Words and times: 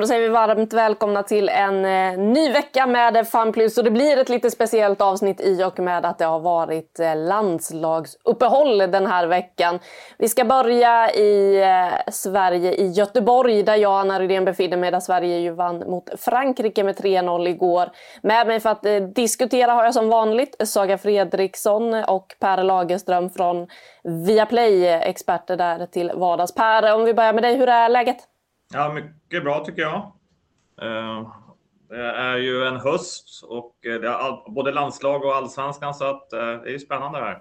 Då 0.00 0.06
säger 0.06 0.20
vi 0.20 0.28
varmt 0.28 0.72
välkomna 0.72 1.22
till 1.22 1.48
en 1.48 1.84
eh, 1.84 2.18
ny 2.18 2.52
vecka 2.52 2.86
med 2.86 3.28
FanPlus. 3.28 3.78
Och 3.78 3.84
det 3.84 3.90
blir 3.90 4.18
ett 4.18 4.28
lite 4.28 4.50
speciellt 4.50 5.00
avsnitt 5.00 5.40
i 5.40 5.64
och 5.64 5.78
med 5.78 6.06
att 6.06 6.18
det 6.18 6.24
har 6.24 6.40
varit 6.40 7.00
eh, 7.00 7.16
landslagsuppehåll 7.16 8.78
den 8.78 9.06
här 9.06 9.26
veckan. 9.26 9.78
Vi 10.18 10.28
ska 10.28 10.44
börja 10.44 11.10
i 11.10 11.62
eh, 11.62 12.12
Sverige, 12.12 12.72
i 12.74 12.88
Göteborg, 12.88 13.62
där 13.62 13.76
jag, 13.76 14.00
Anna 14.00 14.20
Rydén, 14.20 14.44
befinner 14.44 14.76
mig. 14.76 14.90
Där 14.90 15.00
Sverige 15.00 15.38
ju 15.38 15.50
vann 15.50 15.78
mot 15.78 16.20
Frankrike 16.20 16.84
med 16.84 16.96
3-0 16.96 17.48
igår. 17.48 17.90
Med 18.22 18.46
mig 18.46 18.60
för 18.60 18.70
att 18.70 19.14
diskutera 19.14 19.72
har 19.72 19.84
jag 19.84 19.94
som 19.94 20.08
vanligt 20.08 20.56
Saga 20.68 20.98
Fredriksson 20.98 21.94
och 21.94 22.34
Per 22.40 22.62
Lagerström 22.62 23.30
från 23.30 23.68
Viaplay, 24.26 24.86
experter 24.86 25.56
där 25.56 25.86
till 25.86 26.12
vardags. 26.14 26.54
Per, 26.54 26.94
om 26.94 27.04
vi 27.04 27.14
börjar 27.14 27.32
med 27.32 27.42
dig, 27.42 27.56
hur 27.56 27.68
är 27.68 27.88
läget? 27.88 28.28
Ja, 28.72 28.92
mycket 28.92 29.44
bra 29.44 29.64
tycker 29.64 29.82
jag. 29.82 29.96
Eh, 30.82 31.28
det 31.88 32.06
är 32.06 32.36
ju 32.36 32.66
en 32.66 32.76
höst 32.76 33.44
och 33.44 33.76
det 33.82 34.08
är 34.08 34.50
både 34.54 34.72
landslag 34.72 35.24
och 35.24 35.36
allsvenskan 35.36 35.94
så 35.94 36.04
att 36.04 36.32
eh, 36.32 36.38
det 36.38 36.68
är 36.68 36.72
ju 36.72 36.78
spännande 36.78 37.18
det 37.18 37.24
här. 37.24 37.38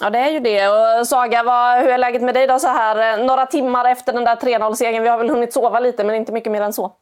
Ja, 0.00 0.10
det 0.10 0.18
är 0.18 0.30
ju 0.30 0.40
det. 0.40 0.68
Och 0.68 1.06
Saga, 1.06 1.42
vad, 1.42 1.78
hur 1.78 1.88
är 1.88 1.98
läget 1.98 2.22
med 2.22 2.34
dig 2.34 2.46
då 2.46 2.58
så 2.58 2.68
här 2.68 3.18
eh, 3.18 3.26
några 3.26 3.46
timmar 3.46 3.84
efter 3.84 4.12
den 4.12 4.24
där 4.24 4.36
3-0-segern? 4.36 5.02
Vi 5.02 5.08
har 5.08 5.18
väl 5.18 5.30
hunnit 5.30 5.52
sova 5.52 5.80
lite, 5.80 6.04
men 6.04 6.14
inte 6.14 6.32
mycket 6.32 6.52
mer 6.52 6.60
än 6.60 6.72
så. 6.72 6.96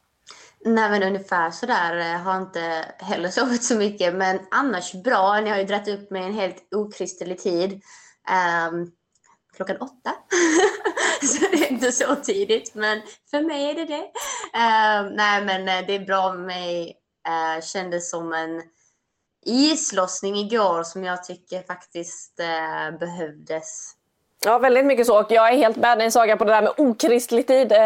Nej, 0.65 0.89
men 0.89 1.03
ungefär 1.03 1.51
sådär. 1.51 2.17
Har 2.17 2.37
inte 2.37 2.85
heller 2.97 3.29
sovit 3.39 3.63
så 3.63 3.75
mycket, 3.75 4.13
men 4.13 4.39
annars 4.51 4.93
bra. 4.93 5.39
Ni 5.41 5.49
har 5.49 5.57
ju 5.57 5.63
dragit 5.63 5.87
upp 5.87 6.11
med 6.11 6.23
en 6.23 6.33
helt 6.33 6.73
okristlig 6.75 7.39
tid. 7.39 7.81
Um, 8.71 8.91
klockan 9.55 9.77
åtta. 9.77 10.13
så 11.21 11.45
det 11.51 11.65
är 11.65 11.71
inte 11.71 11.91
så 11.91 12.15
tidigt, 12.15 12.75
men 12.75 13.01
för 13.31 13.41
mig 13.41 13.69
är 13.69 13.75
det 13.75 13.85
det. 13.85 14.01
Uh, 14.01 15.15
nej, 15.15 15.45
men 15.45 15.67
eh, 15.67 15.87
det 15.87 15.95
är 15.95 16.05
bra 16.05 16.33
med 16.33 16.45
mig. 16.45 16.97
Uh, 17.27 17.61
kändes 17.61 18.09
som 18.09 18.33
en 18.33 18.61
islossning 19.45 20.35
igår 20.35 20.83
som 20.83 21.03
jag 21.03 21.23
tycker 21.23 21.61
faktiskt 21.61 22.39
uh, 22.39 22.99
behövdes. 22.99 23.95
Ja, 24.45 24.59
väldigt 24.59 24.85
mycket 24.85 25.07
så. 25.07 25.19
Och 25.19 25.31
jag 25.31 25.49
är 25.49 25.57
helt 25.57 25.77
med 25.77 25.97
dig 25.97 26.11
Saga 26.11 26.37
på 26.37 26.43
det 26.43 26.51
där 26.51 26.61
med 26.61 26.73
okristlig 26.77 27.47
tid. 27.47 27.71
Uh, 27.71 27.77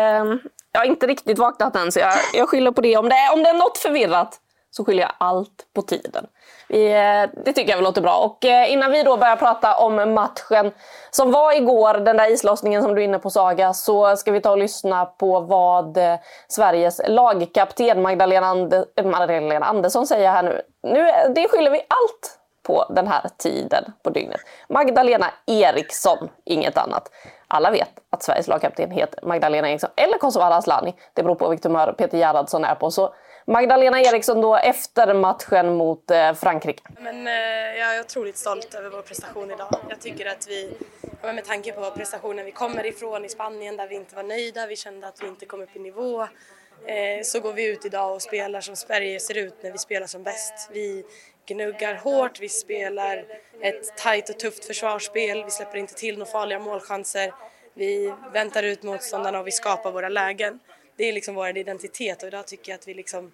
jag 0.72 0.80
har 0.80 0.86
inte 0.86 1.08
riktigt 1.08 1.40
vaknat 1.40 1.76
än, 1.76 1.92
så 1.92 2.00
jag, 2.00 2.14
jag 2.34 2.50
skyller 2.50 2.72
på 2.72 2.82
det. 2.82 2.98
Om 2.98 3.10
det, 3.10 3.16
är, 3.16 3.34
om 3.34 3.44
det 3.44 3.50
är 3.50 3.54
något 3.54 3.78
förvirrat 3.78 4.40
så 4.72 4.86
skyller 4.86 5.04
jag 5.04 5.12
allt 5.18 5.68
på 5.74 5.82
tiden. 5.82 6.28
Eh, 6.70 7.30
det 7.46 7.54
tycker 7.54 7.74
jag 7.74 7.84
låter 7.84 8.02
bra. 8.02 8.18
Och 8.18 8.46
eh, 8.46 8.72
innan 8.72 8.92
vi 8.92 9.04
då 9.04 9.18
börjar 9.18 9.36
prata 9.36 9.78
om 9.78 10.14
matchen 10.14 10.72
som 11.12 11.32
var 11.32 11.54
igår, 11.54 11.94
den 11.94 12.18
där 12.18 12.32
islossningen 12.32 12.84
som 12.84 12.96
du 12.96 13.02
är 13.02 13.06
inne 13.06 13.20
på 13.20 13.30
Saga, 13.30 13.74
så 13.74 14.16
ska 14.16 14.32
vi 14.32 14.42
ta 14.42 14.52
och 14.52 14.58
lyssna 14.58 15.06
på 15.06 15.40
vad 15.40 15.98
eh, 15.98 16.16
Sveriges 16.48 17.02
lagkapten 17.08 18.02
Magdalena, 18.02 18.48
Ande 18.48 18.86
Magdalena 19.04 19.66
Andersson 19.66 20.08
säger 20.08 20.32
här 20.32 20.44
nu. 20.44 20.62
nu. 20.84 21.12
Det 21.36 21.48
skyller 21.50 21.72
vi 21.72 21.78
allt 21.78 22.40
på 22.64 22.86
den 22.90 23.08
här 23.08 23.30
tiden 23.38 23.84
på 24.04 24.10
dygnet. 24.10 24.42
Magdalena 24.70 25.26
Eriksson, 25.46 26.30
inget 26.46 26.78
annat. 26.78 27.10
Alla 27.48 27.72
vet 27.72 27.90
att 28.10 28.24
Sveriges 28.24 28.48
lagkapten 28.48 28.92
heter 28.92 29.20
Magdalena 29.24 29.70
Eriksson 29.70 29.90
eller 29.96 30.18
Kosovare 30.18 30.56
Asllani. 30.56 30.94
Det 31.14 31.24
beror 31.24 31.36
på 31.36 31.50
vilket 31.50 31.66
humör 31.66 31.96
Peter 31.98 32.18
Gerhardsson 32.18 32.66
är 32.66 32.76
på. 32.76 32.92
Så 32.92 33.14
Magdalena 33.48 34.02
Eriksson 34.02 34.42
då 34.42 34.56
efter 34.56 35.14
matchen 35.14 35.76
mot 35.76 36.12
eh, 36.12 36.34
Frankrike. 36.34 36.84
Men, 37.00 37.28
eh, 37.28 37.34
jag 37.80 37.96
är 37.96 38.00
otroligt 38.00 38.38
stolt 38.38 38.74
över 38.74 38.90
vår 38.90 39.02
prestation 39.02 39.52
idag. 39.52 39.76
Jag 39.90 40.02
tycker 40.02 40.26
att 40.26 40.48
vi, 40.48 40.78
med 41.22 41.46
tanke 41.46 41.72
på 41.72 41.92
prestationen 41.92 42.46
vi 42.46 42.52
kommer 42.52 42.86
ifrån 42.86 43.26
i 43.26 43.30
Spanien 43.30 43.78
där 43.78 43.88
vi 43.88 43.96
inte 43.96 44.16
var 44.16 44.24
nöjda, 44.24 44.68
vi 44.68 44.76
kände 44.76 45.08
att 45.08 45.24
vi 45.24 45.28
inte 45.28 45.46
kom 45.46 45.62
upp 45.62 45.76
i 45.76 45.80
nivå, 45.80 46.22
eh, 46.22 47.24
så 47.24 47.40
går 47.40 47.54
vi 47.54 47.66
ut 47.66 47.86
idag 47.86 48.14
och 48.14 48.22
spelar 48.22 48.62
som 48.62 48.76
Sverige 48.76 49.20
ser 49.20 49.38
ut 49.38 49.64
när 49.64 49.72
vi 49.72 49.78
spelar 49.78 50.08
som 50.08 50.24
bäst. 50.24 50.70
Vi 50.72 51.06
gnuggar 51.46 51.96
hårt, 51.96 52.40
vi 52.40 52.50
spelar 52.50 53.26
ett 53.62 53.98
tajt 53.98 54.30
och 54.30 54.40
tufft 54.40 54.66
försvarsspel, 54.66 55.44
vi 55.44 55.52
släpper 55.52 55.78
inte 55.78 55.94
till 55.94 56.18
några 56.18 56.32
farliga 56.32 56.60
målchanser, 56.60 57.34
vi 57.74 58.14
väntar 58.34 58.64
ut 58.64 58.84
motståndarna 58.84 59.40
och 59.40 59.48
vi 59.48 59.52
skapar 59.52 59.92
våra 59.92 60.10
lägen 60.10 60.60
det 60.96 61.10
är 61.10 61.14
liksom 61.14 61.36
vår 61.36 61.58
identitet 61.58 62.22
och 62.22 62.28
idag 62.28 62.48
tycker 62.48 62.72
jag 62.72 62.80
att 62.80 62.88
vi 62.88 62.94
liksom 62.94 63.32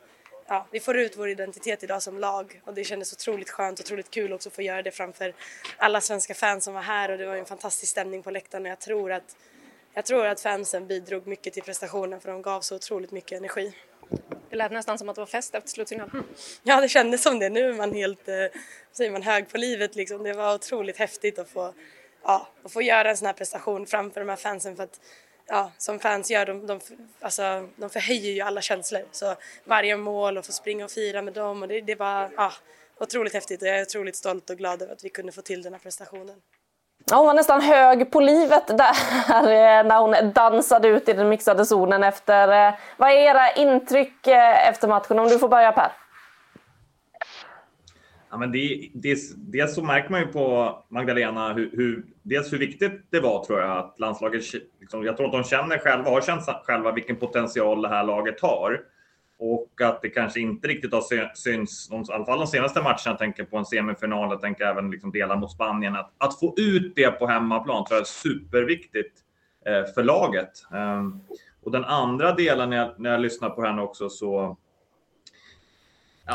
ja, 0.47 0.67
vi 0.71 0.79
får 0.79 0.97
ut 0.97 1.17
vår 1.17 1.29
identitet 1.29 1.83
idag 1.83 2.03
som 2.03 2.19
lag 2.19 2.61
och 2.65 2.73
det 2.73 2.83
kändes 2.83 3.13
otroligt 3.13 3.49
skönt 3.49 3.79
och 3.79 3.85
otroligt 3.85 4.11
kul 4.11 4.33
också 4.33 4.49
att 4.49 4.55
få 4.55 4.61
göra 4.61 4.81
det 4.81 4.91
framför 4.91 5.33
alla 5.77 6.01
svenska 6.01 6.33
fans 6.33 6.63
som 6.63 6.73
var 6.73 6.81
här 6.81 7.11
och 7.11 7.17
det 7.17 7.25
var 7.25 7.35
en 7.35 7.45
fantastisk 7.45 7.91
stämning 7.91 8.23
på 8.23 8.31
läktaren 8.31 8.65
och 8.65 8.71
jag 8.71 8.79
tror 8.79 9.11
att 9.11 9.35
jag 9.93 10.05
tror 10.05 10.25
att 10.25 10.41
fansen 10.41 10.87
bidrog 10.87 11.27
mycket 11.27 11.53
till 11.53 11.63
prestationen 11.63 12.19
för 12.21 12.31
de 12.31 12.41
gav 12.41 12.61
så 12.61 12.75
otroligt 12.75 13.11
mycket 13.11 13.37
energi. 13.37 13.73
Det 14.49 14.55
lät 14.55 14.71
nästan 14.71 14.97
som 14.97 15.09
att 15.09 15.15
det 15.15 15.21
var 15.21 15.25
fest 15.25 15.55
efter 15.55 15.69
slutsignalen. 15.69 16.23
Ja, 16.63 16.81
det 16.81 16.89
kändes 16.89 17.23
som 17.23 17.39
det. 17.39 17.49
Nu 17.49 17.69
är 17.69 17.73
man 17.73 17.93
helt, 17.93 18.27
eh, 18.27 18.35
säger 18.91 19.11
man, 19.11 19.21
hög 19.21 19.49
på 19.49 19.57
livet 19.57 19.95
liksom. 19.95 20.23
Det 20.23 20.33
var 20.33 20.55
otroligt 20.55 20.97
häftigt 20.97 21.39
att 21.39 21.49
få, 21.49 21.73
ja, 22.23 22.47
att 22.63 22.73
få 22.73 22.81
göra 22.81 23.09
en 23.09 23.17
sån 23.17 23.25
här 23.25 23.33
prestation 23.33 23.85
framför 23.85 24.19
de 24.19 24.29
här 24.29 24.35
fansen 24.35 24.75
för 24.75 24.83
att 24.83 24.99
ja, 25.47 25.71
som 25.77 25.99
fans 25.99 26.31
gör, 26.31 26.45
de, 26.45 26.67
de, 26.67 26.79
alltså, 27.21 27.67
de 27.75 27.89
förhöjer 27.89 28.31
ju 28.31 28.41
alla 28.41 28.61
känslor. 28.61 29.01
Så 29.11 29.35
varje 29.63 29.97
mål 29.97 30.37
och 30.37 30.45
få 30.45 30.51
springa 30.51 30.85
och 30.85 30.91
fira 30.91 31.21
med 31.21 31.33
dem 31.33 31.61
och 31.61 31.67
det, 31.67 31.81
det 31.81 31.95
var 31.95 32.29
ja, 32.37 32.51
otroligt 32.99 33.33
häftigt 33.33 33.61
och 33.61 33.67
jag 33.67 33.77
är 33.77 33.81
otroligt 33.81 34.15
stolt 34.15 34.49
och 34.49 34.57
glad 34.57 34.81
över 34.81 34.93
att 34.93 35.03
vi 35.03 35.09
kunde 35.09 35.31
få 35.31 35.41
till 35.41 35.61
den 35.61 35.73
här 35.73 35.79
prestationen. 35.79 36.41
Ja, 37.09 37.17
hon 37.17 37.25
var 37.25 37.33
nästan 37.33 37.61
hög 37.61 38.11
på 38.11 38.19
livet 38.19 38.67
där 38.67 39.83
när 39.83 39.99
hon 39.99 40.33
dansade 40.33 40.87
ut 40.87 41.09
i 41.09 41.13
den 41.13 41.29
mixade 41.29 41.65
zonen 41.65 42.03
efter. 42.03 42.67
Eh, 42.67 42.73
vad 42.97 43.09
är 43.09 43.15
era 43.15 43.51
intryck 43.51 44.27
eh, 44.27 44.67
efter 44.67 44.87
matchen? 44.87 45.19
Om 45.19 45.27
du 45.27 45.39
får 45.39 45.49
börja 45.49 45.71
Per. 45.71 45.91
Ja, 48.31 48.37
men 48.37 48.51
det, 48.51 48.89
det, 48.93 49.17
dels 49.37 49.75
så 49.75 49.83
märker 49.83 50.09
man 50.09 50.19
ju 50.19 50.27
på 50.27 50.77
Magdalena 50.89 51.53
hur, 51.53 51.69
hur, 51.73 52.05
dels 52.21 52.53
hur 52.53 52.57
viktigt 52.57 53.05
det 53.09 53.19
var 53.19 53.45
tror 53.45 53.59
jag 53.59 53.77
att 53.77 53.99
landslaget, 53.99 54.43
liksom, 54.79 55.05
jag 55.05 55.17
tror 55.17 55.25
att 55.25 55.31
de 55.31 55.43
känner 55.43 55.77
själva, 55.77 56.09
har 56.09 56.21
känt 56.21 56.43
själva 56.63 56.91
vilken 56.91 57.15
potential 57.15 57.81
det 57.81 57.89
här 57.89 58.03
laget 58.03 58.41
har. 58.41 58.81
Och 59.39 59.81
att 59.81 60.01
det 60.01 60.09
kanske 60.09 60.39
inte 60.39 60.67
riktigt 60.67 60.93
har 60.93 61.35
synts, 61.35 61.91
i 61.91 62.13
alla 62.13 62.25
fall 62.25 62.39
de 62.39 62.47
senaste 62.47 62.81
matcherna, 62.81 62.97
jag 63.05 63.17
tänker 63.17 63.43
på 63.43 63.57
en 63.57 63.65
semifinal, 63.65 64.29
jag 64.29 64.41
tänker 64.41 64.65
även 64.65 64.91
liksom 64.91 65.11
delar 65.11 65.37
mot 65.37 65.51
Spanien, 65.51 65.95
att, 65.95 66.11
att 66.17 66.39
få 66.39 66.53
ut 66.57 66.95
det 66.95 67.11
på 67.11 67.27
hemmaplan 67.27 67.85
tror 67.85 67.95
jag 67.95 68.01
är 68.01 68.05
superviktigt 68.05 69.19
eh, 69.65 69.93
för 69.93 70.03
laget. 70.03 70.51
Eh, 70.73 71.03
och 71.63 71.71
den 71.71 71.83
andra 71.83 72.33
delen 72.33 72.69
när 72.69 72.77
jag, 72.77 72.99
när 72.99 73.11
jag 73.11 73.21
lyssnar 73.21 73.49
på 73.49 73.61
henne 73.63 73.81
också 73.81 74.09
så 74.09 74.57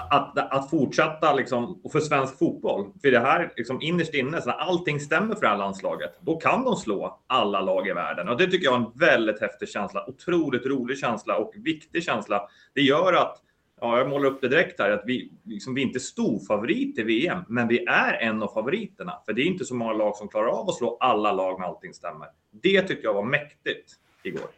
att, 0.01 0.39
att 0.53 0.71
fortsätta 0.71 1.35
liksom, 1.35 1.81
och 1.85 1.93
för 1.93 2.01
svensk 2.01 2.39
fotboll, 2.39 2.93
för 3.03 3.11
det 3.11 3.21
här 3.21 3.53
liksom 3.57 3.83
innerst 3.83 4.15
inne, 4.15 4.41
så 4.41 4.49
när 4.49 4.57
allting 4.57 5.01
stämmer 5.01 5.35
för 5.35 5.43
det 5.43 5.49
här 5.49 5.57
landslaget, 5.57 6.11
då 6.21 6.37
kan 6.37 6.65
de 6.65 6.77
slå 6.77 7.21
alla 7.27 7.61
lag 7.61 7.89
i 7.89 7.93
världen. 7.93 8.29
Och 8.29 8.37
det 8.37 8.47
tycker 8.47 8.65
jag 8.65 8.75
är 8.75 8.79
en 8.79 8.93
väldigt 8.95 9.41
häftig 9.41 9.69
känsla, 9.69 10.09
otroligt 10.09 10.67
rolig 10.67 10.99
känsla 10.99 11.37
och 11.37 11.53
viktig 11.57 12.03
känsla. 12.03 12.49
Det 12.75 12.81
gör 12.81 13.13
att, 13.13 13.43
ja, 13.81 13.99
jag 13.99 14.09
målar 14.09 14.29
upp 14.29 14.41
det 14.41 14.49
direkt 14.49 14.81
här, 14.81 14.91
att 14.91 15.03
vi, 15.07 15.33
liksom, 15.45 15.75
vi 15.75 15.83
är 15.83 15.87
inte 15.87 16.01
storfavorit 16.01 16.99
i 16.99 17.03
VM, 17.03 17.45
men 17.49 17.69
vi 17.69 17.85
är 17.85 18.13
en 18.13 18.43
av 18.43 18.49
favoriterna. 18.49 19.13
För 19.27 19.33
det 19.33 19.43
är 19.43 19.47
inte 19.47 19.65
så 19.65 19.75
många 19.75 19.93
lag 19.93 20.17
som 20.17 20.29
klarar 20.29 20.49
av 20.49 20.69
att 20.69 20.75
slå 20.75 20.97
alla 21.01 21.33
lag 21.33 21.61
när 21.61 21.67
allting 21.67 21.95
stämmer. 21.95 22.29
Det 22.63 22.83
tycker 22.83 23.05
jag 23.05 23.15
var 23.15 23.23
mäktigt 23.23 23.93
igår. 24.23 24.49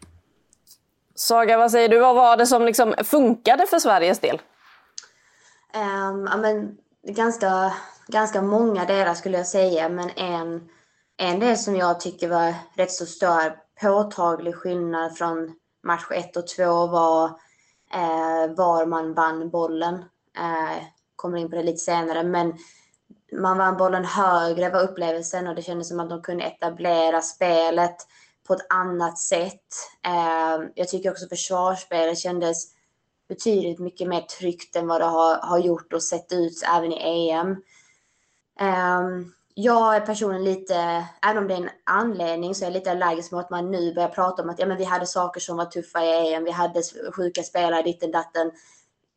Saga, 1.14 1.58
vad 1.58 1.70
säger 1.70 1.88
du? 1.88 1.98
Vad 1.98 2.16
var 2.16 2.36
det 2.36 2.46
som 2.46 2.64
liksom 2.64 2.94
funkade 3.04 3.66
för 3.66 3.78
Sveriges 3.78 4.20
del? 4.20 4.40
Um, 5.74 6.28
ja, 6.30 6.36
men, 6.36 6.76
ganska, 7.02 7.72
ganska 8.06 8.42
många 8.42 8.84
delar 8.84 9.14
skulle 9.14 9.36
jag 9.36 9.46
säga, 9.46 9.88
men 9.88 10.10
en, 10.10 10.68
en 11.16 11.40
del 11.40 11.56
som 11.56 11.76
jag 11.76 12.00
tycker 12.00 12.28
var 12.28 12.54
rätt 12.76 12.92
så 12.92 13.06
stor 13.06 13.56
påtaglig 13.80 14.54
skillnad 14.54 15.16
från 15.16 15.54
match 15.82 16.04
1 16.10 16.36
och 16.36 16.46
2 16.46 16.86
var 16.86 17.24
eh, 17.94 18.54
var 18.56 18.86
man 18.86 19.14
vann 19.14 19.50
bollen. 19.50 19.94
Eh, 20.38 20.84
kommer 21.16 21.38
in 21.38 21.50
på 21.50 21.56
det 21.56 21.62
lite 21.62 21.78
senare, 21.78 22.22
men 22.22 22.54
man 23.32 23.58
vann 23.58 23.76
bollen 23.76 24.04
högre 24.04 24.70
var 24.70 24.82
upplevelsen 24.82 25.46
och 25.46 25.54
det 25.54 25.62
kändes 25.62 25.88
som 25.88 26.00
att 26.00 26.10
de 26.10 26.22
kunde 26.22 26.44
etablera 26.44 27.20
spelet 27.20 27.96
på 28.46 28.54
ett 28.54 28.66
annat 28.68 29.18
sätt. 29.18 29.66
Eh, 30.06 30.68
jag 30.74 30.88
tycker 30.88 31.10
också 31.10 31.28
försvarsspelet 31.28 32.18
kändes 32.18 32.77
betydligt 33.28 33.78
mycket 33.78 34.08
mer 34.08 34.20
tryggt 34.20 34.76
än 34.76 34.86
vad 34.86 35.00
det 35.00 35.04
har, 35.04 35.36
har 35.36 35.58
gjort 35.58 35.92
och 35.92 36.02
sett 36.02 36.32
ut 36.32 36.62
även 36.74 36.92
i 36.92 37.30
EM. 37.30 37.48
Um, 37.50 37.58
ehm, 38.60 39.32
jag 39.54 39.96
är 39.96 40.00
personligen 40.00 40.44
lite, 40.44 41.06
även 41.26 41.42
om 41.42 41.48
det 41.48 41.54
är 41.54 41.58
en 41.58 41.70
anledning, 41.84 42.54
så 42.54 42.64
är 42.64 42.66
jag 42.66 42.72
lite 42.72 42.90
allergisk 42.90 43.32
mot 43.32 43.44
att 43.44 43.50
man 43.50 43.70
nu 43.70 43.94
börjar 43.94 44.08
prata 44.08 44.42
om 44.42 44.50
att 44.50 44.58
ja, 44.58 44.66
men 44.66 44.76
vi 44.76 44.84
hade 44.84 45.06
saker 45.06 45.40
som 45.40 45.56
var 45.56 45.64
tuffa 45.64 46.04
i 46.04 46.34
EM, 46.34 46.44
vi 46.44 46.50
hade 46.50 46.82
sjuka 47.16 47.42
spelare, 47.42 47.82
ditten 47.82 48.10
datten. 48.10 48.50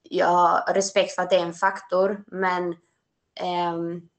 Jag 0.03 0.27
har 0.27 0.73
respekt 0.73 1.15
för 1.15 1.21
att 1.21 1.29
det 1.29 1.35
är 1.35 1.45
en 1.45 1.53
faktor, 1.53 2.23
men 2.27 2.63
um, 3.73 4.09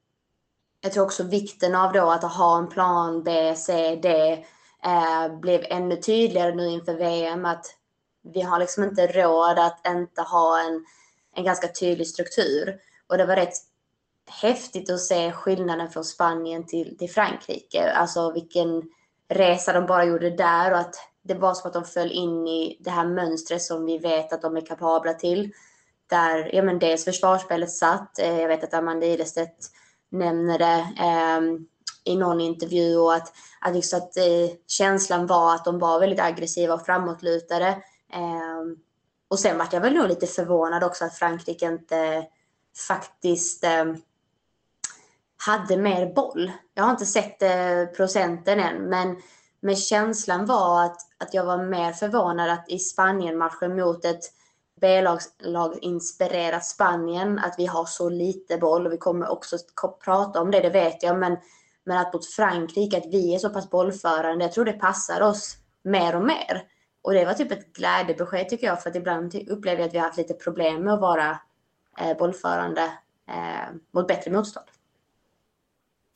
jag 0.80 0.92
tror 0.92 1.04
också 1.04 1.22
vikten 1.22 1.74
av 1.74 1.92
då 1.92 2.10
att 2.10 2.22
ha 2.22 2.58
en 2.58 2.68
plan 2.68 3.22
B, 3.22 3.54
C, 3.56 4.00
D 4.02 4.32
eh, 4.84 5.38
blev 5.40 5.60
ännu 5.64 5.96
tydligare 5.96 6.54
nu 6.54 6.70
inför 6.70 6.94
VM. 6.94 7.44
Att 7.44 7.66
vi 8.22 8.40
har 8.42 8.58
liksom 8.58 8.84
inte 8.84 9.06
råd 9.06 9.58
att 9.58 9.86
inte 9.86 10.22
ha 10.22 10.60
en, 10.60 10.84
en 11.34 11.44
ganska 11.44 11.68
tydlig 11.68 12.06
struktur. 12.06 12.80
Och 13.06 13.18
det 13.18 13.26
var 13.26 13.36
rätt 13.36 13.54
häftigt 14.30 14.90
att 14.90 15.00
se 15.00 15.32
skillnaden 15.32 15.90
från 15.90 16.04
Spanien 16.04 16.66
till, 16.66 16.98
till 16.98 17.10
Frankrike. 17.10 17.92
Alltså 17.92 18.32
vilken 18.32 18.82
resa 19.28 19.72
de 19.72 19.86
bara 19.86 20.04
gjorde 20.04 20.30
där 20.30 20.72
och 20.72 20.78
att 20.78 20.94
det 21.22 21.34
var 21.34 21.54
som 21.54 21.68
att 21.68 21.74
de 21.74 21.84
föll 21.84 22.10
in 22.10 22.46
i 22.48 22.76
det 22.80 22.90
här 22.90 23.06
mönstret 23.06 23.62
som 23.62 23.84
vi 23.84 23.98
vet 23.98 24.32
att 24.32 24.42
de 24.42 24.56
är 24.56 24.66
kapabla 24.66 25.14
till. 25.14 25.52
Där 26.10 26.54
ja, 26.54 26.62
men 26.62 26.78
dels 26.78 27.04
försvarsspelet 27.04 27.70
satt. 27.70 28.18
Eh, 28.18 28.40
jag 28.40 28.48
vet 28.48 28.64
att 28.64 28.74
Amanda 28.74 29.06
Ilestedt 29.06 29.70
nämner 30.10 30.58
det 30.58 30.86
eh, 30.98 31.40
i 32.04 32.16
någon 32.16 32.40
intervju 32.40 32.96
och 32.96 33.14
att, 33.14 33.32
att, 33.60 33.74
liksom 33.74 33.98
att 33.98 34.16
eh, 34.16 34.56
känslan 34.66 35.26
var 35.26 35.54
att 35.54 35.64
de 35.64 35.78
var 35.78 36.00
väldigt 36.00 36.20
aggressiva 36.20 36.74
och 36.74 36.86
framåtlutade. 36.86 37.82
Eh, 38.12 38.76
och 39.28 39.38
sen 39.38 39.58
var 39.58 39.68
jag 39.72 39.80
väl 39.80 39.94
nog 39.94 40.08
lite 40.08 40.26
förvånad 40.26 40.84
också 40.84 41.04
att 41.04 41.14
Frankrike 41.14 41.66
inte 41.66 42.26
faktiskt 42.88 43.64
ehm, 43.64 43.96
hade 45.46 45.76
mer 45.76 46.14
boll. 46.14 46.52
Jag 46.74 46.84
har 46.84 46.90
inte 46.90 47.06
sett 47.06 47.42
eh, 47.42 47.86
procenten 47.96 48.60
än, 48.60 48.82
men, 48.82 49.16
men 49.60 49.76
känslan 49.76 50.46
var 50.46 50.84
att, 50.84 50.96
att 51.18 51.34
jag 51.34 51.44
var 51.44 51.64
mer 51.64 51.92
förvånad 51.92 52.50
att 52.50 52.68
i 52.68 52.78
Spanien-matchen 52.78 53.76
mot 53.76 54.04
ett 54.04 54.24
B-lag 54.80 55.78
inspirerat 55.80 56.64
Spanien, 56.64 57.38
att 57.38 57.54
vi 57.58 57.66
har 57.66 57.84
så 57.84 58.08
lite 58.08 58.56
boll 58.58 58.86
och 58.86 58.92
vi 58.92 58.98
kommer 58.98 59.32
också 59.32 59.58
prata 60.04 60.40
om 60.40 60.50
det, 60.50 60.60
det 60.60 60.70
vet 60.70 61.02
jag, 61.02 61.18
men, 61.18 61.36
men 61.84 61.98
att 61.98 62.12
mot 62.12 62.26
Frankrike, 62.26 62.98
att 62.98 63.06
vi 63.06 63.34
är 63.34 63.38
så 63.38 63.50
pass 63.50 63.70
bollförande, 63.70 64.44
jag 64.44 64.52
tror 64.52 64.64
det 64.64 64.72
passar 64.72 65.20
oss 65.20 65.56
mer 65.82 66.16
och 66.16 66.24
mer. 66.24 66.71
Och 67.02 67.12
det 67.12 67.24
var 67.24 67.34
typ 67.34 67.52
ett 67.52 67.72
glädjebesked 67.72 68.48
tycker 68.48 68.66
jag, 68.66 68.82
för 68.82 68.90
att 68.90 68.96
ibland 68.96 69.34
upplever 69.50 69.80
jag 69.80 69.88
att 69.88 69.94
vi 69.94 69.98
har 69.98 70.06
haft 70.06 70.18
lite 70.18 70.34
problem 70.34 70.84
med 70.84 70.94
att 70.94 71.00
vara 71.00 71.38
eh, 72.00 72.16
bollförande 72.16 72.82
eh, 73.28 73.74
mot 73.90 74.08
bättre 74.08 74.30
motstånd. 74.30 74.66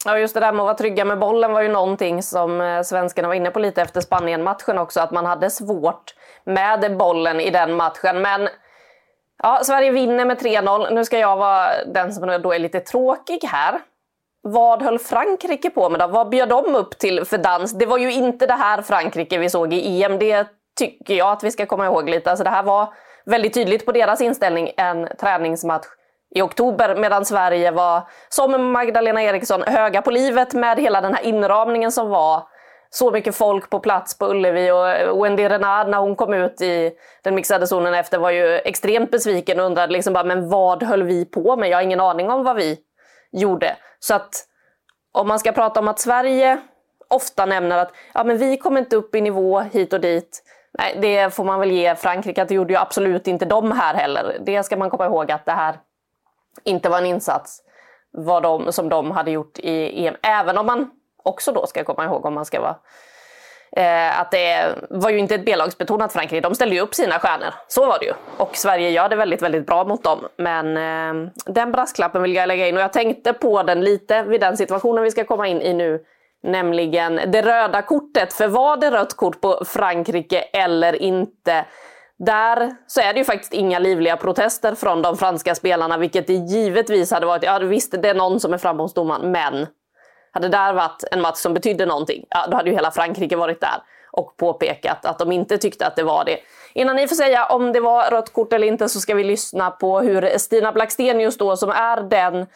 Ja, 0.05 0.19
just 0.19 0.35
det 0.35 0.41
där 0.41 0.53
med 0.53 0.61
att 0.61 0.67
vara 0.67 0.77
trygga 0.77 1.05
med 1.05 1.19
bollen 1.19 1.53
var 1.53 1.63
ju 1.63 1.69
någonting 1.69 2.23
som 2.23 2.61
eh, 2.61 2.83
svenskarna 2.83 3.29
var 3.29 3.35
inne 3.35 3.51
på 3.51 3.59
lite 3.59 3.83
efter 3.83 4.01
Spanien-matchen 4.01 4.79
också, 4.79 5.01
att 5.01 5.11
man 5.11 5.27
hade 5.27 5.51
svårt 5.51 6.15
med 6.45 6.97
bollen 6.97 7.41
i 7.41 7.51
den 7.51 7.77
matchen. 7.77 8.23
Men 8.23 8.49
ja, 9.43 9.61
Sverige 9.65 9.91
vinner 9.91 10.25
med 10.25 10.39
3-0. 10.39 10.95
Nu 10.95 11.05
ska 11.05 11.19
jag 11.19 11.37
vara 11.37 11.85
den 11.85 12.13
som 12.13 12.43
då 12.43 12.53
är 12.53 12.59
lite 12.59 12.81
tråkig 12.81 13.45
här. 13.45 13.81
Vad 14.43 14.83
höll 14.83 14.99
Frankrike 14.99 15.71
på 15.71 15.91
med 15.91 16.01
då? 16.01 16.07
Vad 16.07 16.29
bjöd 16.29 16.49
de 16.49 16.75
upp 16.75 16.99
till 16.99 17.25
för 17.25 17.39
dans? 17.39 17.73
Det 17.73 17.87
var 17.87 17.99
ju 17.99 18.13
inte 18.13 18.47
det 18.47 18.55
här 18.55 18.83
Frankrike 18.83 19.39
vi 19.39 19.51
såg 19.51 19.75
i 19.75 20.03
EM. 20.03 20.19
Det 20.19 20.47
tycker 20.77 21.15
jag 21.15 21.33
att 21.33 21.45
vi 21.45 21.51
ska 21.51 21.67
komma 21.67 21.87
ihåg 21.87 22.09
lite. 22.09 22.31
Alltså 22.31 22.45
det 22.45 22.51
här 22.51 22.63
var 22.63 22.95
väldigt 23.25 23.55
tydligt 23.55 23.87
på 23.87 23.93
deras 23.93 24.21
inställning 24.21 24.71
en 24.77 25.09
träningsmatch 25.21 25.87
i 26.35 26.43
oktober 26.43 26.97
medan 26.97 27.25
Sverige 27.25 27.71
var, 27.71 28.03
som 28.29 28.73
Magdalena 28.73 29.23
Eriksson, 29.23 29.63
höga 29.63 30.03
på 30.03 30.11
livet 30.11 30.55
med 30.55 30.81
hela 30.81 31.01
den 31.01 31.15
här 31.15 31.25
inramningen 31.25 31.93
som 31.93 32.09
var. 32.09 32.43
Så 32.91 33.11
mycket 33.11 33.37
folk 33.37 33.71
på 33.71 33.81
plats 33.81 34.19
på 34.19 34.27
Ullevi 34.27 34.71
och 34.71 35.25
Wendy 35.25 35.49
Renard 35.49 35.89
när 35.89 35.99
hon 35.99 36.17
kom 36.17 36.35
ut 36.35 36.61
i 36.61 36.93
den 37.23 37.35
mixade 37.35 37.67
zonen 37.67 37.95
efter 37.95 38.19
var 38.19 38.31
ju 38.31 38.59
extremt 38.59 39.11
besviken 39.11 39.61
och 39.61 39.67
undrade 39.67 39.93
liksom 39.93 40.13
bara, 40.13 40.25
men 40.25 40.49
vad 40.49 40.83
höll 40.83 41.03
vi 41.03 41.25
på 41.25 41.57
med? 41.57 41.69
Jag 41.69 41.77
har 41.77 41.83
ingen 41.83 42.01
aning 42.01 42.31
om 42.31 42.45
vad 42.45 42.57
vi 42.57 42.79
gjorde. 43.33 43.77
Så 43.99 44.15
att 44.15 44.45
om 45.13 45.29
man 45.29 45.39
ska 45.39 45.53
prata 45.53 45.81
om 45.81 45.89
att 45.89 45.99
Sverige 45.99 46.59
ofta 47.09 47.47
nämner 47.47 47.79
att 47.79 47.93
ja, 48.15 48.25
men 48.25 48.39
vi 48.39 48.57
kommer 48.57 48.81
inte 48.81 48.97
upp 48.97 49.15
i 49.15 49.21
nivå 49.21 49.61
hit 49.61 49.93
och 49.93 50.01
dit. 50.01 50.43
Nej, 50.79 50.99
det 51.01 51.35
får 51.35 51.45
man 51.45 51.61
väl 51.61 51.71
ge 51.71 51.95
Frankrike 51.95 52.43
att 52.43 52.49
det 52.49 52.55
gjorde 52.55 52.73
ju 52.73 52.79
absolut 52.79 53.27
inte 53.27 53.45
de 53.45 53.73
här 53.73 53.95
heller. 53.95 54.37
Det 54.41 54.63
ska 54.63 54.77
man 54.77 54.91
komma 54.91 55.07
ihåg 55.07 55.33
att 55.33 55.45
det 55.45 55.53
här 55.53 55.79
inte 56.65 56.89
var 56.89 56.99
en 56.99 57.07
insats 57.07 57.63
vad 58.17 58.43
de, 58.43 58.73
som 58.73 58.89
de 58.89 59.11
hade 59.11 59.31
gjort 59.31 59.59
i 59.59 60.07
EM. 60.07 60.17
Även 60.23 60.59
om 60.59 60.67
man 60.67 60.91
också 61.23 61.53
då 61.53 61.67
ska 61.67 61.85
komma 61.85 62.05
ihåg 62.05 62.25
om 62.25 62.35
man 62.35 62.45
ska 62.45 62.61
vara 62.61 62.77
eh, 63.73 64.21
att 64.21 64.31
det 64.31 64.75
var 64.91 65.11
ju 65.11 65.19
inte 65.19 65.35
ett 65.35 65.45
B-lagsbetonat 65.45 66.13
Frankrike. 66.13 66.41
De 66.41 66.55
ställde 66.55 66.75
ju 66.75 66.81
upp 66.81 66.95
sina 66.95 67.19
stjärnor. 67.19 67.55
Så 67.69 67.87
var 67.87 67.99
det 67.99 68.05
ju. 68.05 68.13
Och 68.37 68.57
Sverige 68.57 68.91
gör 68.91 69.09
det 69.09 69.17
väldigt, 69.17 69.43
väldigt 69.43 69.67
bra 69.67 69.85
mot 69.85 70.05
dem. 70.05 70.19
Men 70.37 70.77
eh, 70.77 71.31
den 71.47 71.73
brasklappen 71.73 72.23
vill 72.23 72.35
jag 72.35 72.49
lägga 72.49 72.69
in 72.69 72.77
och 72.77 72.83
jag 72.83 72.93
tänkte 72.93 73.33
på 73.33 73.63
den 73.63 73.81
lite 73.81 74.23
vid 74.23 74.41
den 74.41 74.57
situationen 74.57 75.05
vi 75.05 75.11
ska 75.11 75.25
komma 75.25 75.49
in 75.49 75.63
i 75.63 75.73
nu. 75.73 76.05
Nämligen 76.47 77.21
det 77.27 77.43
röda 77.43 77.83
kortet. 77.83 78.33
För 78.33 78.49
var 78.49 78.77
det 78.77 78.91
rött 78.91 79.17
kort 79.17 79.41
på 79.41 79.65
Frankrike 79.65 80.41
eller 80.41 81.03
inte? 81.03 81.65
Där 82.19 82.77
så 82.87 83.01
är 83.01 83.13
det 83.13 83.19
ju 83.19 83.25
faktiskt 83.25 83.53
inga 83.53 83.79
livliga 83.79 84.17
protester 84.17 84.75
från 84.75 85.03
de 85.03 85.17
franska 85.17 85.55
spelarna, 85.55 85.99
vilket 85.99 86.27
det 86.27 86.33
givetvis 86.33 87.11
hade 87.11 87.27
varit. 87.27 87.43
Ja, 87.43 87.59
visst, 87.59 88.03
det 88.03 88.09
är 88.09 88.15
någon 88.15 88.41
som 88.41 88.53
är 88.53 88.59
framme 88.59 88.83
hos 88.83 88.95
domaren, 88.95 89.33
men 89.33 89.67
hade 90.33 90.49
det 90.49 90.57
där 90.57 90.73
varit 90.73 91.05
en 91.11 91.21
match 91.21 91.37
som 91.37 91.55
betydde 91.55 91.87
någonting, 91.87 92.25
ja, 92.31 92.47
då 92.51 92.57
hade 92.57 92.71
ju 92.71 92.77
hela 92.77 92.91
Frankrike 92.91 93.37
varit 93.37 93.61
där 93.61 93.83
och 94.13 94.37
påpekat 94.37 95.05
att 95.05 95.19
de 95.19 95.33
inte 95.33 95.59
tyckte 95.59 95.87
att 95.87 95.97
det 95.97 96.03
var 96.03 96.25
det. 96.25 96.39
Innan 96.75 96.97
ni 96.97 97.09
får 97.09 97.17
säga 97.17 97.47
om 97.47 97.73
det 97.73 97.81
var 97.81 98.11
rött 98.11 98.33
kort 98.33 98.53
eller 98.53 98.67
inte 98.67 98.89
så 98.89 99.01
ska 99.01 99.15
vi 99.15 99.25
lyssna 99.25 99.71
på 99.71 100.01
hur 100.01 100.39
Stina 100.39 100.73
Blackstenius 100.73 101.39
då, 101.39 101.57
som 101.57 101.71
är 101.71 102.01
den 102.03 102.47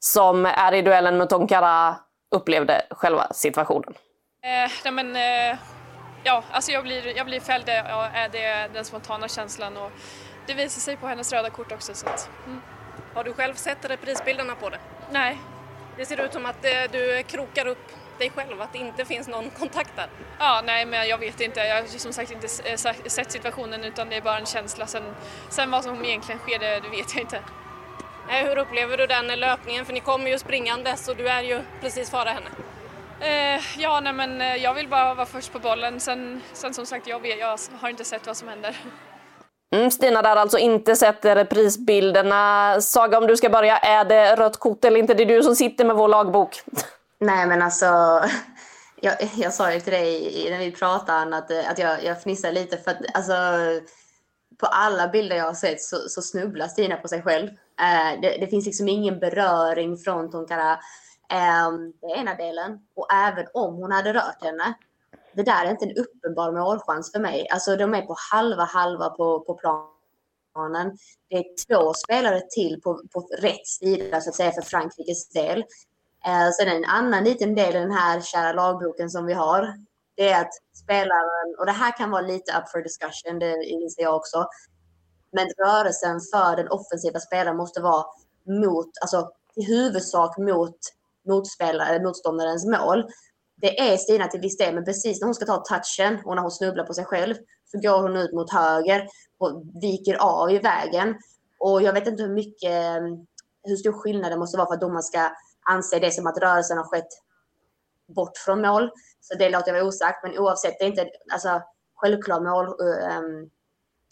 som 0.00 0.46
är 0.46 0.74
i 0.74 0.82
duellen 0.82 1.16
med 1.16 1.28
Tonkara, 1.28 1.96
upplevde 2.30 2.82
själva 2.90 3.32
situationen. 3.32 3.94
Eh, 4.42 4.70
nej 4.84 4.92
men, 4.92 5.16
eh 5.16 5.58
ja, 6.24 6.44
alltså 6.50 6.72
jag 6.72 6.82
blir, 6.84 7.16
jag 7.16 7.26
blir 7.26 7.40
fälld, 7.40 7.68
är 7.68 8.28
det 8.28 8.68
den 8.74 8.84
spontana 8.84 9.28
känslan 9.28 9.76
och 9.76 9.92
det 10.46 10.54
visar 10.54 10.80
sig 10.80 10.96
på 10.96 11.06
hennes 11.06 11.32
röda 11.32 11.50
kort 11.50 11.72
också. 11.72 11.94
Så 11.94 12.06
att, 12.06 12.30
mm. 12.46 12.60
Har 13.14 13.24
du 13.24 13.32
själv 13.32 13.54
sett 13.54 13.90
reprisbilderna 13.90 14.54
på 14.54 14.68
det? 14.68 14.78
Nej. 15.10 15.38
Det 15.96 16.06
ser 16.06 16.24
ut 16.24 16.32
som 16.32 16.46
att 16.46 16.64
eh, 16.64 16.92
du 16.92 17.22
krokar 17.22 17.66
upp 17.66 17.92
dig 18.18 18.30
själv, 18.30 18.60
att 18.60 18.72
det 18.72 18.78
inte 18.78 19.04
finns 19.04 19.28
någon 19.28 19.50
kontakt 19.50 19.96
där? 19.96 20.08
Ja, 20.38 20.62
nej 20.64 20.86
men 20.86 21.08
jag 21.08 21.18
vet 21.18 21.40
inte. 21.40 21.60
Jag 21.60 21.82
har 21.82 21.86
som 21.86 22.12
sagt 22.12 22.30
inte 22.30 22.46
eh, 22.64 22.76
sett 23.06 23.32
situationen 23.32 23.84
utan 23.84 24.08
det 24.08 24.16
är 24.16 24.20
bara 24.20 24.38
en 24.38 24.46
känsla. 24.46 24.86
Sen, 24.86 25.02
sen 25.48 25.70
vad 25.70 25.84
som 25.84 26.04
egentligen 26.04 26.38
sker, 26.38 26.58
det, 26.58 26.80
det 26.80 26.88
vet 26.88 27.14
jag 27.14 27.22
inte. 27.22 27.40
Hur 28.28 28.58
upplever 28.58 28.96
du 28.96 29.06
den 29.06 29.26
löpningen? 29.26 29.84
För 29.84 29.92
ni 29.92 30.00
kommer 30.00 30.30
ju 30.30 30.38
springandes 30.38 31.08
och 31.08 31.16
du 31.16 31.28
är 31.28 31.42
ju 31.42 31.60
precis 31.80 32.10
före 32.10 32.28
henne. 32.28 32.50
Eh, 33.20 33.60
ja, 33.78 34.00
nej, 34.00 34.12
men 34.12 34.40
eh, 34.40 34.56
jag 34.56 34.74
vill 34.74 34.88
bara 34.88 35.14
vara 35.14 35.26
först 35.26 35.52
på 35.52 35.58
bollen. 35.58 36.00
Sen, 36.00 36.42
sen 36.52 36.74
som 36.74 36.86
sagt, 36.86 37.06
jag, 37.06 37.20
vet, 37.20 37.38
jag 37.38 37.58
har 37.80 37.88
inte 37.88 38.04
sett 38.04 38.26
vad 38.26 38.36
som 38.36 38.48
händer. 38.48 38.76
Mm, 39.74 39.90
Stina 39.90 40.22
där 40.22 40.36
alltså 40.36 40.58
inte 40.58 40.96
sett 40.96 41.24
reprisbilderna. 41.24 42.76
Saga, 42.80 43.18
om 43.18 43.26
du 43.26 43.36
ska 43.36 43.50
börja, 43.50 43.78
är 43.78 44.04
det 44.04 44.36
rött 44.36 44.56
kort 44.56 44.84
eller 44.84 45.00
inte? 45.00 45.14
Det 45.14 45.22
är 45.22 45.26
du 45.26 45.42
som 45.42 45.56
sitter 45.56 45.84
med 45.84 45.96
vår 45.96 46.08
lagbok. 46.08 46.62
Nej, 47.20 47.46
men 47.46 47.62
alltså. 47.62 47.86
Jag, 49.00 49.14
jag 49.36 49.54
sa 49.54 49.72
ju 49.72 49.80
till 49.80 49.92
dig 49.92 50.46
när 50.50 50.58
vi 50.58 50.72
pratade 50.72 51.36
att, 51.36 51.50
att 51.50 51.78
jag, 51.78 52.04
jag 52.04 52.22
fnissar 52.22 52.52
lite 52.52 52.76
för 52.76 52.90
att 52.90 52.96
alltså, 53.14 53.32
på 54.60 54.66
alla 54.66 55.08
bilder 55.08 55.36
jag 55.36 55.44
har 55.44 55.54
sett 55.54 55.82
så, 55.82 55.96
så 55.96 56.22
snubblar 56.22 56.68
Stina 56.68 56.96
på 56.96 57.08
sig 57.08 57.22
själv. 57.22 57.48
Eh, 57.80 58.20
det, 58.20 58.38
det, 58.40 58.46
finns 58.46 58.66
liksom 58.66 58.88
ingen 58.88 59.18
beröring 59.18 59.96
från 59.96 60.30
Tonkara 60.30 60.78
Um, 61.32 61.38
ehm, 61.38 61.92
det 62.00 62.06
är 62.06 62.16
ena 62.16 62.34
delen. 62.34 62.78
Och 62.94 63.12
även 63.12 63.46
om 63.54 63.74
hon 63.74 63.92
hade 63.92 64.14
rört 64.14 64.44
henne. 64.44 64.74
Det 65.32 65.42
där 65.42 65.64
är 65.64 65.70
inte 65.70 65.84
en 65.84 65.96
uppenbar 65.96 66.52
målchans 66.52 67.12
för 67.12 67.20
mig. 67.20 67.48
Alltså 67.50 67.76
de 67.76 67.94
är 67.94 68.02
på 68.02 68.16
halva 68.32 68.64
halva 68.64 69.10
på, 69.10 69.40
på 69.40 69.54
planen. 69.54 70.98
Det 71.28 71.36
är 71.36 71.44
två 71.66 71.94
spelare 71.94 72.40
till 72.40 72.80
på, 72.80 73.02
på 73.12 73.20
rätt 73.20 73.66
sida 73.66 74.20
så 74.20 74.30
att 74.30 74.36
säga 74.36 74.52
för 74.52 74.62
Frankrikes 74.62 75.28
del. 75.28 75.58
Eh, 76.26 76.50
sen 76.60 76.68
en 76.68 76.84
annan 76.84 77.24
liten 77.24 77.54
del 77.54 77.76
i 77.76 77.78
den 77.78 77.92
här 77.92 78.20
kära 78.20 78.52
lagboken 78.52 79.10
som 79.10 79.26
vi 79.26 79.32
har. 79.32 79.74
det 80.16 80.28
är 80.28 80.40
att 80.40 80.52
spelaren, 80.74 81.54
och 81.58 81.66
det 81.66 81.72
här 81.72 81.96
kan 81.96 82.10
vara 82.10 82.22
lite 82.22 82.52
up 82.58 82.68
for 82.70 82.82
discussion, 82.82 83.38
det 83.38 83.64
inser 83.64 84.02
jag 84.02 84.16
också, 84.16 84.46
men 85.32 85.48
rörelsen 85.66 86.20
för 86.20 86.56
den 86.56 86.68
offensiva 86.68 87.20
spelaren 87.20 87.56
måste 87.56 87.80
vara 87.80 88.04
mot, 88.46 88.90
alltså 89.00 89.30
i 89.56 89.64
huvudsak 89.64 90.38
mot 90.38 90.78
motspelare, 91.26 92.02
motståndarens 92.02 92.66
mål. 92.66 93.10
Det 93.56 93.80
är 93.80 93.96
Stina 93.96 94.26
till 94.26 94.40
viss 94.40 94.56
del, 94.56 94.74
men 94.74 94.84
precis 94.84 95.20
när 95.20 95.26
hon 95.26 95.34
ska 95.34 95.46
ta 95.46 95.64
touchen 95.64 96.18
och 96.24 96.34
när 96.34 96.42
hon 96.42 96.50
snubblar 96.50 96.84
på 96.84 96.94
sig 96.94 97.04
själv 97.04 97.34
så 97.72 97.78
går 97.78 98.02
hon 98.02 98.16
ut 98.16 98.32
mot 98.32 98.52
höger 98.52 99.08
och 99.38 99.62
viker 99.82 100.14
av 100.14 100.50
i 100.50 100.58
vägen. 100.58 101.14
Och 101.58 101.82
jag 101.82 101.92
vet 101.92 102.06
inte 102.06 102.22
hur 102.22 102.34
mycket, 102.34 103.02
hur 103.62 103.76
stor 103.76 103.92
skillnad 103.92 104.32
det 104.32 104.36
måste 104.36 104.58
vara 104.58 104.66
för 104.66 104.74
att 104.74 104.80
domaren 104.80 105.02
ska 105.02 105.30
anse 105.70 105.98
det 105.98 106.10
som 106.10 106.26
att 106.26 106.38
rörelsen 106.38 106.78
har 106.78 106.84
skett 106.84 107.08
bort 108.06 108.36
från 108.36 108.62
mål. 108.62 108.90
Så 109.20 109.38
det 109.38 109.50
låter 109.50 109.68
jag 109.68 109.74
vara 109.74 109.88
osagt, 109.88 110.22
men 110.22 110.38
oavsett, 110.38 110.78
det 110.78 110.84
är 110.84 110.88
inte 110.88 111.08
alltså, 111.32 111.62
självklar 111.94 112.40
mål, 112.40 112.66
um, 112.66 113.50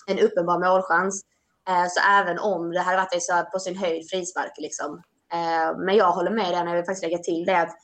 en 0.07 0.19
uppenbar 0.19 0.59
målchans. 0.59 1.23
Eh, 1.69 1.87
så 1.89 2.01
även 2.11 2.39
om 2.39 2.71
det 2.71 2.81
hade 2.81 2.97
varit 2.97 3.23
så 3.23 3.45
på 3.53 3.59
sin 3.59 3.77
höjd 3.77 4.11
frispark 4.11 4.53
liksom. 4.59 5.03
Eh, 5.33 5.79
men 5.79 5.97
jag 5.97 6.13
håller 6.13 6.31
med 6.31 6.45
dig 6.45 6.65
när 6.65 6.67
jag 6.67 6.77
vill 6.77 6.85
faktiskt 6.85 7.03
lägga 7.03 7.19
till 7.19 7.45
det 7.45 7.59
att 7.59 7.77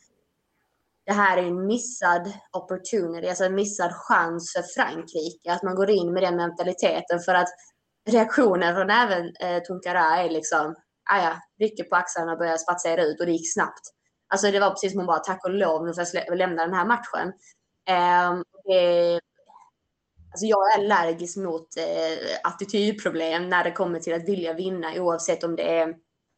det 1.07 1.13
här 1.13 1.39
är 1.39 1.43
en 1.43 1.67
missad 1.67 2.33
opportunity, 2.53 3.29
alltså 3.29 3.45
en 3.45 3.55
missad 3.55 3.93
chans 3.95 4.53
för 4.53 4.63
Frankrike. 4.63 5.53
Att 5.53 5.63
man 5.63 5.75
går 5.75 5.91
in 5.91 6.13
med 6.13 6.23
den 6.23 6.37
mentaliteten 6.37 7.21
för 7.21 7.35
att 7.35 7.49
reaktionen 8.11 8.75
från 8.75 8.91
även 8.91 9.37
eh, 9.41 9.63
Tunkara 9.63 10.17
är 10.17 10.31
liksom, 10.31 10.75
ah 11.11 11.23
ja, 11.23 11.37
rycker 11.59 11.85
på 11.85 11.97
axlarna 11.97 12.33
och 12.33 12.39
börjar 12.39 12.57
spatsera 12.57 13.03
ut 13.05 13.21
och 13.21 13.27
det 13.27 13.33
gick 13.33 13.53
snabbt. 13.55 13.83
Alltså 14.29 14.51
det 14.51 14.61
var 14.61 14.71
precis 14.71 14.93
som 14.93 14.99
hon 15.01 15.07
bara, 15.07 15.19
tack 15.19 15.45
och 15.45 15.51
lov, 15.51 15.87
nu 15.87 15.95
får 15.95 16.05
jag 16.13 16.39
lämna 16.39 16.67
den 16.67 16.75
här 16.75 16.87
matchen. 16.87 17.33
Eh, 17.89 18.43
det, 18.65 19.21
alltså 20.33 20.47
jag 20.47 20.73
är 20.73 20.79
allergisk 20.79 21.37
mot 21.37 21.77
eh, 21.77 22.37
attitydproblem 22.43 23.49
när 23.49 23.65
det 23.65 23.73
kommer 23.73 24.01
till 24.01 24.15
att 24.15 24.29
vilja 24.29 24.53
vinna 24.53 24.93
oavsett 24.97 25.45
om 25.45 25.57
det 25.57 25.79
är 25.79 25.95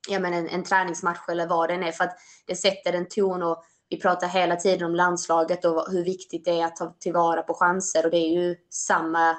ja, 0.08 0.20
men 0.20 0.34
en, 0.34 0.48
en 0.48 0.64
träningsmatch 0.64 1.28
eller 1.28 1.46
vad 1.46 1.68
den 1.68 1.82
är. 1.82 1.92
För 1.92 2.04
att 2.04 2.16
det 2.46 2.56
sätter 2.56 2.92
en 2.92 3.08
ton 3.08 3.42
och 3.42 3.64
vi 3.88 4.00
pratar 4.00 4.28
hela 4.28 4.56
tiden 4.56 4.86
om 4.86 4.94
landslaget 4.94 5.64
och 5.64 5.86
hur 5.90 6.04
viktigt 6.04 6.44
det 6.44 6.60
är 6.60 6.64
att 6.64 6.76
ta 6.76 6.94
tillvara 7.00 7.42
på 7.42 7.54
chanser 7.54 8.04
och 8.04 8.10
det 8.10 8.16
är 8.16 8.30
ju 8.30 8.56
samma 8.70 9.30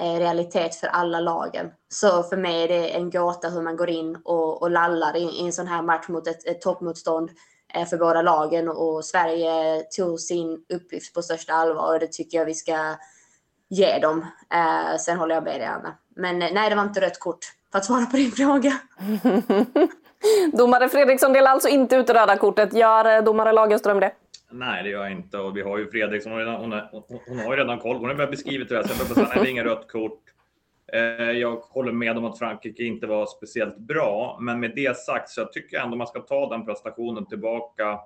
eh, 0.00 0.18
realitet 0.18 0.74
för 0.74 0.86
alla 0.86 1.20
lagen. 1.20 1.70
Så 1.88 2.22
för 2.22 2.36
mig 2.36 2.62
är 2.62 2.68
det 2.68 2.88
en 2.88 3.10
gåta 3.10 3.48
hur 3.48 3.62
man 3.62 3.76
går 3.76 3.90
in 3.90 4.16
och, 4.24 4.62
och 4.62 4.70
lallar 4.70 5.16
i, 5.16 5.22
i 5.22 5.46
en 5.46 5.52
sån 5.52 5.66
här 5.66 5.82
match 5.82 6.08
mot 6.08 6.26
ett, 6.26 6.46
ett 6.46 6.60
toppmotstånd 6.60 7.30
eh, 7.74 7.86
för 7.86 7.96
båda 7.96 8.22
lagen 8.22 8.68
och 8.68 9.04
Sverige 9.04 9.82
tog 9.96 10.20
sin 10.20 10.64
uppgift 10.74 11.14
på 11.14 11.22
största 11.22 11.52
allvar 11.52 11.94
och 11.94 12.00
det 12.00 12.12
tycker 12.12 12.38
jag 12.38 12.46
vi 12.46 12.54
ska 12.54 12.96
ge 13.70 13.98
dem. 13.98 14.26
Eh, 14.54 14.96
sen 14.98 15.18
håller 15.18 15.34
jag 15.34 15.44
med 15.44 15.60
dig 15.60 15.66
Anna. 15.66 15.94
Men 16.16 16.38
nej, 16.38 16.70
det 16.70 16.76
var 16.76 16.82
inte 16.82 17.00
rött 17.00 17.20
kort 17.20 17.38
för 17.72 17.78
att 17.78 17.84
svara 17.84 18.06
på 18.06 18.16
din 18.16 18.30
fråga. 18.30 18.72
domare 20.52 20.88
Fredriksson 20.88 21.32
delar 21.32 21.50
alltså 21.50 21.68
inte 21.68 21.96
ut 21.96 22.10
röda 22.10 22.36
kortet. 22.36 22.74
Gör 22.74 23.16
eh, 23.16 23.24
domare 23.24 23.52
Lagerström 23.52 24.00
det? 24.00 24.12
Nej, 24.50 24.82
det 24.82 24.88
gör 24.88 25.02
jag 25.02 25.12
inte. 25.12 25.38
Och 25.38 25.56
vi 25.56 25.62
har 25.62 25.78
ju 25.78 25.90
Fredriksson, 25.90 26.32
hon, 26.32 26.46
hon, 26.46 26.72
hon, 26.90 27.20
hon 27.28 27.38
har 27.38 27.54
ju 27.54 27.60
redan 27.60 27.78
koll. 27.78 27.96
Hon 27.96 28.18
har 28.18 28.26
beskrivit 28.26 28.68
det. 28.68 28.88
Sen 28.88 29.06
säga, 29.06 29.26
nej, 29.28 29.38
det 29.42 29.48
är 29.48 29.50
inget 29.50 29.64
rött 29.64 29.88
kort. 29.88 30.20
Eh, 30.92 31.30
jag 31.30 31.56
håller 31.56 31.92
med 31.92 32.18
om 32.18 32.24
att 32.24 32.38
Frankrike 32.38 32.82
inte 32.82 33.06
var 33.06 33.26
speciellt 33.26 33.78
bra, 33.78 34.38
men 34.40 34.60
med 34.60 34.72
det 34.74 34.96
sagt 34.96 35.28
så 35.28 35.40
jag 35.40 35.52
tycker 35.52 35.76
jag 35.76 35.84
ändå 35.84 35.96
man 35.96 36.06
ska 36.06 36.20
ta 36.20 36.48
den 36.48 36.66
prestationen 36.66 37.26
tillbaka 37.26 37.98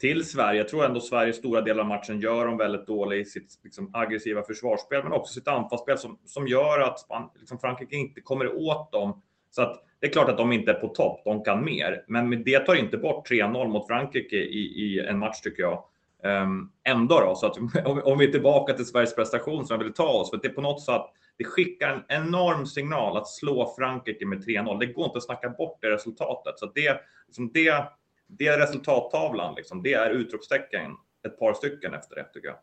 till 0.00 0.24
Sverige. 0.24 0.60
Jag 0.60 0.68
tror 0.68 0.84
ändå 0.84 1.00
Sverige 1.00 1.32
stora 1.32 1.60
delar 1.60 1.80
av 1.80 1.88
matchen 1.88 2.20
gör 2.20 2.46
dem 2.46 2.56
väldigt 2.56 2.86
dålig 2.86 3.20
i 3.20 3.24
sitt 3.24 3.60
liksom, 3.64 3.90
aggressiva 3.92 4.42
försvarsspel, 4.42 5.02
men 5.02 5.12
också 5.12 5.34
sitt 5.34 5.48
anfallsspel 5.48 5.98
som, 5.98 6.18
som 6.24 6.48
gör 6.48 6.80
att 6.80 7.06
man, 7.08 7.30
liksom, 7.38 7.58
Frankrike 7.58 7.96
inte 7.96 8.20
kommer 8.20 8.56
åt 8.56 8.92
dem. 8.92 9.22
Så 9.50 9.62
att 9.62 9.82
det 10.00 10.06
är 10.06 10.10
klart 10.10 10.28
att 10.28 10.36
de 10.36 10.52
inte 10.52 10.70
är 10.70 10.74
på 10.74 10.88
topp, 10.88 11.20
de 11.24 11.44
kan 11.44 11.64
mer, 11.64 12.04
men 12.08 12.44
det 12.44 12.58
tar 12.58 12.74
inte 12.74 12.98
bort 12.98 13.30
3-0 13.30 13.68
mot 13.68 13.86
Frankrike 13.86 14.36
i, 14.36 14.58
i, 14.58 15.06
en 15.08 15.18
match 15.18 15.40
tycker 15.40 15.62
jag. 15.62 15.84
Um, 16.22 16.72
ändå 16.84 17.20
då, 17.20 17.34
så 17.34 17.46
att 17.46 17.58
om, 17.86 18.02
om, 18.04 18.18
vi 18.18 18.28
är 18.28 18.32
tillbaka 18.32 18.72
till 18.72 18.86
Sveriges 18.86 19.14
prestation 19.14 19.66
som 19.66 19.74
jag 19.74 19.84
vill 19.84 19.92
ta 19.92 20.08
oss, 20.08 20.30
för 20.30 20.36
det 20.42 20.48
är 20.48 20.52
på 20.52 20.60
något 20.60 20.82
sätt 20.82 21.02
det 21.38 21.44
skickar 21.44 21.88
en 21.88 22.22
enorm 22.22 22.66
signal 22.66 23.16
att 23.16 23.28
slå 23.28 23.74
Frankrike 23.78 24.26
med 24.26 24.38
3-0. 24.38 24.78
Det 24.78 24.86
går 24.86 25.04
inte 25.04 25.18
att 25.18 25.24
snacka 25.24 25.48
bort 25.48 25.78
det 25.80 25.90
resultatet. 25.90 26.58
Så 26.58 26.66
det, 26.74 27.00
liksom 27.26 27.50
det, 27.54 27.88
det 28.26 28.46
är 28.46 28.58
resultattavlan, 28.58 29.54
liksom, 29.54 29.82
det 29.82 29.94
är 29.94 30.10
utropstecken 30.10 30.96
ett 31.26 31.38
par 31.38 31.54
stycken 31.54 31.94
efter 31.94 32.16
det 32.16 32.24
tycker 32.24 32.48
jag. 32.48 32.56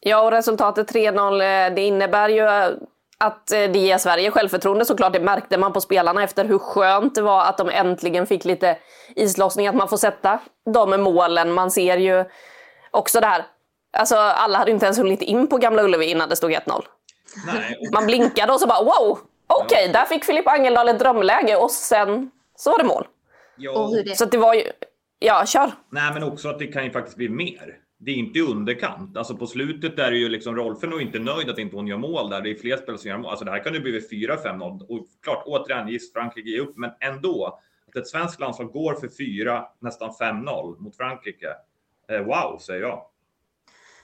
Ja, 0.00 0.22
och 0.22 0.30
resultatet 0.30 0.92
3-0, 0.92 1.32
eh, 1.32 1.74
det 1.74 1.82
innebär 1.82 2.28
ju 2.28 2.40
att 3.18 3.52
eh, 3.52 3.70
det 3.70 3.78
ger 3.78 3.98
Sverige 3.98 4.30
självförtroende 4.30 4.84
såklart. 4.84 5.12
Det 5.12 5.20
märkte 5.20 5.58
man 5.58 5.72
på 5.72 5.80
spelarna 5.80 6.22
efter 6.22 6.44
hur 6.44 6.58
skönt 6.58 7.14
det 7.14 7.22
var 7.22 7.44
att 7.44 7.58
de 7.58 7.68
äntligen 7.68 8.26
fick 8.26 8.44
lite 8.44 8.78
islossning, 9.16 9.66
att 9.66 9.74
man 9.74 9.88
får 9.88 9.96
sätta 9.96 10.40
de 10.64 11.02
målen. 11.02 11.52
Man 11.52 11.70
ser 11.70 11.96
ju 11.96 12.24
också 12.90 13.20
det 13.20 13.26
här, 13.26 13.44
alltså 13.92 14.16
alla 14.16 14.58
hade 14.58 14.70
inte 14.70 14.86
ens 14.86 14.98
hunnit 14.98 15.22
in 15.22 15.46
på 15.46 15.56
Gamla 15.56 15.82
Ullevi 15.82 16.06
innan 16.06 16.28
det 16.28 16.36
stod 16.36 16.50
1-0. 16.50 16.82
Man 17.92 18.06
blinkade 18.06 18.52
och 18.52 18.60
så 18.60 18.66
bara 18.66 18.84
wow, 18.84 19.18
okej, 19.46 19.64
okay, 19.64 19.92
där 19.92 20.04
fick 20.04 20.24
Filip 20.24 20.48
Angeldal 20.48 20.88
ett 20.88 20.98
drömläge 20.98 21.56
och 21.56 21.70
sen 21.70 22.30
så 22.56 22.70
var 22.70 22.78
det 22.78 22.84
mål. 22.84 23.06
Ja. 23.56 23.90
Så 24.14 24.24
det 24.24 24.38
var 24.38 24.54
ju, 24.54 24.62
ja 25.18 25.44
kör. 25.46 25.72
Nej 25.90 26.14
men 26.14 26.22
också 26.22 26.48
att 26.48 26.58
det 26.58 26.66
kan 26.66 26.84
ju 26.84 26.90
faktiskt 26.90 27.16
bli 27.16 27.28
mer 27.28 27.78
det 28.04 28.10
är 28.10 28.14
inte 28.14 28.38
i 28.38 28.42
underkant. 28.42 29.16
Alltså 29.16 29.36
på 29.36 29.46
slutet 29.46 29.98
är 29.98 30.10
det 30.10 30.16
ju 30.16 30.28
liksom 30.28 30.56
Rolfö 30.56 30.86
nog 30.86 31.02
inte 31.02 31.18
nöjd 31.18 31.50
att 31.50 31.58
inte 31.58 31.76
hon 31.76 31.86
gör 31.86 31.98
mål 31.98 32.30
där. 32.30 32.40
Det 32.40 32.50
är 32.50 32.54
fler 32.54 32.76
spelare 32.76 32.98
som 32.98 33.10
gör 33.10 33.18
mål. 33.18 33.30
Alltså 33.30 33.44
det 33.44 33.50
här 33.50 33.64
kan 33.64 33.74
ju 33.74 33.80
bli 33.80 34.00
4-5-0. 34.00 34.86
Och 34.88 35.06
klart, 35.22 35.42
återigen, 35.46 35.88
giss 35.88 36.12
Frankrike 36.12 36.50
ger 36.50 36.60
upp, 36.60 36.76
men 36.76 36.90
ändå. 37.00 37.60
Att 37.88 37.96
ett 37.96 38.08
svenskt 38.08 38.40
landslag 38.40 38.72
går 38.72 38.94
för 38.94 39.08
4, 39.08 39.64
nästan 39.80 40.10
5-0 40.10 40.78
mot 40.78 40.96
Frankrike. 40.96 41.48
Eh, 42.10 42.20
wow, 42.20 42.58
säger 42.58 42.80
jag. 42.80 43.06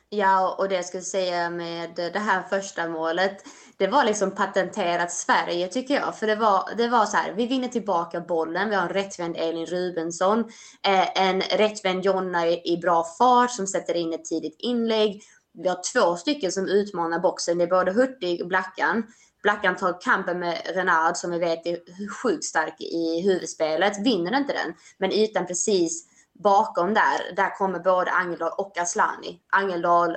Ja, 0.08 0.56
och 0.58 0.68
det 0.68 0.74
jag 0.74 0.84
skulle 0.84 1.02
säga 1.02 1.50
med 1.50 1.90
det 1.96 2.18
här 2.18 2.42
första 2.42 2.88
målet, 2.88 3.36
det 3.78 3.86
var 3.86 4.04
liksom 4.04 4.30
patenterat 4.30 5.12
Sverige 5.12 5.68
tycker 5.68 5.94
jag. 5.94 6.18
För 6.18 6.26
det 6.26 6.36
var, 6.36 6.74
det 6.76 6.88
var 6.88 7.06
så 7.06 7.16
här, 7.16 7.32
vi 7.32 7.46
vinner 7.46 7.68
tillbaka 7.68 8.20
bollen, 8.20 8.68
vi 8.70 8.74
har 8.74 8.82
en 8.82 8.88
rättvänd 8.88 9.36
Elin 9.36 9.66
Rubensson, 9.66 10.40
eh, 10.86 11.22
en 11.28 11.40
rättvänd 11.40 12.04
Jonna 12.04 12.46
i, 12.46 12.72
i 12.72 12.76
bra 12.76 13.04
fart 13.18 13.50
som 13.50 13.66
sätter 13.66 13.94
in 13.94 14.12
ett 14.12 14.24
tidigt 14.24 14.56
inlägg. 14.58 15.22
Vi 15.62 15.68
har 15.68 15.80
två 15.92 16.16
stycken 16.16 16.52
som 16.52 16.68
utmanar 16.68 17.18
boxen, 17.18 17.58
det 17.58 17.64
är 17.64 17.68
både 17.68 17.92
Hurtig 17.92 18.42
och 18.42 18.48
Blackan. 18.48 19.06
Blackan 19.42 19.76
tar 19.76 20.00
kampen 20.00 20.38
med 20.38 20.62
Renard 20.74 21.16
som 21.16 21.30
vi 21.30 21.38
vet 21.38 21.66
är 21.66 21.78
sjukt 22.22 22.44
stark 22.44 22.80
i 22.80 23.20
huvudspelet, 23.20 24.06
vinner 24.06 24.36
inte 24.36 24.52
den, 24.52 24.74
men 24.98 25.12
ytan 25.12 25.46
precis 25.46 26.06
bakom 26.38 26.94
där, 26.94 27.34
där 27.36 27.56
kommer 27.56 27.78
både 27.78 28.10
Angeldal 28.10 28.52
och 28.58 28.78
Aslani. 28.78 29.40
Angeldal 29.52 30.16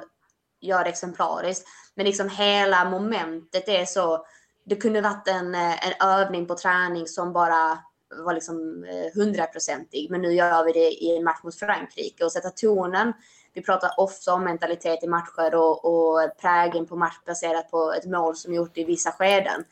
gör 0.62 0.84
det 0.84 0.90
exemplariskt. 0.90 1.68
Men 2.02 2.06
liksom 2.06 2.30
hela 2.30 2.90
momentet 2.90 3.68
är 3.68 3.86
så, 3.86 4.26
det 4.64 4.76
kunde 4.76 5.02
varit 5.02 5.28
en, 5.28 5.56
eh, 5.56 5.88
en 5.88 6.08
övning 6.08 6.46
på 6.48 6.56
träning 6.56 7.08
som 7.08 7.34
bara 7.34 7.80
var 8.26 8.34
liksom 8.34 8.84
eh, 8.84 9.22
hundraprocentig. 9.22 10.12
Men 10.12 10.22
nu 10.22 10.34
gör 10.34 10.66
vi 10.66 10.72
det 10.72 11.04
i 11.04 11.18
en 11.18 11.24
match 11.24 11.44
mot 11.44 11.56
Frankrike 11.56 12.26
och 12.26 12.32
sätta 12.32 12.50
tonen. 12.50 13.14
Vi 13.54 13.62
pratar 13.62 13.92
ofta 13.98 14.34
om 14.34 14.44
mentalitet 14.44 15.04
i 15.04 15.08
matcher 15.08 15.56
och, 15.56 15.86
och 15.86 16.38
prägen 16.42 16.86
på 16.86 16.96
match 16.96 17.20
baserat 17.26 17.72
på 17.72 17.94
ett 17.94 18.06
mål 18.06 18.36
som 18.36 18.54
gjort 18.54 18.78
i 18.78 18.84
vissa 18.84 19.12
skeden. 19.12 19.64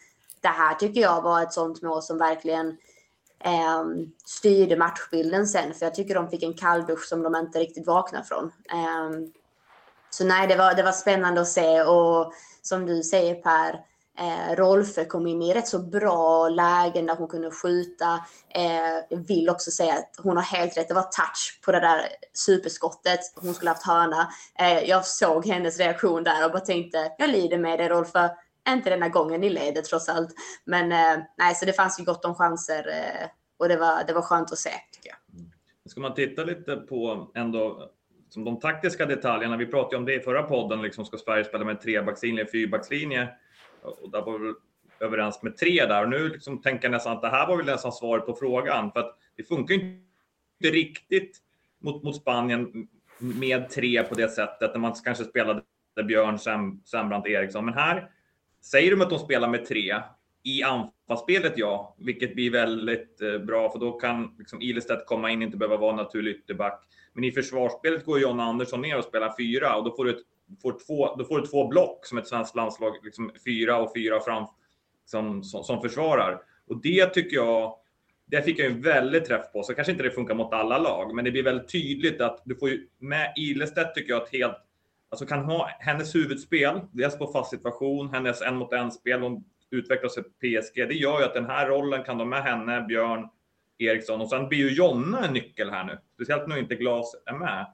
Det 0.41 0.47
här 0.47 0.75
tycker 0.75 1.01
jag 1.01 1.21
var 1.21 1.43
ett 1.43 1.53
sånt 1.53 1.81
mål 1.81 2.01
som 2.01 2.17
verkligen 2.17 2.77
eh, 3.43 3.83
styrde 4.25 4.77
matchbilden 4.77 5.47
sen. 5.47 5.73
För 5.73 5.85
jag 5.85 5.95
tycker 5.95 6.15
de 6.15 6.29
fick 6.29 6.43
en 6.43 6.53
kalldusch 6.53 7.05
som 7.05 7.23
de 7.23 7.35
inte 7.35 7.59
riktigt 7.59 7.87
vaknade 7.87 8.25
från. 8.25 8.51
Eh, 8.71 9.29
så 10.09 10.25
nej, 10.25 10.47
det 10.47 10.55
var, 10.55 10.73
det 10.73 10.83
var 10.83 10.91
spännande 10.91 11.41
att 11.41 11.47
se 11.47 11.81
och 11.81 12.33
som 12.61 12.85
du 12.85 13.03
säger 13.03 13.35
Per, 13.35 13.79
eh, 14.19 14.55
Rolfö 14.55 15.05
kom 15.05 15.27
in 15.27 15.41
i 15.41 15.53
rätt 15.53 15.67
så 15.67 15.79
bra 15.79 16.49
lägen 16.49 17.05
där 17.05 17.15
hon 17.15 17.27
kunde 17.27 17.51
skjuta. 17.51 18.25
Eh, 18.49 19.05
jag 19.09 19.27
vill 19.27 19.49
också 19.49 19.71
säga 19.71 19.93
att 19.93 20.15
hon 20.17 20.37
har 20.37 20.43
helt 20.43 20.77
rätt. 20.77 20.87
Det 20.87 20.93
var 20.93 21.01
touch 21.01 21.59
på 21.65 21.71
det 21.71 21.79
där 21.79 22.01
superskottet. 22.33 23.19
Hon 23.35 23.53
skulle 23.53 23.71
haft 23.71 23.87
hörna. 23.87 24.29
Eh, 24.59 24.79
jag 24.79 25.05
såg 25.05 25.45
hennes 25.45 25.77
reaktion 25.77 26.23
där 26.23 26.45
och 26.45 26.51
bara 26.51 26.59
tänkte, 26.59 27.11
jag 27.17 27.29
lider 27.29 27.57
med 27.57 27.79
dig 27.79 27.89
Rolfö. 27.89 28.29
Inte 28.69 28.89
denna 28.89 29.09
gången 29.09 29.41
ni 29.41 29.49
leder 29.49 29.81
trots 29.81 30.09
allt. 30.09 30.29
Men 30.65 30.91
eh, 30.91 31.25
nej, 31.37 31.55
så 31.55 31.65
det 31.65 31.73
fanns 31.73 31.99
ju 31.99 32.03
gott 32.03 32.25
om 32.25 32.35
chanser 32.35 32.87
eh, 32.87 33.27
och 33.59 33.67
det 33.67 33.77
var, 33.77 34.03
det 34.07 34.13
var 34.13 34.21
skönt 34.21 34.51
att 34.51 34.57
se 34.57 34.71
tycker 34.91 35.09
jag. 35.09 35.17
Ska 35.91 36.01
man 36.01 36.13
titta 36.13 36.43
lite 36.43 36.75
på 36.75 37.31
ändå 37.35 37.91
som 38.29 38.43
de 38.43 38.59
taktiska 38.59 39.05
detaljerna. 39.05 39.57
Vi 39.57 39.65
pratade 39.65 39.97
om 39.97 40.05
det 40.05 40.15
i 40.15 40.19
förra 40.19 40.43
podden. 40.43 40.81
Liksom 40.81 41.05
ska 41.05 41.17
Sverige 41.17 41.43
spela 41.43 41.65
med 41.65 41.81
trebackslinje, 41.81 42.45
fyrbackslinje? 42.45 43.29
Och 43.81 44.11
där 44.11 44.21
var 44.21 44.39
vi 44.39 44.53
överens 44.99 45.43
med 45.43 45.57
tre 45.57 45.85
där. 45.85 46.03
Och 46.03 46.09
nu 46.09 46.29
liksom 46.29 46.61
tänker 46.61 46.85
jag 46.85 46.91
nästan 46.91 47.15
att 47.15 47.21
det 47.21 47.29
här 47.29 47.47
var 47.47 47.57
väl 47.57 47.65
nästan 47.65 47.91
svaret 47.91 48.25
på 48.25 48.33
frågan. 48.33 48.91
För 48.91 48.99
att 48.99 49.17
det 49.35 49.43
funkar 49.43 49.75
inte 49.75 50.01
riktigt 50.61 51.37
mot, 51.81 52.03
mot 52.03 52.15
Spanien 52.15 52.87
med 53.19 53.69
tre 53.69 54.03
på 54.03 54.15
det 54.15 54.29
sättet 54.29 54.73
när 54.73 54.79
man 54.79 54.93
kanske 55.03 55.23
spelade 55.23 55.61
Björn, 56.07 56.39
Sembrant, 56.85 57.27
Eriksson. 57.27 57.65
Men 57.65 57.73
här 57.73 58.11
säger 58.61 58.91
de 58.91 59.01
att 59.01 59.09
de 59.09 59.19
spelar 59.19 59.47
med 59.49 59.65
tre 59.65 60.01
i 60.49 60.63
anfallsspelet, 60.63 61.53
ja, 61.55 61.95
vilket 61.99 62.35
blir 62.35 62.51
väldigt 62.51 63.21
eh, 63.21 63.37
bra 63.37 63.71
för 63.71 63.79
då 63.79 63.91
kan 63.91 64.35
liksom 64.37 64.61
Ilestedt 64.61 65.05
komma 65.05 65.31
in, 65.31 65.41
inte 65.41 65.57
behöva 65.57 65.77
vara 65.77 65.95
naturlig 65.95 66.31
ytterback. 66.31 66.83
Men 67.13 67.23
i 67.23 67.31
försvarsspelet 67.31 68.05
går 68.05 68.19
John 68.19 68.39
Andersson 68.39 68.81
ner 68.81 68.97
och 68.97 69.03
spelar 69.03 69.35
fyra 69.37 69.75
och 69.75 69.83
då 69.83 69.95
får 69.95 70.05
du, 70.05 70.11
ett, 70.11 70.23
får 70.61 70.75
två, 70.87 71.15
då 71.15 71.25
får 71.25 71.39
du 71.39 71.47
två 71.47 71.67
block 71.67 72.05
som 72.05 72.17
ett 72.17 72.27
svenskt 72.27 72.55
landslag, 72.55 72.93
liksom 73.03 73.31
fyra 73.45 73.77
och 73.77 73.91
fyra 73.95 74.19
fram 74.19 74.45
som, 75.05 75.43
som, 75.43 75.63
som 75.63 75.81
försvarar. 75.81 76.41
Och 76.67 76.81
det 76.81 77.05
tycker 77.05 77.35
jag, 77.35 77.75
det 78.25 78.41
fick 78.41 78.59
jag 78.59 78.71
en 78.71 78.81
väldigt 78.81 79.25
träff 79.25 79.51
på. 79.53 79.63
Så 79.63 79.73
kanske 79.73 79.91
inte 79.91 80.03
det 80.03 80.11
funkar 80.11 80.35
mot 80.35 80.53
alla 80.53 80.77
lag, 80.77 81.15
men 81.15 81.25
det 81.25 81.31
blir 81.31 81.43
väldigt 81.43 81.71
tydligt 81.71 82.21
att 82.21 82.41
du 82.45 82.55
får 82.55 82.69
ju 82.69 82.87
med 82.97 83.33
Ilestedt 83.37 83.95
tycker 83.95 84.13
jag 84.13 84.21
att 84.21 84.33
helt 84.33 84.57
Alltså 85.11 85.25
kan 85.25 85.45
ha 85.45 85.69
hennes 85.79 86.15
huvudspel, 86.15 86.81
dels 86.91 87.17
på 87.17 87.27
fast 87.27 87.49
situation, 87.49 88.09
hennes 88.09 88.41
en 88.41 88.55
mot 88.55 88.73
en 88.73 88.91
spel, 88.91 89.21
hon 89.21 89.43
utvecklas 89.71 90.15
för 90.15 90.21
PSG. 90.23 90.75
Det 90.75 90.93
gör 90.93 91.19
ju 91.19 91.25
att 91.25 91.33
den 91.33 91.45
här 91.45 91.67
rollen 91.67 92.03
kan 92.03 92.17
de 92.17 92.29
med 92.29 92.43
henne, 92.43 92.81
Björn, 92.81 93.29
Eriksson 93.77 94.21
och 94.21 94.29
sen 94.29 94.47
blir 94.47 94.57
ju 94.57 94.75
Jonna 94.75 95.25
en 95.25 95.33
nyckel 95.33 95.69
här 95.69 95.83
nu. 95.83 95.97
Speciellt 96.13 96.47
nu 96.47 96.59
inte 96.59 96.75
Glas 96.75 97.15
är 97.25 97.33
med. 97.33 97.73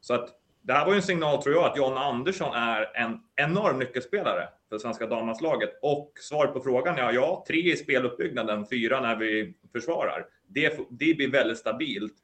Så 0.00 0.14
att 0.14 0.28
det 0.62 0.72
här 0.72 0.86
var 0.86 0.92
ju 0.92 0.96
en 0.96 1.02
signal 1.02 1.42
tror 1.42 1.54
jag 1.54 1.64
att 1.64 1.76
Jonna 1.76 2.00
Andersson 2.00 2.54
är 2.54 2.96
en 2.96 3.20
enorm 3.36 3.78
nyckelspelare 3.78 4.48
för 4.68 4.78
svenska 4.78 5.06
damlandslaget. 5.06 5.70
Och 5.82 6.12
svaret 6.20 6.52
på 6.52 6.60
frågan 6.60 6.98
är 6.98 7.12
ja, 7.12 7.44
tre 7.48 7.72
i 7.72 7.76
speluppbyggnaden, 7.76 8.66
fyra 8.70 9.00
när 9.00 9.16
vi 9.16 9.54
försvarar. 9.72 10.26
Det, 10.46 10.78
det 10.90 11.16
blir 11.16 11.30
väldigt 11.30 11.58
stabilt. 11.58 12.14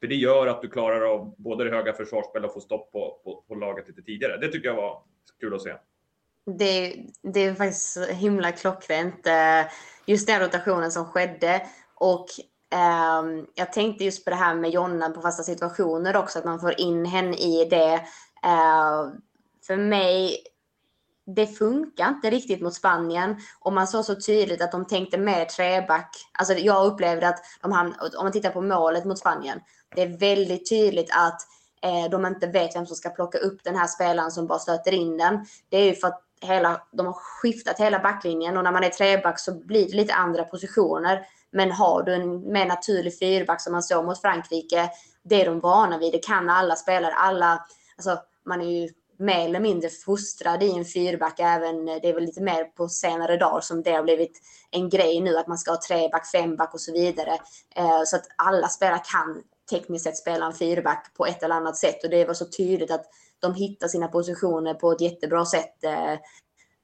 För 0.00 0.06
det 0.06 0.14
gör 0.14 0.46
att 0.46 0.62
du 0.62 0.68
klarar 0.68 1.14
av 1.14 1.34
både 1.38 1.64
det 1.64 1.70
höga 1.70 1.92
försvarsspelet 1.92 2.48
och 2.48 2.54
få 2.54 2.60
stopp 2.60 2.92
på, 2.92 3.20
på, 3.24 3.44
på, 3.48 3.54
laget 3.54 3.88
lite 3.88 4.02
tidigare. 4.02 4.36
Det 4.36 4.48
tycker 4.48 4.68
jag 4.68 4.76
var 4.76 5.02
kul 5.40 5.54
att 5.54 5.62
se. 5.62 5.72
Det, 6.46 6.96
det 7.22 7.40
är 7.40 7.54
faktiskt 7.54 7.98
himla 7.98 8.52
klockrent. 8.52 9.26
Eh, 9.26 9.72
just 10.06 10.26
den 10.26 10.40
rotationen 10.40 10.92
som 10.92 11.04
skedde. 11.04 11.66
Och 11.94 12.26
um, 12.74 13.46
jag 13.54 13.72
tänkte 13.72 14.04
just 14.04 14.24
på 14.24 14.30
det 14.30 14.36
här 14.36 14.54
med 14.54 14.70
Jonna 14.70 15.10
på 15.10 15.20
fasta 15.20 15.42
situationer 15.42 16.16
också, 16.16 16.38
att 16.38 16.44
man 16.44 16.60
får 16.60 16.80
in 16.80 17.04
henne 17.06 17.36
i 17.36 17.64
det. 17.70 17.94
Uh, 18.46 19.14
för 19.66 19.76
mig 19.76 20.36
det 21.36 21.46
funkar 21.46 22.08
inte 22.08 22.30
riktigt 22.30 22.60
mot 22.60 22.74
Spanien. 22.74 23.36
Och 23.58 23.72
man 23.72 23.88
såg 23.88 24.04
så 24.04 24.14
tydligt 24.14 24.62
att 24.62 24.72
de 24.72 24.86
tänkte 24.86 25.18
mer 25.18 25.44
treback. 25.44 26.16
Alltså 26.32 26.54
jag 26.54 26.86
upplevde 26.86 27.28
att 27.28 27.38
de 27.62 27.72
hamn, 27.72 27.94
om 28.00 28.24
man 28.24 28.32
tittar 28.32 28.50
på 28.50 28.62
målet 28.62 29.04
mot 29.04 29.18
Spanien. 29.18 29.60
Det 29.94 30.02
är 30.02 30.18
väldigt 30.18 30.68
tydligt 30.68 31.10
att 31.16 31.40
eh, 31.82 32.10
de 32.10 32.26
inte 32.26 32.46
vet 32.46 32.76
vem 32.76 32.86
som 32.86 32.96
ska 32.96 33.10
plocka 33.10 33.38
upp 33.38 33.64
den 33.64 33.76
här 33.76 33.86
spelaren 33.86 34.30
som 34.30 34.46
bara 34.46 34.58
stöter 34.58 34.94
in 34.94 35.16
den. 35.16 35.46
Det 35.68 35.76
är 35.76 35.84
ju 35.84 35.94
för 35.94 36.08
att 36.08 36.22
hela, 36.40 36.82
de 36.92 37.06
har 37.06 37.12
skiftat 37.12 37.80
hela 37.80 37.98
backlinjen 37.98 38.56
och 38.56 38.64
när 38.64 38.72
man 38.72 38.84
är 38.84 38.88
treback 38.88 39.40
så 39.40 39.54
blir 39.54 39.88
det 39.88 39.96
lite 39.96 40.14
andra 40.14 40.44
positioner. 40.44 41.26
Men 41.52 41.70
har 41.70 42.02
du 42.02 42.14
en 42.14 42.52
mer 42.52 42.66
naturlig 42.66 43.18
fyrback 43.18 43.60
som 43.60 43.72
man 43.72 43.82
såg 43.82 44.04
mot 44.04 44.20
Frankrike, 44.20 44.90
det 45.22 45.42
är 45.42 45.46
de 45.46 45.60
vana 45.60 45.98
vid. 45.98 46.12
Det 46.12 46.18
kan 46.18 46.50
alla 46.50 46.76
spelare. 46.76 47.12
Alla, 47.12 47.66
alltså, 47.96 48.18
man 48.46 48.60
är 48.60 48.80
ju 48.80 48.88
mer 49.18 49.44
eller 49.44 49.60
mindre 49.60 49.88
fostrad 49.88 50.62
i 50.62 50.70
en 50.70 50.84
fyrback. 50.84 51.40
Även, 51.40 51.88
eh, 51.88 51.96
det 52.02 52.08
är 52.08 52.14
väl 52.14 52.24
lite 52.24 52.42
mer 52.42 52.64
på 52.64 52.88
senare 52.88 53.36
dagar 53.36 53.60
som 53.60 53.82
det 53.82 53.92
har 53.92 54.02
blivit 54.02 54.40
en 54.70 54.88
grej 54.88 55.20
nu 55.20 55.36
att 55.36 55.46
man 55.46 55.58
ska 55.58 55.70
ha 55.70 55.80
treback, 55.80 56.26
femback 56.26 56.74
och 56.74 56.80
så 56.80 56.92
vidare. 56.92 57.38
Eh, 57.76 58.02
så 58.06 58.16
att 58.16 58.26
alla 58.36 58.68
spelare 58.68 59.02
kan 59.12 59.42
tekniskt 59.70 60.04
sett 60.04 60.16
spela 60.16 60.46
en 60.46 60.52
fyrback 60.52 61.14
på 61.16 61.26
ett 61.26 61.42
eller 61.42 61.54
annat 61.54 61.76
sätt 61.76 62.04
och 62.04 62.10
det 62.10 62.24
var 62.24 62.34
så 62.34 62.44
tydligt 62.44 62.90
att 62.90 63.06
de 63.40 63.54
hittar 63.54 63.88
sina 63.88 64.08
positioner 64.08 64.74
på 64.74 64.92
ett 64.92 65.00
jättebra 65.00 65.44
sätt. 65.44 65.84
Eh, 65.84 66.14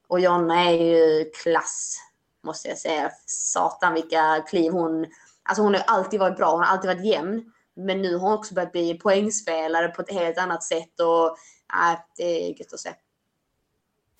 och 0.07 0.19
Jonna 0.19 0.63
är 0.63 0.71
ju 0.71 1.29
klass, 1.43 1.97
måste 2.43 2.67
jag 2.67 2.77
säga. 2.77 3.11
Satan 3.25 3.93
vilka 3.93 4.43
kliv 4.49 4.71
hon... 4.71 5.05
Alltså 5.43 5.63
hon 5.63 5.73
har 5.73 5.83
alltid 5.87 6.19
varit 6.19 6.37
bra, 6.37 6.51
hon 6.51 6.59
har 6.59 6.67
alltid 6.67 6.89
varit 6.89 7.05
jämn. 7.05 7.51
Men 7.75 8.01
nu 8.01 8.13
har 8.13 8.19
hon 8.19 8.33
också 8.33 8.53
börjat 8.53 8.71
bli 8.71 8.93
poängspelare 8.93 9.87
på 9.87 10.01
ett 10.01 10.11
helt 10.11 10.37
annat 10.37 10.63
sätt 10.63 10.99
och 10.99 11.27
äh, 11.73 11.99
det 12.17 12.23
är 12.23 12.59
gött 12.59 12.73
att 12.73 12.79
se. 12.79 12.93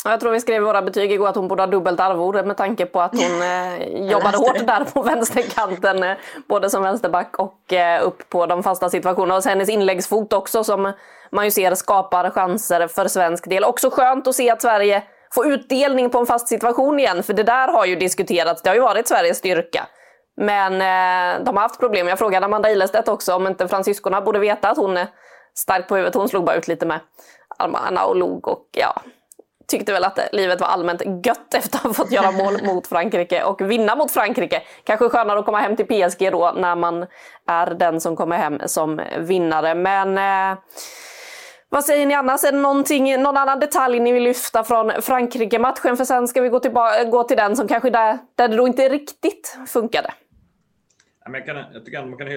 Jag 0.04 0.20
tror 0.20 0.32
vi 0.32 0.40
skrev 0.40 0.64
våra 0.64 0.82
betyg 0.82 1.12
igår 1.12 1.28
att 1.28 1.36
hon 1.36 1.48
borde 1.48 1.62
ha 1.62 1.68
dubbelt 1.68 2.00
arvode 2.00 2.44
med 2.44 2.58
tanke 2.58 2.86
på 2.86 3.02
att 3.02 3.12
hon 3.12 3.42
eh, 3.42 4.08
jobbade 4.12 4.38
hårt 4.38 4.68
där 4.68 4.84
på 4.84 5.02
vänsterkanten. 5.02 6.04
Eh, 6.04 6.18
både 6.48 6.70
som 6.70 6.84
vänsterback 6.84 7.40
och 7.40 7.74
eh, 7.74 8.08
upp 8.08 8.30
på 8.30 8.46
de 8.46 8.64
fasta 8.64 8.90
situationerna. 8.90 9.36
Och 9.36 9.44
hennes 9.44 9.70
inläggsfot 9.70 10.34
också 10.34 10.64
som 10.64 10.94
man 11.32 11.46
ju 11.46 11.52
ser 11.52 11.76
skapar 11.76 12.30
chanser 12.30 12.88
för 12.88 13.08
svensk 13.08 13.50
del. 13.50 13.64
Också 13.64 13.90
skönt 13.90 14.28
att 14.28 14.36
se 14.36 14.50
att 14.50 14.62
Sverige 14.62 15.04
får 15.34 15.48
utdelning 15.48 16.10
på 16.10 16.18
en 16.18 16.26
fast 16.26 16.48
situation 16.48 17.00
igen. 17.00 17.24
För 17.24 17.34
det 17.34 17.44
där 17.44 17.68
har 17.68 17.86
ju 17.86 17.96
diskuterats. 17.96 18.62
Det 18.62 18.70
har 18.70 18.76
ju 18.76 18.82
varit 18.82 19.08
Sveriges 19.08 19.38
styrka. 19.38 19.88
Men 20.42 20.74
eh, 20.74 21.44
de 21.46 21.56
har 21.56 21.62
haft 21.62 21.80
problem. 21.80 22.08
Jag 22.08 22.20
frågade 22.20 22.46
Amanda 22.46 22.72
Ilestedt 22.72 23.08
också 23.08 23.36
om 23.36 23.48
inte 23.48 23.68
fransyskorna 23.68 24.22
borde 24.22 24.40
veta 24.40 24.70
att 24.70 24.78
hon 24.78 24.98
är 24.98 25.08
stark 25.54 25.88
på 25.88 25.96
huvudet. 25.96 26.16
Hon 26.16 26.30
slog 26.30 26.46
bara 26.46 26.56
ut 26.56 26.68
lite 26.68 26.86
med 26.86 27.00
armarna 27.58 28.06
och 28.06 28.16
log 28.16 28.48
och 28.48 28.70
ja, 28.72 29.02
tyckte 29.68 29.94
väl 29.94 30.04
att 30.04 30.20
livet 30.32 30.62
var 30.62 30.68
allmänt 30.68 31.02
gött 31.26 31.54
efter 31.54 31.78
att 31.78 31.84
ha 31.84 31.94
fått 31.94 32.12
göra 32.12 32.32
mål 32.32 32.54
mot 32.64 32.88
Frankrike 32.88 33.44
och 33.44 33.62
vinna 33.62 33.96
mot 33.96 34.12
Frankrike. 34.12 34.62
Kanske 34.84 35.10
skönare 35.10 35.40
att 35.40 35.46
komma 35.46 35.60
hem 35.60 35.76
till 35.76 35.86
PSG 35.86 36.32
då 36.32 36.54
när 36.56 36.76
man 36.76 37.06
är 37.48 37.66
den 37.66 38.02
som 38.02 38.16
kommer 38.16 38.38
hem 38.38 38.60
som 38.66 39.02
vinnare. 39.18 39.76
Men 39.76 40.18
eh, 40.18 40.58
vad 41.70 41.86
säger 41.86 42.06
ni 42.06 42.14
annars? 42.14 42.44
Är 42.44 42.52
det 42.52 42.58
någonting, 42.58 43.22
någon 43.22 43.38
annan 43.38 43.60
detalj 43.60 44.00
ni 44.00 44.12
vill 44.12 44.24
lyfta 44.24 44.64
från 44.64 44.92
Frankrike-matchen? 45.02 45.98
För 45.98 46.06
sen 46.06 46.28
ska 46.28 46.42
vi 46.42 46.50
gå, 46.50 46.60
tillbaka, 46.60 47.04
gå 47.04 47.24
till 47.24 47.38
den 47.38 47.56
som 47.56 47.68
kanske 47.68 47.90
där, 47.90 48.18
där 48.36 48.48
det 48.48 48.56
då 48.56 48.68
inte 48.68 48.90
riktigt 48.90 49.58
funkade. 49.68 50.14
Jag, 51.26 51.46
kan, 51.46 51.56
jag 51.74 51.86
tycker 51.86 52.00
att 52.00 52.08
man 52.08 52.18
kan 52.18 52.28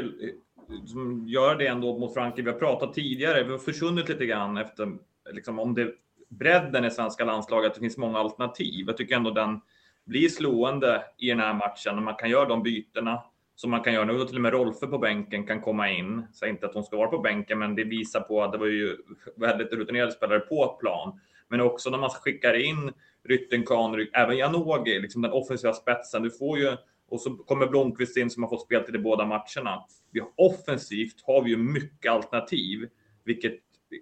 göra 1.26 1.54
det 1.54 1.66
ändå 1.66 1.98
mot 1.98 2.14
Frankrike. 2.14 2.42
Vi 2.42 2.52
har 2.52 2.58
pratat 2.58 2.94
tidigare, 2.94 3.44
vi 3.44 3.50
har 3.50 3.58
försvunnit 3.58 4.08
lite 4.08 4.26
grann 4.26 4.56
efter 4.56 4.92
liksom, 5.32 5.58
om 5.58 5.74
det 5.74 5.88
bredden 6.28 6.84
i 6.84 6.90
svenska 6.90 7.24
landslaget, 7.24 7.68
att 7.68 7.74
det 7.74 7.80
finns 7.80 7.96
många 7.96 8.18
alternativ. 8.18 8.84
Jag 8.86 8.96
tycker 8.96 9.16
ändå 9.16 9.30
den 9.30 9.60
blir 10.04 10.28
slående 10.28 11.04
i 11.18 11.28
den 11.28 11.40
här 11.40 11.54
matchen 11.54 11.94
när 11.94 12.02
man 12.02 12.14
kan 12.14 12.30
göra 12.30 12.48
de 12.48 12.62
bytena 12.62 13.22
som 13.60 13.70
man 13.70 13.82
kan 13.82 13.92
göra 13.92 14.04
nu. 14.04 14.18
Då 14.18 14.24
till 14.24 14.36
och 14.36 14.42
med 14.42 14.52
Rolfö 14.52 14.86
på 14.86 14.98
bänken 14.98 15.46
kan 15.46 15.60
komma 15.60 15.90
in. 15.90 16.26
Säg 16.32 16.50
inte 16.50 16.66
att 16.66 16.74
hon 16.74 16.84
ska 16.84 16.96
vara 16.96 17.08
på 17.08 17.18
bänken, 17.18 17.58
men 17.58 17.74
det 17.74 17.84
visar 17.84 18.20
på 18.20 18.42
att 18.42 18.52
det 18.52 18.58
var 18.58 18.66
ju 18.66 18.96
väldigt 19.36 19.72
rutinerade 19.72 20.12
spelare 20.12 20.40
på 20.40 20.76
plan. 20.80 21.20
Men 21.48 21.60
också 21.60 21.90
när 21.90 21.98
man 21.98 22.10
skickar 22.10 22.54
in 22.54 22.92
Rytten, 23.28 23.66
Kahnryd, 23.66 24.10
även 24.12 24.36
Janogy, 24.36 25.00
liksom 25.00 25.22
den 25.22 25.32
offensiva 25.32 25.72
spetsen. 25.72 26.22
Du 26.22 26.30
får 26.30 26.58
ju 26.58 26.76
och 27.08 27.20
så 27.20 27.30
kommer 27.30 27.66
Blomqvist 27.66 28.16
in 28.16 28.30
som 28.30 28.42
har 28.42 28.50
fått 28.50 28.62
spel 28.62 28.84
till 28.84 28.92
de 28.92 28.98
båda 28.98 29.24
matcherna. 29.24 29.84
Vi 30.10 30.20
har, 30.20 30.28
offensivt 30.36 31.22
har 31.26 31.42
vi 31.42 31.50
ju 31.50 31.56
mycket 31.56 32.12
alternativ, 32.12 32.88
vilket 33.24 33.54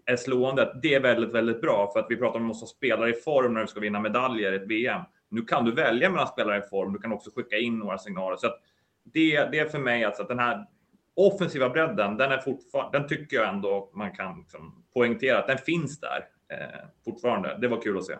är 0.06 0.16
slående. 0.16 0.78
Det 0.82 0.94
är 0.94 1.00
väldigt, 1.00 1.34
väldigt 1.34 1.60
bra 1.60 1.90
för 1.92 2.00
att 2.00 2.06
vi 2.08 2.16
pratar 2.16 2.38
om 2.38 2.44
att 2.44 2.48
måste 2.48 2.66
spelare 2.76 3.10
i 3.10 3.14
form 3.14 3.54
när 3.54 3.60
du 3.60 3.66
ska 3.66 3.80
vinna 3.80 4.00
medaljer 4.00 4.52
i 4.52 4.56
ett 4.56 4.68
VM. 4.68 5.02
Nu 5.28 5.42
kan 5.42 5.64
du 5.64 5.72
välja 5.72 6.10
mellan 6.10 6.26
spelare 6.26 6.58
i 6.58 6.68
form. 6.68 6.92
Du 6.92 6.98
kan 6.98 7.12
också 7.12 7.30
skicka 7.36 7.56
in 7.56 7.78
några 7.78 7.98
signaler. 7.98 8.36
Så 8.36 8.46
att 8.46 8.60
det, 9.12 9.44
det 9.44 9.58
är 9.58 9.68
för 9.68 9.78
mig 9.78 10.04
alltså 10.04 10.22
att 10.22 10.28
den 10.28 10.38
här 10.38 10.66
offensiva 11.16 11.68
bredden, 11.68 12.16
den 12.16 12.32
är 12.32 12.38
fortfarande, 12.38 12.98
den 12.98 13.08
tycker 13.08 13.36
jag 13.36 13.48
ändå 13.48 13.90
man 13.94 14.12
kan 14.12 14.38
liksom 14.38 14.84
poängtera 14.94 15.38
att 15.38 15.46
den 15.46 15.58
finns 15.58 16.00
där 16.00 16.24
eh, 16.52 16.88
fortfarande. 17.04 17.58
Det 17.60 17.68
var 17.68 17.82
kul 17.82 17.98
att 17.98 18.04
se. 18.04 18.14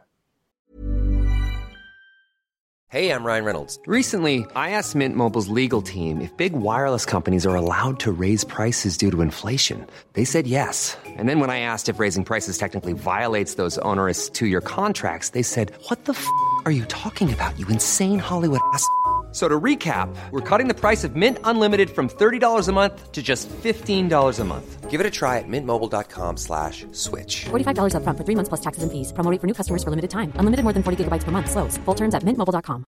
Hej, 2.91 3.07
jag 3.07 3.27
Ryan 3.27 3.45
Reynolds. 3.45 3.79
Recently, 3.87 4.47
I 4.57 4.71
asked 4.71 4.95
Mint 4.99 5.15
Mobiles 5.15 5.49
legal 5.49 5.83
team 5.83 6.23
if 6.23 6.35
big 6.39 6.55
wireless 6.55 7.05
companies 7.05 7.47
are 7.47 7.55
allowed 7.55 8.01
to 8.01 8.11
raise 8.11 8.45
prices 8.45 8.97
due 8.97 9.11
to 9.11 9.21
inflation. 9.21 9.87
They 10.15 10.25
said 10.25 10.47
yes. 10.47 10.97
And 11.05 11.29
then 11.29 11.39
when 11.39 11.51
I 11.51 11.61
asked 11.61 11.95
if 11.95 12.01
raising 12.01 12.25
prices 12.25 12.57
technically 12.57 12.95
violates 12.95 13.57
those 13.57 13.77
onerous 13.83 14.31
two-year 14.31 14.63
contracts, 14.63 15.31
they 15.31 15.43
said, 15.43 15.71
"What 15.91 16.07
the 16.07 16.13
f*** 16.13 16.27
are 16.65 16.73
you 16.73 16.87
talking 16.87 17.31
about? 17.31 17.59
You 17.59 17.69
insane 17.69 18.19
Hollywood 18.19 18.61
ass." 18.73 18.85
So 19.31 19.47
to 19.47 19.61
recap, 19.61 20.09
we're 20.31 20.41
cutting 20.41 20.69
the 20.69 20.75
price 20.75 21.05
of 21.05 21.15
Mint 21.15 21.39
Unlimited 21.45 21.91
from 21.91 22.09
$30 22.09 22.69
a 22.69 22.73
month 22.73 23.13
to 23.13 23.23
just 23.23 23.47
$15 23.51 24.41
a 24.41 24.45
month. 24.45 24.91
Give 24.91 25.01
it 25.03 25.07
a 25.07 25.11
try 25.11 25.37
at 25.37 25.45
mintmobile.com 25.47 26.39
slash 26.39 26.87
switch. 26.93 27.45
$45 27.51 27.95
up 27.95 28.05
front 28.05 28.17
for 28.17 28.25
three 28.25 28.35
months 28.35 28.49
plus 28.49 28.63
taxes 28.63 28.83
and 28.83 28.91
fees. 28.91 29.13
Promo 29.13 29.39
for 29.39 29.47
new 29.47 29.53
customers 29.53 29.85
for 29.85 29.91
limited 29.91 30.09
time. 30.09 30.33
Unlimited 30.37 30.65
more 30.65 30.73
than 30.73 30.83
40 30.83 31.05
gigabytes 31.05 31.25
per 31.25 31.31
month. 31.31 31.51
Slows. 31.51 31.77
Full 31.85 31.95
terms 31.95 32.15
at 32.15 32.23
mintmobile.com. 32.23 32.85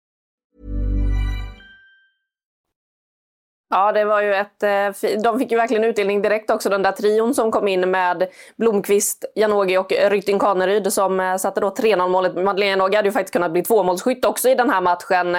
Ja, 3.72 3.92
det 3.92 4.04
var 4.04 4.22
ju 4.22 4.34
ett... 4.34 4.62
Eh, 4.62 5.20
de 5.22 5.38
fick 5.38 5.50
ju 5.50 5.56
verkligen 5.56 5.84
utdelning 5.84 6.22
direkt 6.22 6.50
också, 6.50 6.68
den 6.68 6.82
där 6.82 6.92
trion 6.92 7.34
som 7.34 7.50
kom 7.50 7.68
in 7.68 7.90
med 7.90 8.28
Blomqvist, 8.56 9.24
Janogy 9.34 9.76
och 9.76 9.92
Rytting 10.10 10.38
Kaneryd 10.38 10.92
som 10.92 11.20
eh, 11.20 11.36
satte 11.36 11.60
då 11.60 11.70
3-0 11.70 12.08
målet. 12.08 12.34
Madeleine 12.34 12.70
Janogy 12.70 12.96
hade 12.96 13.08
ju 13.08 13.12
faktiskt 13.12 13.32
kunnat 13.32 13.52
bli 13.52 13.62
tvåmålsskytt 13.62 14.24
också 14.24 14.48
i 14.48 14.54
den 14.54 14.70
här 14.70 14.80
matchen. 14.80 15.36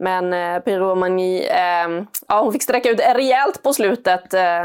Men 0.00 0.32
eh, 0.32 0.60
Piromani, 0.60 1.46
eh, 1.46 2.04
ja, 2.28 2.40
hon 2.40 2.52
fick 2.52 2.62
sträcka 2.62 2.90
ut 2.90 3.00
rejält 3.00 3.62
på 3.62 3.72
slutet 3.72 4.34
eh, 4.34 4.64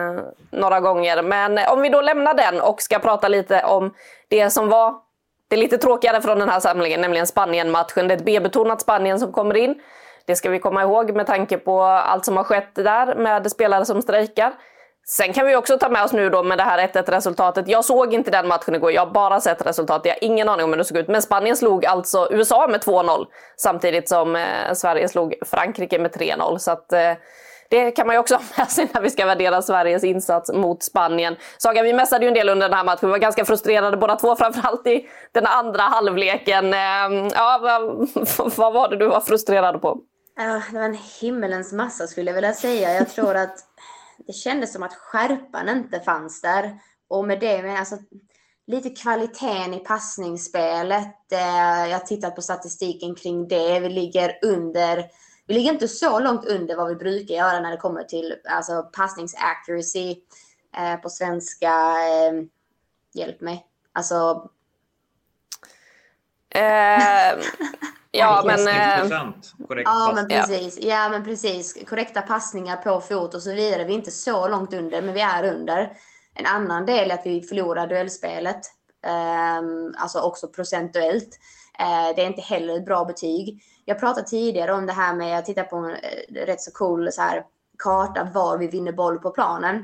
några 0.52 0.80
gånger. 0.80 1.22
Men 1.22 1.58
eh, 1.58 1.74
om 1.74 1.82
vi 1.82 1.90
då 1.90 2.02
lämnar 2.02 2.34
den 2.34 2.62
och 2.62 2.82
ska 2.82 3.00
prata 3.00 3.28
lite 3.28 3.64
om 3.64 3.94
det 4.28 4.50
som 4.50 4.70
var 4.70 4.96
det 5.48 5.58
lite 5.58 5.78
tråkigare 5.78 6.22
från 6.22 6.40
den 6.40 6.50
här 6.50 6.60
samlingen, 6.60 7.02
nämligen 7.02 7.28
Spanien-matchen. 7.28 8.08
Det 8.08 8.14
är 8.14 8.18
ett 8.18 8.26
B-betonat 8.26 8.82
Spanien 8.82 9.20
som 9.20 9.32
kommer 9.32 9.58
in. 9.58 9.76
Det 10.26 10.36
ska 10.36 10.50
vi 10.50 10.60
komma 10.60 10.82
ihåg 10.82 11.16
med 11.16 11.28
tanke 11.28 11.58
på 11.58 11.82
allt 11.84 12.26
som 12.26 12.38
har 12.38 12.44
skett 12.44 12.76
där 12.76 13.16
med 13.16 13.52
spelare 13.52 13.86
som 13.86 14.02
strejkar. 14.02 14.54
Sen 15.08 15.34
kan 15.34 15.46
vi 15.46 15.56
också 15.56 15.78
ta 15.78 15.90
med 15.90 16.04
oss 16.04 16.14
nu 16.14 16.30
då 16.30 16.44
med 16.44 16.58
det 16.58 16.64
här 16.64 16.88
1-1 16.88 17.12
resultatet. 17.12 17.68
Jag 17.68 17.86
såg 17.86 18.14
inte 18.14 18.32
den 18.32 18.48
matchen 18.48 18.76
igår, 18.76 18.92
jag 18.92 19.06
har 19.06 19.12
bara 19.12 19.42
sett 19.42 19.66
resultatet. 19.66 20.06
Jag 20.06 20.14
har 20.14 20.24
ingen 20.24 20.50
aning 20.50 20.64
om 20.64 20.70
hur 20.70 20.78
det 20.78 20.86
såg 20.86 20.98
ut. 20.98 21.08
Men 21.08 21.22
Spanien 21.22 21.58
slog 21.58 21.86
alltså 21.86 22.28
USA 22.32 22.68
med 22.68 22.82
2-0 22.82 23.26
samtidigt 23.58 24.10
som 24.10 24.36
eh, 24.36 24.74
Sverige 24.74 25.10
slog 25.10 25.36
Frankrike 25.46 26.00
med 26.00 26.12
3-0. 26.12 26.58
Så 26.58 26.72
att, 26.72 26.94
eh, 26.94 27.12
det 27.70 27.92
kan 27.92 28.08
man 28.08 28.16
ju 28.16 28.20
också 28.20 28.36
ha 28.36 28.44
med 28.58 28.72
sig 28.72 28.88
när 28.94 29.02
vi 29.02 29.10
ska 29.10 29.26
värdera 29.26 29.62
Sveriges 29.62 30.04
insats 30.04 30.52
mot 30.54 30.84
Spanien. 30.84 31.36
Saga, 31.58 31.84
vi 31.84 31.94
mässade 31.94 32.26
ju 32.26 32.28
en 32.28 32.34
del 32.34 32.50
under 32.50 32.70
den 32.70 32.78
här 32.78 32.86
matchen. 32.86 33.08
Vi 33.08 33.12
var 33.12 33.18
ganska 33.18 33.46
frustrerade 33.46 33.98
båda 33.98 34.16
två, 34.16 34.36
framförallt 34.40 34.88
i 34.88 35.08
den 35.32 35.46
andra 35.46 35.82
halvleken. 35.82 36.74
Eh, 36.74 37.30
ja, 37.34 37.60
vad, 37.62 38.10
vad 38.58 38.74
var 38.74 38.90
det 38.90 38.96
du 38.98 39.08
var 39.08 39.22
frustrerad 39.22 39.82
på? 39.82 39.98
Ah, 40.40 40.62
det 40.72 40.78
var 40.78 40.86
en 40.86 40.98
himmelens 41.22 41.74
massa 41.74 42.08
skulle 42.08 42.30
jag 42.32 42.36
vilja 42.36 42.54
säga. 42.54 42.94
Jag 42.94 43.10
tror 43.10 43.36
att 43.36 43.56
det 44.28 44.34
kändes 44.34 44.74
som 44.74 44.84
att 44.84 44.96
skärpan 44.96 45.70
inte 45.70 46.00
fanns 46.00 46.42
där. 46.42 46.80
Och 47.08 47.28
med 47.28 47.40
det 47.40 47.62
menar 47.62 47.78
alltså 47.78 47.98
lite 48.68 48.90
kvaliteten 48.90 49.74
i 49.74 49.80
passningsspelet. 49.80 51.32
Eh, 51.32 51.88
jag 51.90 52.00
har 52.00 52.06
tittat 52.06 52.36
på 52.36 52.42
statistiken 52.42 53.16
kring 53.16 53.48
det. 53.48 53.80
Vi 53.80 53.90
ligger 53.90 54.40
under 54.42 55.06
vi 55.48 55.54
ligger 55.54 55.74
inte 55.74 55.88
så 55.88 56.20
långt 56.20 56.46
under 56.46 56.76
vad 56.76 56.88
vi 56.88 56.96
brukar 56.96 57.36
göra 57.36 57.60
när 57.60 57.72
det 57.72 57.78
kommer 57.78 58.04
till 58.04 58.36
alltså, 58.50 58.90
passningsaccuracy 58.94 60.16
eh, 60.78 60.96
på 60.96 61.10
svenska. 61.10 61.70
Eh, 61.70 62.46
hjälp 63.14 63.42
mig. 63.42 63.66
Alltså... 63.94 64.50
Eh, 66.50 67.40
Ja, 68.18 68.44
men... 68.46 68.68
Eh, 68.68 69.84
ja, 69.86 70.12
men 70.16 70.28
precis. 70.28 70.80
Ja, 70.82 71.10
men 71.10 71.24
precis. 71.24 71.86
Korrekta 71.90 72.22
passningar 72.22 72.78
på 72.78 73.02
fot 73.02 73.34
och 73.34 73.42
så 73.42 73.54
vidare. 73.54 73.84
Vi 73.84 73.94
är 73.94 73.98
inte 73.98 74.12
så 74.12 74.48
långt 74.48 74.74
under, 74.74 75.02
men 75.02 75.14
vi 75.14 75.22
är 75.22 75.54
under. 75.54 75.92
En 76.34 76.46
annan 76.46 76.86
del 76.86 77.12
är 77.12 77.16
att 77.16 77.26
vi 77.26 77.42
förlorar 77.42 77.88
duellspelet. 77.88 78.62
Um, 79.60 79.96
alltså 79.98 80.20
också 80.20 80.48
procentuellt. 80.48 81.40
Uh, 81.82 82.16
det 82.16 82.22
är 82.22 82.28
inte 82.28 82.42
heller 82.42 82.76
ett 82.76 82.86
bra 82.86 83.06
betyg. 83.06 83.64
Jag 83.86 84.00
pratade 84.00 84.28
tidigare 84.28 84.74
om 84.74 84.86
det 84.86 84.94
här 84.94 85.16
med, 85.16 85.38
jag 85.38 85.46
tittar 85.46 85.64
på 85.64 85.76
en 85.76 85.86
uh, 85.86 86.46
rätt 86.46 86.62
så 86.62 86.72
cool 86.72 87.12
så 87.12 87.22
här, 87.22 87.44
karta 87.78 88.24
var 88.34 88.58
vi 88.58 88.68
vinner 88.68 88.92
boll 88.92 89.20
på 89.20 89.32
planen. 89.32 89.84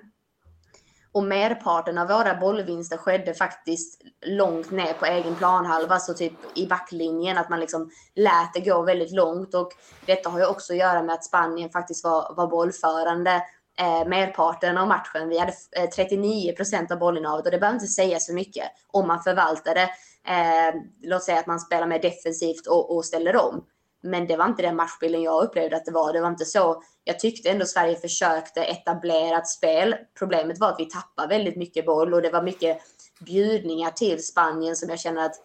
Och 1.14 1.24
merparten 1.24 1.98
av 1.98 2.08
våra 2.08 2.36
bollvinster 2.36 2.98
skedde 2.98 3.34
faktiskt 3.34 4.02
långt 4.26 4.72
ner 4.72 4.94
på 4.94 5.06
egen 5.06 5.36
planhalva, 5.36 6.00
så 6.00 6.14
typ 6.14 6.34
i 6.56 6.68
backlinjen, 6.68 7.38
att 7.38 7.50
man 7.50 7.60
liksom 7.60 7.90
lät 8.16 8.54
det 8.54 8.60
gå 8.60 8.82
väldigt 8.82 9.12
långt. 9.12 9.56
Och 9.56 9.72
detta 10.06 10.30
har 10.30 10.40
ju 10.40 10.46
också 10.46 10.74
att 10.74 10.80
göra 10.80 11.04
med 11.04 11.16
att 11.16 11.26
Spanien 11.26 11.70
faktiskt 11.70 12.04
var, 12.04 12.34
var 12.36 12.48
bollförande 12.48 13.44
eh, 13.80 14.08
merparten 14.08 14.78
av 14.78 14.88
matchen. 14.88 15.30
Vi 15.30 15.40
hade 15.40 15.54
eh, 15.78 15.90
39 15.90 16.56
procent 16.56 16.92
av 16.92 17.00
bollinnehavet 17.00 17.46
och 17.46 17.52
det 17.52 17.60
behöver 17.60 17.76
inte 17.76 17.88
säga 17.88 18.20
så 18.20 18.34
mycket 18.34 18.66
om 18.88 19.08
man 19.08 19.24
förvaltar 19.24 19.76
det. 19.76 19.90
Eh, 20.28 20.82
låt 21.02 21.24
säga 21.24 21.40
att 21.40 21.48
man 21.48 21.60
spelar 21.60 21.88
mer 21.88 22.02
defensivt 22.02 22.68
och, 22.68 22.96
och 22.96 23.06
ställer 23.06 23.36
om. 23.36 23.66
Men 24.02 24.28
det 24.28 24.38
var 24.38 24.46
inte 24.46 24.62
den 24.62 24.76
matchbilden 24.76 25.22
jag 25.22 25.44
upplevde 25.44 25.76
att 25.76 25.86
det 25.86 25.92
var. 25.92 26.14
Det 26.14 26.22
var 26.22 26.28
inte 26.28 26.46
så. 26.46 26.84
Jag 27.04 27.20
tyckte 27.20 27.50
ändå 27.50 27.66
Sverige 27.66 27.96
försökte 27.96 28.64
etablera 28.64 29.38
ett 29.38 29.48
spel. 29.48 29.96
Problemet 30.20 30.60
var 30.60 30.70
att 30.70 30.80
vi 30.80 30.86
tappade 30.86 31.28
väldigt 31.28 31.56
mycket 31.56 31.86
boll 31.86 32.14
och 32.14 32.22
det 32.22 32.30
var 32.30 32.44
mycket 32.44 32.82
bjudningar 33.20 33.92
till 33.92 34.26
Spanien 34.26 34.76
som 34.76 34.90
jag 34.90 35.00
känner 35.00 35.26
att 35.26 35.36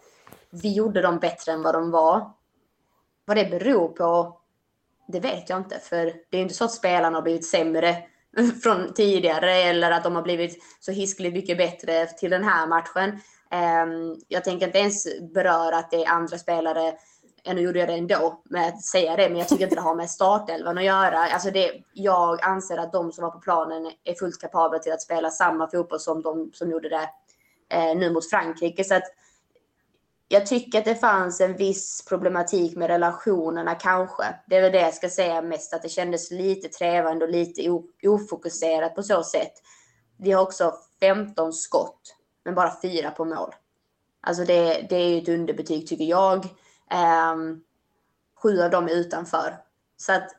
vi 0.49 0.73
gjorde 0.73 1.01
dem 1.01 1.19
bättre 1.19 1.51
än 1.51 1.61
vad 1.61 1.75
de 1.75 1.91
var. 1.91 2.31
Vad 3.25 3.37
det 3.37 3.45
beror 3.45 3.87
på, 3.87 4.37
det 5.07 5.19
vet 5.19 5.49
jag 5.49 5.59
inte. 5.59 5.79
För 5.79 6.13
det 6.29 6.37
är 6.37 6.41
inte 6.41 6.53
så 6.53 6.65
att 6.65 6.71
spelarna 6.71 7.17
har 7.17 7.21
blivit 7.21 7.45
sämre 7.45 7.97
från 8.63 8.93
tidigare 8.93 9.53
eller 9.53 9.91
att 9.91 10.03
de 10.03 10.15
har 10.15 10.21
blivit 10.21 10.63
så 10.79 10.91
hiskligt 10.91 11.33
mycket 11.33 11.57
bättre 11.57 12.05
till 12.05 12.29
den 12.29 12.43
här 12.43 12.67
matchen. 12.67 13.19
Ehm, 13.51 14.15
jag 14.27 14.43
tänker 14.43 14.65
inte 14.65 14.79
ens 14.79 15.21
beröra 15.33 15.77
att 15.77 15.91
det 15.91 16.03
är 16.03 16.09
andra 16.09 16.37
spelare 16.37 16.93
nu 17.55 17.61
gjorde 17.61 17.79
jag 17.79 17.87
det 17.87 17.93
ändå 17.93 18.41
med 18.43 18.67
att 18.67 18.81
säga 18.81 19.15
det, 19.15 19.29
men 19.29 19.37
jag 19.37 19.47
tycker 19.47 19.63
inte 19.63 19.75
det 19.75 19.81
har 19.81 19.95
med 19.95 20.09
startelvan 20.09 20.77
att 20.77 20.83
göra. 20.83 21.17
Alltså 21.17 21.51
det, 21.51 21.71
jag 21.93 22.43
anser 22.43 22.77
att 22.77 22.93
de 22.93 23.11
som 23.11 23.23
var 23.23 23.31
på 23.31 23.39
planen 23.39 23.91
är 24.03 24.13
fullt 24.13 24.41
kapabla 24.41 24.79
till 24.79 24.93
att 24.93 25.01
spela 25.01 25.29
samma 25.29 25.69
fotboll 25.69 25.99
som 25.99 26.21
de 26.21 26.51
som 26.53 26.71
gjorde 26.71 26.89
det 26.89 27.09
eh, 27.69 27.97
nu 27.97 28.11
mot 28.11 28.29
Frankrike. 28.29 28.83
Så 28.83 28.95
att 28.95 29.03
jag 30.27 30.45
tycker 30.45 30.79
att 30.79 30.85
det 30.85 30.95
fanns 30.95 31.41
en 31.41 31.57
viss 31.57 32.05
problematik 32.09 32.77
med 32.77 32.87
relationerna 32.87 33.75
kanske. 33.75 34.23
Det 34.47 34.55
är 34.55 34.61
väl 34.61 34.71
det 34.71 34.81
jag 34.81 34.93
ska 34.93 35.09
säga 35.09 35.41
mest, 35.41 35.73
att 35.73 35.81
det 35.81 35.89
kändes 35.89 36.31
lite 36.31 36.67
trevande 36.67 37.25
och 37.25 37.31
lite 37.31 37.69
ofokuserat 38.03 38.95
på 38.95 39.03
så 39.03 39.23
sätt. 39.23 39.53
Vi 40.17 40.31
har 40.31 40.43
också 40.43 40.73
15 40.99 41.53
skott, 41.53 42.15
men 42.45 42.55
bara 42.55 42.81
fyra 42.81 43.11
på 43.11 43.25
mål. 43.25 43.55
Alltså 44.21 44.45
det, 44.45 44.87
det 44.89 44.95
är 44.95 45.09
ju 45.09 45.21
ett 45.21 45.29
underbetyg 45.29 45.87
tycker 45.87 46.05
jag. 46.05 46.47
Ehm, 46.91 47.61
sju 48.43 48.61
av 48.61 48.69
dem 48.69 48.85
är 48.85 48.91
utanför. 48.91 49.57
Så 49.97 50.13
att 50.13 50.35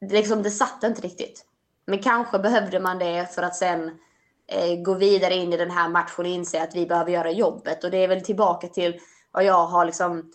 liksom, 0.00 0.42
det 0.42 0.50
satt 0.50 0.84
inte 0.84 1.02
riktigt. 1.02 1.44
Men 1.86 2.02
kanske 2.02 2.38
behövde 2.38 2.80
man 2.80 2.98
det 2.98 3.34
för 3.34 3.42
att 3.42 3.56
sen 3.56 3.98
eh, 4.46 4.82
gå 4.82 4.94
vidare 4.94 5.34
in 5.34 5.52
i 5.52 5.56
den 5.56 5.70
här 5.70 5.88
matchen 5.88 6.24
och 6.24 6.26
inse 6.26 6.62
att 6.62 6.74
vi 6.74 6.86
behöver 6.86 7.10
göra 7.10 7.30
jobbet. 7.30 7.84
Och 7.84 7.90
det 7.90 8.04
är 8.04 8.08
väl 8.08 8.24
tillbaka 8.24 8.68
till 8.68 9.00
vad 9.30 9.44
jag 9.44 9.66
har 9.66 9.84
liksom 9.84 10.32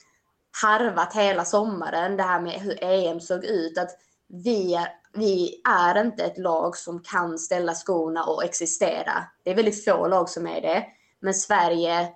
harvat 0.62 1.16
hela 1.16 1.46
sommaren. 1.46 2.18
Det 2.18 2.24
här 2.24 2.42
med 2.42 2.54
hur 2.54 2.84
EM 2.84 3.22
såg 3.22 3.46
ut. 3.46 3.78
Att 3.78 3.92
vi 4.28 4.76
är, 4.76 4.88
vi 5.14 5.62
är 5.70 6.02
inte 6.02 6.24
ett 6.24 6.38
lag 6.38 6.78
som 6.78 7.00
kan 7.04 7.40
ställa 7.40 7.74
skorna 7.74 8.24
och 8.24 8.44
existera. 8.44 9.24
Det 9.44 9.52
är 9.52 9.56
väldigt 9.56 9.86
få 9.86 10.08
lag 10.08 10.30
som 10.30 10.48
är 10.48 10.62
det. 10.62 10.86
Men 11.20 11.34
Sverige 11.34 12.10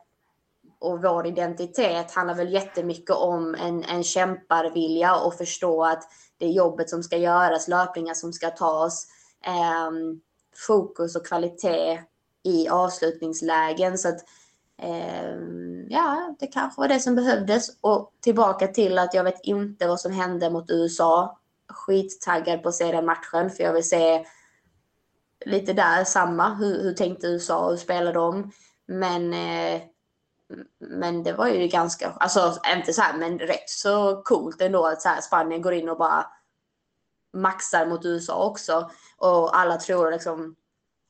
och 0.79 1.01
vår 1.01 1.27
identitet 1.27 2.11
handlar 2.11 2.35
väl 2.35 2.53
jättemycket 2.53 3.15
om 3.15 3.55
en, 3.55 3.83
en 3.83 4.03
kämparvilja 4.03 5.15
och 5.15 5.33
förstå 5.33 5.83
att 5.83 6.03
det 6.37 6.45
är 6.45 6.51
jobbet 6.51 6.89
som 6.89 7.03
ska 7.03 7.17
göras, 7.17 7.67
löpningar 7.67 8.13
som 8.13 8.33
ska 8.33 8.49
tas, 8.49 9.07
eh, 9.45 9.91
fokus 10.67 11.15
och 11.15 11.25
kvalitet 11.25 11.99
i 12.43 12.67
avslutningslägen. 12.67 13.97
Så 13.97 14.09
att, 14.09 14.19
eh, 14.81 15.35
ja, 15.89 16.35
det 16.39 16.47
kanske 16.47 16.81
var 16.81 16.87
det 16.87 16.99
som 16.99 17.15
behövdes. 17.15 17.77
Och 17.81 18.13
tillbaka 18.21 18.67
till 18.67 18.99
att 18.99 19.13
jag 19.13 19.23
vet 19.23 19.39
inte 19.43 19.87
vad 19.87 19.99
som 19.99 20.11
hände 20.11 20.49
mot 20.49 20.71
USA. 20.71 21.39
Skittaggad 21.69 22.63
på 22.63 22.69
att 22.69 22.75
se 22.75 22.91
den 22.91 23.05
matchen, 23.05 23.49
för 23.49 23.63
jag 23.63 23.73
vill 23.73 23.89
se 23.89 24.25
lite 25.45 25.73
där 25.73 26.03
samma. 26.03 26.55
Hur, 26.55 26.83
hur 26.83 26.93
tänkte 26.93 27.27
USA? 27.27 27.69
Hur 27.69 27.77
spelade 27.77 28.11
de? 28.11 28.51
Men 28.87 29.33
eh, 29.33 29.81
men 30.79 31.23
det 31.23 31.33
var 31.33 31.47
ju 31.47 31.67
ganska, 31.67 32.09
alltså 32.09 32.57
inte 32.75 32.93
så 32.93 33.01
här, 33.01 33.17
men 33.17 33.39
rätt 33.39 33.69
så 33.69 34.21
coolt 34.21 34.61
ändå 34.61 34.85
att 34.85 35.01
så 35.01 35.09
här, 35.09 35.21
Spanien 35.21 35.61
går 35.61 35.73
in 35.73 35.89
och 35.89 35.97
bara 35.97 36.25
maxar 37.33 37.85
mot 37.85 38.05
USA 38.05 38.45
också. 38.45 38.91
Och 39.17 39.57
alla 39.57 39.77
tror 39.77 40.11
liksom, 40.11 40.55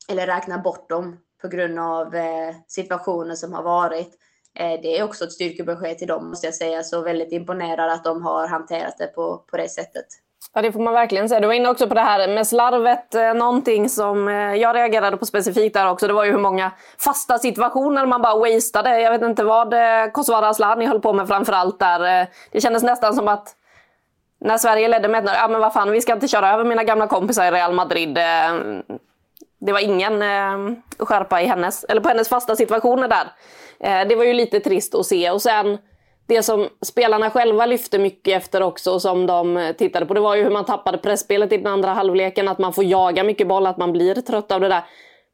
eller 0.08 0.26
räknar 0.26 0.58
bort 0.58 0.88
dem 0.88 1.16
på 1.40 1.48
grund 1.48 1.78
av 1.78 2.14
eh, 2.14 2.54
situationen 2.66 3.36
som 3.36 3.52
har 3.52 3.62
varit. 3.62 4.18
Eh, 4.54 4.80
det 4.82 4.98
är 4.98 5.04
också 5.04 5.24
ett 5.24 5.32
styrkebesked 5.32 5.98
till 5.98 6.08
dem 6.08 6.28
måste 6.28 6.46
jag 6.46 6.54
säga. 6.54 6.82
Så 6.82 7.00
väldigt 7.00 7.32
imponerad 7.32 7.90
att 7.90 8.04
de 8.04 8.22
har 8.22 8.46
hanterat 8.46 8.98
det 8.98 9.06
på, 9.06 9.38
på 9.38 9.56
det 9.56 9.68
sättet. 9.68 10.06
Ja, 10.54 10.62
det 10.62 10.72
får 10.72 10.80
man 10.80 10.94
verkligen 10.94 11.28
säga. 11.28 11.40
Du 11.40 11.46
var 11.46 11.54
inne 11.54 11.68
också 11.68 11.88
på 11.88 11.94
det 11.94 12.00
här 12.00 12.28
med 12.28 12.46
slarvet. 12.46 13.14
Eh, 13.14 13.34
någonting 13.34 13.88
som 13.88 14.28
eh, 14.28 14.34
jag 14.34 14.76
reagerade 14.76 15.16
på 15.16 15.26
specifikt 15.26 15.74
där 15.74 15.90
också, 15.90 16.06
det 16.06 16.12
var 16.12 16.24
ju 16.24 16.30
hur 16.30 16.38
många 16.38 16.70
fasta 16.98 17.38
situationer 17.38 18.06
man 18.06 18.22
bara 18.22 18.38
wasteade. 18.38 19.00
Jag 19.00 19.10
vet 19.10 19.22
inte 19.22 19.44
vad 19.44 19.74
eh, 19.74 20.10
Kosovare 20.12 20.48
Asllani 20.48 20.86
höll 20.86 21.00
på 21.00 21.12
med 21.12 21.28
framförallt 21.28 21.78
där. 21.78 22.26
Det 22.50 22.60
kändes 22.60 22.82
nästan 22.82 23.14
som 23.14 23.28
att 23.28 23.54
när 24.40 24.58
Sverige 24.58 24.88
ledde 24.88 25.08
med 25.08 25.24
1 25.24 25.30
ja 25.34 25.48
men 25.48 25.60
vad 25.60 25.72
fan, 25.72 25.90
vi 25.90 26.00
ska 26.00 26.12
inte 26.12 26.28
köra 26.28 26.52
över 26.52 26.64
mina 26.64 26.84
gamla 26.84 27.06
kompisar 27.06 27.44
i 27.44 27.50
Real 27.50 27.72
Madrid. 27.72 28.14
Det 29.60 29.72
var 29.72 29.80
ingen 29.80 30.22
skärpa 30.98 31.42
i 31.42 31.46
hennes, 31.46 31.84
eller 31.84 32.00
på 32.00 32.08
hennes 32.08 32.28
fasta 32.28 32.56
situationer 32.56 33.08
där. 33.08 34.04
Det 34.04 34.16
var 34.16 34.24
ju 34.24 34.32
lite 34.32 34.60
trist 34.60 34.94
att 34.94 35.06
se. 35.06 35.30
Och 35.30 35.42
sen 35.42 35.78
det 36.28 36.42
som 36.42 36.68
spelarna 36.86 37.30
själva 37.30 37.66
lyfte 37.66 37.98
mycket 37.98 38.36
efter 38.36 38.62
också 38.62 38.92
och 38.92 39.02
som 39.02 39.26
de 39.26 39.56
eh, 39.56 39.72
tittade 39.72 40.06
på 40.06 40.14
det 40.14 40.20
var 40.20 40.34
ju 40.34 40.42
hur 40.42 40.50
man 40.50 40.64
tappade 40.64 40.98
pressspelet 40.98 41.52
i 41.52 41.56
den 41.56 41.66
andra 41.66 41.92
halvleken. 41.92 42.48
Att 42.48 42.58
man 42.58 42.72
får 42.72 42.84
jaga 42.84 43.24
mycket 43.24 43.48
boll, 43.48 43.66
att 43.66 43.78
man 43.78 43.92
blir 43.92 44.14
trött 44.14 44.52
av 44.52 44.60
det 44.60 44.68
där. 44.68 44.84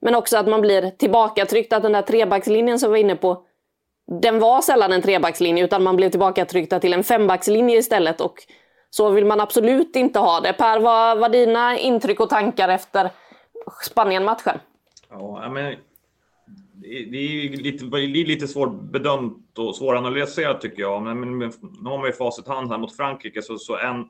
Men 0.00 0.14
också 0.14 0.36
att 0.36 0.48
man 0.48 0.60
blir 0.60 0.90
tillbakatryckt, 0.90 1.72
att 1.72 1.82
den 1.82 1.92
där 1.92 2.02
trebackslinjen 2.02 2.78
som 2.78 2.88
vi 2.88 2.90
var 2.90 2.98
inne 2.98 3.16
på 3.16 3.44
den 4.22 4.38
var 4.38 4.60
sällan 4.60 4.92
en 4.92 5.02
trebackslinje 5.02 5.64
utan 5.64 5.82
man 5.82 5.96
blev 5.96 6.10
tillbakatryckta 6.10 6.80
till 6.80 6.92
en 6.92 7.04
fembackslinje 7.04 7.78
istället. 7.78 8.20
Och 8.20 8.34
Så 8.90 9.10
vill 9.10 9.24
man 9.24 9.40
absolut 9.40 9.96
inte 9.96 10.18
ha 10.18 10.40
det. 10.40 10.52
Per, 10.52 10.80
vad 10.80 11.18
var 11.18 11.28
dina 11.28 11.78
intryck 11.78 12.20
och 12.20 12.30
tankar 12.30 12.68
efter 12.68 13.10
Spanien-matchen? 13.86 14.58
Ja, 15.10 15.48
men 15.48 15.74
det 16.88 17.16
är 17.18 17.48
lite, 17.48 17.84
lite 18.30 18.48
svårbedömt 18.48 19.58
och 19.58 19.76
svåranalyserat 19.76 20.60
tycker 20.60 20.82
jag. 20.82 21.02
Men, 21.02 21.38
men 21.38 21.52
nu 21.82 21.88
har 21.88 21.98
man 21.98 22.06
ju 22.06 22.12
facit 22.12 22.48
hand 22.48 22.70
här 22.70 22.78
mot 22.78 22.96
Frankrike 22.96 23.42
så, 23.42 23.58
så, 23.58 23.78
en, 23.78 24.04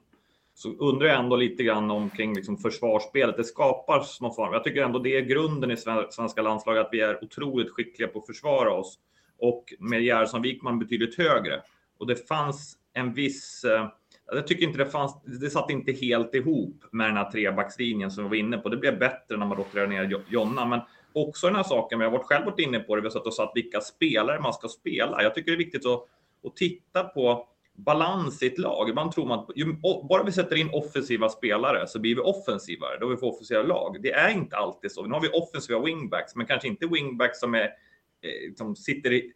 så 0.54 0.72
undrar 0.72 1.08
jag 1.08 1.18
ändå 1.18 1.36
lite 1.36 1.62
grann 1.62 1.90
omkring 1.90 2.34
liksom 2.34 2.56
försvarsspelet. 2.56 3.36
Det 3.36 3.44
skapas 3.44 4.20
någon 4.20 4.34
form. 4.34 4.52
Jag 4.52 4.64
tycker 4.64 4.82
ändå 4.82 4.98
det 4.98 5.16
är 5.16 5.20
grunden 5.20 5.70
i 5.70 5.76
svenska 6.10 6.42
landslaget 6.42 6.86
att 6.86 6.92
vi 6.92 7.00
är 7.00 7.24
otroligt 7.24 7.70
skickliga 7.70 8.08
på 8.08 8.18
att 8.18 8.26
försvara 8.26 8.72
oss 8.72 8.98
och 9.38 9.64
med 9.78 10.02
Gerhardsson 10.02 10.42
Wikman 10.42 10.78
betydligt 10.78 11.18
högre. 11.18 11.62
Och 11.98 12.06
det 12.06 12.28
fanns 12.28 12.76
en 12.92 13.14
viss 13.14 13.64
eh, 13.64 13.88
jag 14.26 14.46
tycker 14.46 14.64
inte 14.64 14.78
det 14.78 14.86
fanns, 14.86 15.22
det 15.24 15.50
satt 15.50 15.70
inte 15.70 15.92
helt 15.92 16.34
ihop 16.34 16.84
med 16.92 17.08
den 17.08 17.16
här 17.16 17.30
trebackslinjen 17.30 18.10
som 18.10 18.24
vi 18.24 18.28
var 18.28 18.36
inne 18.36 18.58
på. 18.58 18.68
Det 18.68 18.76
blev 18.76 18.98
bättre 18.98 19.36
när 19.36 19.46
man 19.46 19.58
roterade 19.58 19.88
ner 19.88 20.22
Jonna, 20.28 20.66
men 20.66 20.80
också 21.14 21.46
den 21.46 21.56
här 21.56 21.62
saken, 21.62 21.98
vi 21.98 22.04
har 22.04 22.12
varit 22.12 22.26
själv 22.26 22.44
varit 22.44 22.60
inne 22.60 22.80
på 22.80 22.96
det, 22.96 23.02
vi 23.02 23.06
har 23.06 23.12
satt 23.12 23.26
och 23.26 23.34
satt 23.34 23.52
vilka 23.54 23.80
spelare 23.80 24.40
man 24.40 24.52
ska 24.52 24.68
spela. 24.68 25.22
Jag 25.22 25.34
tycker 25.34 25.50
det 25.50 25.54
är 25.54 25.64
viktigt 25.64 25.86
att, 25.86 26.06
att 26.44 26.56
titta 26.56 27.04
på 27.04 27.48
balans 27.76 28.42
i 28.42 28.46
ett 28.46 28.58
lag. 28.58 28.88
Ibland 28.88 29.12
tror 29.12 29.26
man 29.26 29.38
att 29.38 29.50
ju, 29.54 29.72
bara 30.08 30.22
vi 30.22 30.32
sätter 30.32 30.56
in 30.56 30.70
offensiva 30.72 31.28
spelare 31.28 31.86
så 31.86 32.00
blir 32.00 32.14
vi 32.14 32.20
offensivare, 32.20 32.98
då 33.00 33.06
vi 33.06 33.16
får 33.16 33.32
offensiva 33.32 33.62
lag. 33.62 34.02
Det 34.02 34.12
är 34.12 34.30
inte 34.30 34.56
alltid 34.56 34.92
så. 34.92 35.06
Nu 35.06 35.14
har 35.14 35.20
vi 35.20 35.28
offensiva 35.28 35.80
wingbacks, 35.80 36.36
men 36.36 36.46
kanske 36.46 36.68
inte 36.68 36.86
wingbacks 36.86 37.40
som, 37.40 37.54
är, 37.54 37.64
eh, 37.64 38.54
som 38.56 38.76
sitter 38.76 39.12
i, 39.12 39.32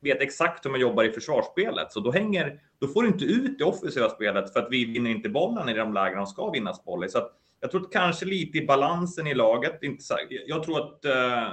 vet 0.00 0.22
exakt 0.22 0.64
hur 0.64 0.70
man 0.70 0.80
jobbar 0.80 1.04
i 1.04 1.12
försvarsspelet. 1.12 1.92
Så 1.92 2.00
då, 2.00 2.12
hänger, 2.12 2.60
då 2.78 2.88
får 2.88 3.02
du 3.02 3.08
inte 3.08 3.24
ut 3.24 3.58
det 3.58 3.64
offensiva 3.64 4.08
spelet 4.08 4.52
för 4.52 4.60
att 4.60 4.68
vi 4.70 4.84
vinner 4.84 5.10
inte 5.10 5.28
bollen 5.28 5.68
i 5.68 5.74
de 5.74 5.94
lägen 5.94 6.18
de 6.18 6.26
ska 6.26 6.50
vinnas 6.50 6.84
boll 6.84 7.04
i. 7.04 7.08
Så 7.08 7.18
att 7.18 7.32
jag 7.60 7.70
tror 7.70 7.80
att 7.80 7.92
kanske 7.92 8.26
lite 8.26 8.58
i 8.58 8.66
balansen 8.66 9.26
i 9.26 9.34
laget. 9.34 9.82
Inte 9.82 10.04
så, 10.04 10.14
jag 10.46 10.62
tror 10.62 10.78
att 10.78 11.04
eh, 11.04 11.52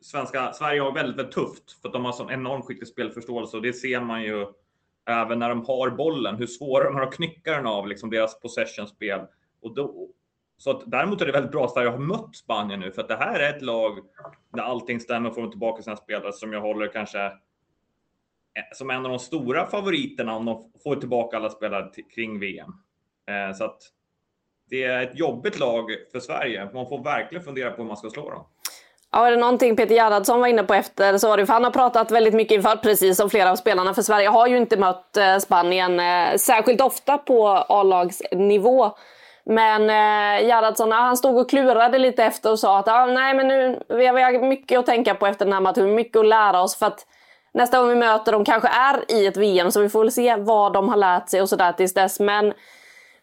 svenska, 0.00 0.52
Sverige 0.52 0.80
har 0.80 0.92
väldigt, 0.92 1.16
väldigt 1.16 1.34
tufft 1.34 1.72
för 1.82 1.88
att 1.88 1.92
de 1.92 2.04
har 2.04 2.12
sån 2.12 2.30
enormt 2.30 2.64
skicklig 2.64 2.88
spelförståelse 2.88 3.56
och 3.56 3.62
det 3.62 3.72
ser 3.72 4.00
man 4.00 4.22
ju 4.22 4.46
även 5.06 5.38
när 5.38 5.48
de 5.48 5.64
har 5.64 5.90
bollen, 5.90 6.36
hur 6.36 6.46
svåra 6.46 6.84
de 6.84 6.94
har 6.94 7.02
att 7.02 7.14
knycka 7.14 7.52
den 7.52 7.66
av 7.66 7.88
liksom 7.88 8.10
deras 8.10 8.40
possessionspel. 8.40 9.20
Och 9.62 9.74
då, 9.74 10.08
så 10.56 10.70
att, 10.70 10.90
däremot 10.90 11.20
är 11.20 11.26
det 11.26 11.32
väldigt 11.32 11.52
bra 11.52 11.64
att 11.64 11.72
Sverige 11.72 11.90
har 11.90 11.98
mött 11.98 12.36
Spanien 12.36 12.80
nu, 12.80 12.92
för 12.92 13.02
att 13.02 13.08
det 13.08 13.16
här 13.16 13.40
är 13.40 13.56
ett 13.56 13.62
lag 13.62 13.98
där 14.52 14.62
allting 14.62 15.00
stämmer 15.00 15.28
och 15.28 15.34
får 15.34 15.48
tillbaka 15.48 15.82
sina 15.82 15.96
spelare 15.96 16.32
som 16.32 16.52
jag 16.52 16.60
håller 16.60 16.92
kanske 16.92 17.26
eh, 17.26 17.32
som 18.72 18.90
en 18.90 19.06
av 19.06 19.10
de 19.10 19.18
stora 19.18 19.66
favoriterna 19.66 20.36
om 20.36 20.44
de 20.44 20.72
får 20.84 20.96
tillbaka 20.96 21.36
alla 21.36 21.50
spelare 21.50 21.90
kring 22.14 22.40
VM. 22.40 22.72
Eh, 23.26 23.56
så 23.56 23.64
att 23.64 23.82
det 24.72 24.84
är 24.84 25.02
ett 25.02 25.18
jobbigt 25.18 25.58
lag 25.58 25.90
för 26.12 26.20
Sverige. 26.20 26.68
Man 26.74 26.88
får 26.88 27.04
verkligen 27.04 27.44
fundera 27.44 27.70
på 27.70 27.82
hur 27.82 27.88
man 27.88 27.96
ska 27.96 28.10
slå 28.10 28.30
dem. 28.30 28.44
Ja, 29.12 29.26
är 29.26 29.30
det 29.30 29.36
någonting 29.36 29.76
Peter 29.76 29.94
Gerhardsson 29.94 30.40
var 30.40 30.46
inne 30.46 30.62
på 30.62 30.74
efter 30.74 31.18
så 31.18 31.28
var 31.28 31.36
det 31.36 31.46
för 31.46 31.52
han 31.52 31.64
har 31.64 31.70
pratat 31.70 32.10
väldigt 32.10 32.34
mycket 32.34 32.54
inför, 32.54 32.76
precis 32.76 33.16
som 33.16 33.30
flera 33.30 33.50
av 33.50 33.56
spelarna, 33.56 33.94
för 33.94 34.02
Sverige 34.02 34.28
har 34.28 34.46
ju 34.46 34.56
inte 34.56 34.76
mött 34.76 35.16
eh, 35.16 35.38
Spanien 35.38 36.00
eh, 36.00 36.36
särskilt 36.36 36.80
ofta 36.80 37.18
på 37.18 37.48
A-lagsnivå. 37.48 38.90
Men 39.44 39.82
eh, 39.82 40.46
Gerhardsson, 40.46 40.92
han 40.92 41.16
stod 41.16 41.38
och 41.38 41.50
klurade 41.50 41.98
lite 41.98 42.24
efter 42.24 42.50
och 42.50 42.58
sa 42.58 42.78
att 42.78 42.88
ah, 42.88 43.06
nej, 43.06 43.34
men 43.34 43.48
nu, 43.48 43.82
vi 43.88 44.06
har 44.06 44.48
mycket 44.48 44.78
att 44.78 44.86
tänka 44.86 45.14
på 45.14 45.26
efter 45.26 45.44
den 45.44 45.52
här 45.52 45.60
matchen, 45.60 45.94
mycket 45.94 46.16
att 46.16 46.26
lära 46.26 46.62
oss 46.62 46.76
för 46.76 46.86
att 46.86 47.06
nästa 47.54 47.78
gång 47.78 47.88
vi 47.88 47.94
möter 47.94 48.32
dem 48.32 48.44
kanske 48.44 48.68
är 48.68 49.12
i 49.12 49.26
ett 49.26 49.36
VM, 49.36 49.70
så 49.70 49.80
vi 49.80 49.88
får 49.88 50.00
väl 50.00 50.12
se 50.12 50.36
vad 50.36 50.72
de 50.72 50.88
har 50.88 50.96
lärt 50.96 51.28
sig 51.28 51.42
och 51.42 51.48
sådär 51.48 51.72
tills 51.72 51.94
dess. 51.94 52.20
Men 52.20 52.52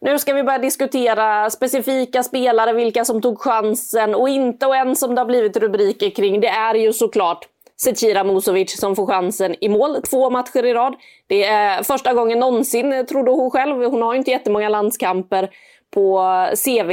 nu 0.02 0.20
ska 0.20 0.34
vi 0.34 0.44
börja 0.44 0.60
diskutera 0.60 1.50
specifika 1.50 2.24
spelare, 2.24 2.74
vilka 2.74 3.06
som 3.06 3.22
tog 3.22 3.42
chansen 3.42 4.16
och 4.16 4.30
inte. 4.30 4.66
Och 4.66 4.76
en 4.76 4.96
som 4.96 5.16
det 5.16 5.22
har 5.22 5.26
blivit 5.26 5.58
rubriker 5.58 6.10
kring, 6.10 6.42
det 6.42 6.48
är 6.48 6.76
ju 6.76 6.94
såklart 6.94 7.48
Zecira 7.82 8.24
Musovic 8.24 8.80
som 8.80 8.96
får 8.96 9.06
chansen 9.06 9.56
i 9.62 9.70
mål 9.70 10.02
två 10.02 10.30
matcher 10.30 10.66
i 10.66 10.74
rad. 10.74 10.96
Det 11.28 11.44
är 11.44 11.84
första 11.84 12.14
gången 12.14 12.40
någonsin, 12.40 13.06
trodde 13.06 13.32
hon 13.32 13.52
själv. 13.52 13.84
Hon 13.84 14.02
har 14.02 14.14
ju 14.14 14.20
inte 14.20 14.32
jättemånga 14.32 14.70
landskamper 14.70 15.50
på 15.94 16.24
CV. 16.66 16.92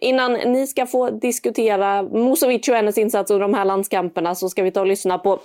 Innan 0.00 0.32
ni 0.32 0.66
ska 0.66 0.86
få 0.86 1.10
diskutera 1.10 2.02
Musovic 2.02 2.68
och 2.68 2.74
hennes 2.74 2.98
insats 2.98 3.30
under 3.30 3.48
de 3.48 3.54
här 3.54 3.64
landskamperna 3.64 4.34
så 4.34 4.48
ska 4.48 4.62
vi 4.62 4.70
ta 4.70 4.80
och 4.80 4.86
lyssna 4.86 5.18
på 5.18 5.38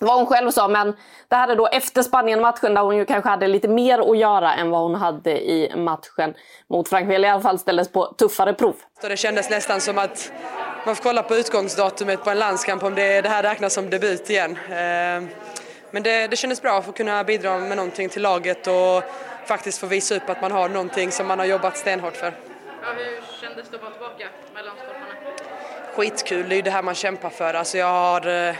vad 0.00 0.16
hon 0.16 0.26
själv 0.26 0.50
sa. 0.50 0.68
Men 0.68 0.96
det 1.28 1.36
här 1.36 1.48
är 1.48 1.56
då 1.56 1.66
efter 1.66 2.02
Spanien-matchen 2.02 2.74
där 2.74 2.82
hon 2.82 2.96
ju 2.96 3.04
kanske 3.04 3.30
hade 3.30 3.48
lite 3.48 3.68
mer 3.68 4.10
att 4.10 4.18
göra 4.18 4.54
än 4.54 4.70
vad 4.70 4.80
hon 4.80 4.94
hade 4.94 5.30
i 5.30 5.72
matchen 5.76 6.34
mot 6.70 6.88
Frankrike. 6.88 7.22
I 7.22 7.26
alla 7.26 7.42
fall 7.42 7.58
ställdes 7.58 7.92
på 7.92 8.04
tuffare 8.06 8.54
prov. 8.54 8.74
Så 9.02 9.08
det 9.08 9.16
kändes 9.16 9.50
nästan 9.50 9.80
som 9.80 9.98
att 9.98 10.32
man 10.86 10.96
får 10.96 11.02
kolla 11.02 11.22
på 11.22 11.36
utgångsdatumet 11.36 12.24
på 12.24 12.30
en 12.30 12.38
landskamp 12.38 12.82
om 12.82 12.94
det, 12.94 13.20
det 13.20 13.28
här 13.28 13.42
räknas 13.42 13.74
som 13.74 13.90
debut 13.90 14.30
igen. 14.30 14.58
Eh, 14.68 15.28
men 15.90 16.02
det, 16.02 16.26
det 16.26 16.36
kändes 16.36 16.62
bra 16.62 16.78
att 16.78 16.84
få 16.84 16.92
kunna 16.92 17.24
bidra 17.24 17.58
med 17.58 17.76
någonting 17.76 18.08
till 18.08 18.22
laget 18.22 18.66
och 18.66 19.02
faktiskt 19.46 19.78
få 19.78 19.86
visa 19.86 20.14
upp 20.14 20.28
att 20.28 20.40
man 20.40 20.52
har 20.52 20.68
någonting 20.68 21.12
som 21.12 21.26
man 21.26 21.38
har 21.38 21.46
jobbat 21.46 21.76
stenhårt 21.76 22.16
för. 22.16 22.26
Ja, 22.82 22.88
hur 22.96 23.46
kändes 23.46 23.68
det 23.68 23.76
att 23.76 23.82
vara 23.82 23.92
tillbaka 23.92 24.28
mellan 24.54 24.74
stolparna? 24.76 25.06
Skitkul, 25.94 26.48
det 26.48 26.54
är 26.54 26.56
ju 26.56 26.62
det 26.62 26.70
här 26.70 26.82
man 26.82 26.94
kämpar 26.94 27.30
för. 27.30 27.54
Alltså 27.54 27.78
jag 27.78 27.86
har 27.86 28.48
eh, 28.48 28.54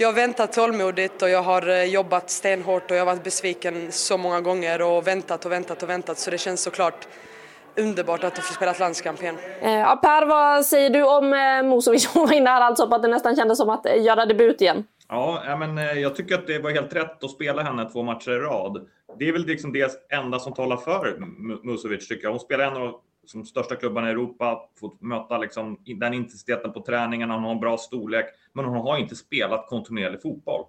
jag 0.00 0.08
har 0.08 0.14
väntat 0.14 0.52
tålmodigt 0.52 1.22
och 1.22 1.28
jag 1.28 1.42
har 1.42 1.68
eh, 1.68 1.84
jobbat 1.84 2.30
stenhårt 2.30 2.90
och 2.90 2.96
jag 2.96 3.00
har 3.00 3.06
varit 3.06 3.24
besviken 3.24 3.92
så 3.92 4.18
många 4.18 4.40
gånger 4.40 4.82
och 4.82 5.06
väntat 5.06 5.46
och 5.46 5.52
väntat 5.52 5.82
och 5.82 5.88
väntat 5.88 6.18
så 6.18 6.30
det 6.30 6.38
känns 6.38 6.62
såklart 6.62 7.08
underbart 7.76 8.24
att 8.24 8.38
få 8.38 8.52
spela 8.52 8.74
landskamp 8.78 9.22
igen. 9.22 9.36
Eh, 9.60 9.72
ja, 9.72 9.96
per, 10.02 10.26
vad 10.26 10.66
säger 10.66 10.90
du 10.90 11.02
om 11.02 11.32
eh, 11.32 11.70
Musovic? 11.70 12.06
Hon 12.14 12.26
var 12.26 12.32
inne 12.32 12.50
här 12.50 12.60
alltså 12.60 12.88
på 12.88 12.94
att 12.94 13.02
det 13.02 13.08
nästan 13.08 13.36
kändes 13.36 13.58
som 13.58 13.70
att 13.70 13.86
göra 13.98 14.26
debut 14.26 14.60
igen. 14.60 14.84
Ja, 15.08 15.56
men 15.58 16.00
jag 16.00 16.16
tycker 16.16 16.34
att 16.34 16.46
det 16.46 16.58
var 16.58 16.70
helt 16.70 16.94
rätt 16.94 17.24
att 17.24 17.30
spela 17.30 17.62
henne 17.62 17.90
två 17.90 18.02
matcher 18.02 18.30
i 18.30 18.38
rad. 18.38 18.86
Det 19.18 19.28
är 19.28 19.32
väl 19.32 19.46
liksom 19.46 19.72
det 19.72 20.12
enda 20.12 20.38
som 20.38 20.52
talar 20.52 20.76
för 20.76 21.16
Musovic 21.66 22.08
tycker 22.08 22.24
jag. 22.24 22.30
Hon 22.30 22.40
spelar 22.40 22.64
en 22.64 22.76
av 22.76 23.00
som 23.26 23.44
största 23.44 23.76
klubbarna 23.76 24.08
i 24.08 24.10
Europa, 24.10 24.68
fått 24.80 25.00
möta 25.00 25.38
liksom 25.38 25.78
den 26.00 26.14
intensiteten 26.14 26.72
på 26.72 26.80
träningarna, 26.80 27.34
hon 27.34 27.44
har 27.44 27.50
en 27.50 27.60
bra 27.60 27.78
storlek, 27.78 28.26
men 28.52 28.64
hon 28.64 28.76
har 28.76 28.98
inte 28.98 29.16
spelat 29.16 29.66
kontinuerlig 29.66 30.22
fotboll. 30.22 30.64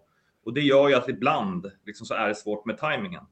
Och 0.45 0.53
det 0.53 0.61
gör 0.61 0.89
ju 0.89 0.95
att 0.95 1.09
ibland 1.09 1.71
liksom 1.85 2.05
så 2.05 2.13
är 2.13 2.27
det 2.27 2.35
svårt 2.35 2.65
med 2.65 2.77
tajmingen. 2.77 3.23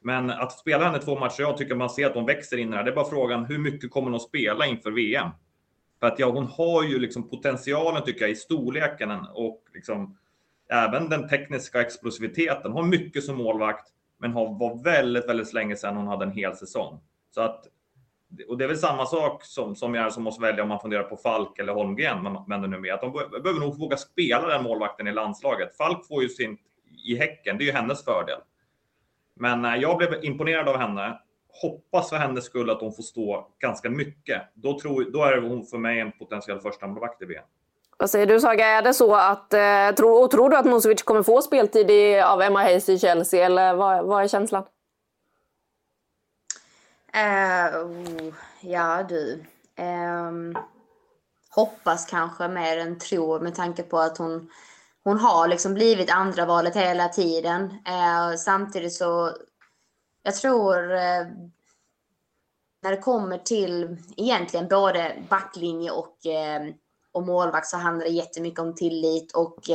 Men 0.00 0.30
att 0.30 0.52
spela 0.52 0.84
henne 0.84 0.98
två 0.98 1.18
matcher, 1.18 1.40
jag 1.40 1.56
tycker 1.56 1.74
man 1.74 1.90
ser 1.90 2.06
att 2.06 2.14
hon 2.14 2.26
växer 2.26 2.56
in 2.56 2.68
i 2.68 2.70
det 2.70 2.76
här. 2.76 2.84
Det 2.84 2.90
är 2.90 2.94
bara 2.94 3.10
frågan, 3.10 3.44
hur 3.44 3.58
mycket 3.58 3.90
kommer 3.90 4.06
hon 4.06 4.14
att 4.14 4.22
spela 4.22 4.66
inför 4.66 4.90
VM? 4.90 5.30
För 6.00 6.06
att 6.06 6.18
ja, 6.18 6.30
hon 6.30 6.46
har 6.46 6.82
ju 6.82 6.98
liksom 6.98 7.28
potentialen 7.28 8.02
tycker 8.04 8.20
jag 8.20 8.30
i 8.30 8.36
storleken 8.36 9.10
och 9.34 9.62
liksom 9.74 10.18
även 10.68 11.08
den 11.08 11.28
tekniska 11.28 11.80
explosiviteten. 11.80 12.72
Hon 12.72 12.84
har 12.84 12.90
mycket 12.90 13.24
som 13.24 13.36
målvakt, 13.36 13.88
men 14.18 14.32
har, 14.32 14.58
var 14.58 14.82
väldigt, 14.84 15.28
väldigt 15.28 15.52
länge 15.52 15.76
sedan 15.76 15.96
hon 15.96 16.06
hade 16.06 16.24
en 16.24 16.32
hel 16.32 16.56
säsong. 16.56 17.00
Så 17.30 17.40
att 17.40 17.66
och 18.48 18.58
det 18.58 18.64
är 18.64 18.68
väl 18.68 18.78
samma 18.78 19.06
sak 19.06 19.44
som, 19.44 19.76
som 19.76 19.94
jag 19.94 20.12
som 20.12 20.22
måste 20.22 20.42
välja 20.42 20.62
om 20.62 20.68
man 20.68 20.80
funderar 20.80 21.02
på 21.02 21.16
Falk 21.16 21.58
eller 21.58 21.72
Holmgren, 21.72 22.44
men 22.46 22.62
det 22.62 22.68
nu 22.68 22.78
med. 22.78 22.94
Att 22.94 23.00
de 23.00 23.12
behöver 23.12 23.60
nog 23.60 23.78
våga 23.78 23.96
spela 23.96 24.48
den 24.48 24.62
målvakten 24.62 25.06
i 25.06 25.12
landslaget. 25.12 25.76
Falk 25.76 26.06
får 26.06 26.22
ju 26.22 26.28
sin 26.28 26.58
i 27.06 27.16
Häcken, 27.16 27.58
det 27.58 27.64
är 27.64 27.66
ju 27.66 27.72
hennes 27.72 28.04
fördel. 28.04 28.38
Men 29.34 29.64
eh, 29.64 29.76
jag 29.76 29.98
blev 29.98 30.24
imponerad 30.24 30.68
av 30.68 30.76
henne. 30.76 31.20
Hoppas 31.62 32.10
för 32.10 32.16
hennes 32.16 32.44
skull 32.44 32.70
att 32.70 32.80
hon 32.80 32.94
får 32.94 33.02
stå 33.02 33.48
ganska 33.58 33.90
mycket. 33.90 34.42
Då, 34.54 34.80
tror, 34.80 35.04
då 35.12 35.24
är 35.24 35.40
hon 35.40 35.66
för 35.66 35.78
mig 35.78 36.00
en 36.00 36.12
potentiell 36.12 36.60
första 36.60 36.86
målvakt 36.86 37.22
i 37.22 37.24
VM. 37.24 37.44
Vad 37.98 38.10
säger 38.10 38.26
du 38.26 38.40
Saga, 38.40 38.66
är 38.66 38.82
det 38.82 38.94
så 38.94 39.14
att, 39.14 39.54
eh, 39.54 39.94
tro, 39.96 40.28
tror 40.28 40.50
du 40.50 40.56
att 40.56 40.66
Musovic 40.66 41.02
kommer 41.02 41.22
få 41.22 41.42
speltid 41.42 41.90
i, 41.90 42.20
av 42.20 42.42
Emma 42.42 42.62
Hayes 42.62 42.88
i 42.88 42.98
Chelsea 42.98 43.46
eller 43.46 43.74
vad, 43.74 44.06
vad 44.06 44.22
är 44.22 44.28
känslan? 44.28 44.64
Uh, 47.14 47.86
oh, 47.86 48.34
ja 48.60 49.02
du. 49.02 49.44
Um, 49.78 50.56
hoppas 51.50 52.06
kanske 52.06 52.48
mer 52.48 52.78
än 52.78 52.98
tror 52.98 53.40
med 53.40 53.54
tanke 53.54 53.82
på 53.82 53.98
att 53.98 54.18
hon, 54.18 54.50
hon 55.04 55.18
har 55.18 55.48
liksom 55.48 55.74
blivit 55.74 56.10
andra 56.10 56.46
valet 56.46 56.76
hela 56.76 57.08
tiden. 57.08 57.62
Uh, 57.64 58.36
samtidigt 58.38 58.94
så, 58.94 59.36
jag 60.22 60.34
tror 60.34 60.82
uh, 60.82 61.26
när 62.82 62.90
det 62.90 62.96
kommer 62.96 63.38
till 63.38 63.96
egentligen 64.16 64.68
både 64.68 65.22
backlinje 65.28 65.90
och, 65.90 66.16
och 67.12 67.26
målvakt 67.26 67.66
så 67.66 67.76
handlar 67.76 68.04
det 68.04 68.12
jättemycket 68.12 68.60
om 68.60 68.74
tillit 68.74 69.32
och 69.32 69.70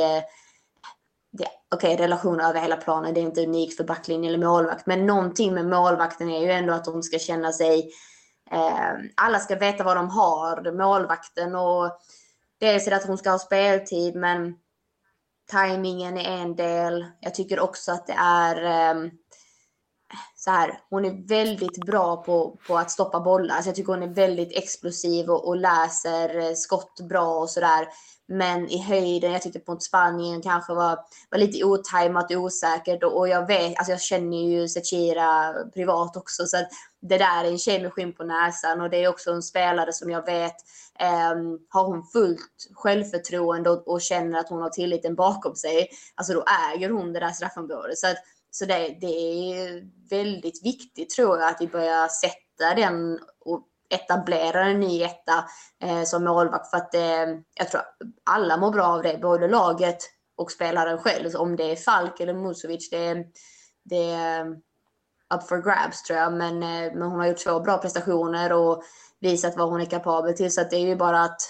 okej, 1.34 1.94
okay, 1.94 2.06
relationer 2.06 2.50
över 2.50 2.60
hela 2.60 2.78
planen, 2.78 3.14
det 3.14 3.20
är 3.20 3.22
inte 3.22 3.46
unikt 3.46 3.78
för 3.78 3.84
backlinje 3.84 4.30
eller 4.30 4.48
målvakt, 4.48 4.86
men 4.86 5.06
någonting 5.06 5.54
med 5.54 5.66
målvakten 5.66 6.30
är 6.30 6.42
ju 6.42 6.52
ändå 6.52 6.74
att 6.74 6.86
de 6.86 7.04
ska 7.04 7.20
känna 7.20 7.52
sig, 7.52 7.92
eh, 8.52 8.94
alla 9.16 9.40
ska 9.40 9.56
veta 9.56 9.84
vad 9.84 9.98
de 9.98 10.10
har, 10.10 10.72
målvakten 10.72 11.56
och 11.56 11.98
dels 12.60 12.88
är 12.88 12.92
det 12.92 12.98
att 12.98 13.08
hon 13.08 13.18
ska 13.18 13.30
ha 13.30 13.40
speltid, 13.40 14.16
men 14.16 14.56
tajmingen 15.52 16.18
är 16.18 16.42
en 16.42 16.56
del. 16.56 17.06
Jag 17.20 17.36
tycker 17.36 17.60
också 17.60 17.92
att 17.92 18.08
det 18.08 18.16
är 18.18 18.64
eh, 18.64 19.12
så 20.36 20.52
här, 20.52 20.80
hon 20.90 21.06
är 21.06 21.28
väldigt 21.28 21.86
bra 21.86 22.24
på, 22.24 22.60
på 22.68 22.78
att 22.78 22.92
stoppa 22.92 23.20
bollar. 23.20 23.56
Alltså 23.56 23.70
jag 23.70 23.76
tycker 23.76 23.94
hon 23.94 24.04
är 24.04 24.14
väldigt 24.14 24.58
explosiv 24.58 25.30
och, 25.30 25.48
och 25.48 25.58
läser 25.58 26.40
eh, 26.40 26.54
skott 26.54 27.00
bra 27.10 27.36
och 27.36 27.50
sådär. 27.50 27.88
Men 28.32 28.70
i 28.70 28.82
höjden, 28.82 29.32
jag 29.32 29.42
tyckte 29.42 29.72
mot 29.72 29.84
Spanien 29.84 30.42
kanske 30.42 30.74
var, 30.74 31.00
var 31.30 31.40
lite 31.40 31.64
otajmat 31.64 32.32
och 32.32 32.42
osäkert. 32.42 33.04
Och, 33.04 33.18
och 33.18 33.28
jag 33.28 33.48
vet, 33.48 33.78
alltså 33.78 33.92
jag 33.92 34.02
känner 34.02 34.38
ju 34.38 34.68
Zecira 34.68 35.54
privat 35.74 36.18
också. 36.18 36.46
Så 36.46 36.58
att 36.58 36.70
det 37.02 37.18
där 37.18 37.44
är 37.44 37.52
en 37.52 37.58
tjej 37.58 37.82
med 37.82 37.94
skinn 37.94 38.14
på 38.14 38.24
näsan 38.24 38.82
och 38.82 38.90
det 38.90 39.04
är 39.04 39.08
också 39.08 39.32
en 39.32 39.44
spelare 39.44 39.94
som 39.94 40.10
jag 40.10 40.26
vet 40.26 40.56
eh, 41.00 41.36
har 41.70 41.86
hon 41.86 42.04
fullt 42.04 42.70
självförtroende 42.74 43.70
och, 43.70 43.88
och, 43.88 44.02
känner 44.02 44.40
att 44.40 44.50
hon 44.50 44.62
har 44.62 44.70
tilliten 44.70 45.16
bakom 45.16 45.56
sig. 45.56 45.90
Alltså 46.16 46.34
då 46.34 46.44
äger 46.74 46.90
hon 46.90 47.14
det 47.14 47.20
där 47.20 47.32
straffområdet. 47.32 47.98
Så 47.98 48.08
att 48.08 48.18
så 48.52 48.66
det, 48.66 48.98
det 49.02 49.08
är 49.08 49.84
väldigt 50.10 50.66
viktigt 50.66 51.10
tror 51.10 51.40
jag 51.40 51.50
att 51.50 51.62
vi 51.62 51.68
börjar 51.68 52.08
sätta 52.08 52.76
den 52.76 53.20
etablera 53.92 54.66
en 54.66 54.80
ny 54.80 55.04
etta 55.04 55.46
eh, 55.84 56.04
som 56.04 56.24
målvakt. 56.24 56.70
För 56.70 56.78
att 56.78 56.96
eh, 56.96 57.28
jag 57.54 57.70
tror 57.72 57.82
alla 58.26 58.58
mår 58.58 58.72
bra 58.72 58.86
av 58.86 59.02
det, 59.02 59.20
både 59.22 59.48
laget 59.48 59.98
och 60.38 60.52
spelaren 60.52 60.98
själv. 60.98 61.30
Så 61.30 61.40
om 61.40 61.56
det 61.56 61.72
är 61.72 61.76
Falk 61.76 62.20
eller 62.20 62.34
Musovic, 62.34 62.90
det, 62.90 63.26
det 63.86 64.12
är 64.12 64.40
eh, 64.40 64.52
up 65.34 65.48
for 65.48 65.62
grabs 65.62 66.04
tror 66.04 66.20
jag. 66.20 66.34
Men, 66.34 66.64
eh, 66.64 66.94
men 66.94 67.02
hon 67.02 67.20
har 67.20 67.28
gjort 67.28 67.44
två 67.44 67.60
bra 67.60 67.78
prestationer 67.78 68.54
och 68.54 68.84
visat 69.20 69.58
vad 69.58 69.70
hon 69.70 69.82
är 69.82 69.86
kapabel 69.86 70.34
till. 70.34 70.54
Så 70.54 70.62
det 70.62 70.76
är 70.76 70.88
ju 70.88 70.96
bara 70.96 71.22
att 71.22 71.42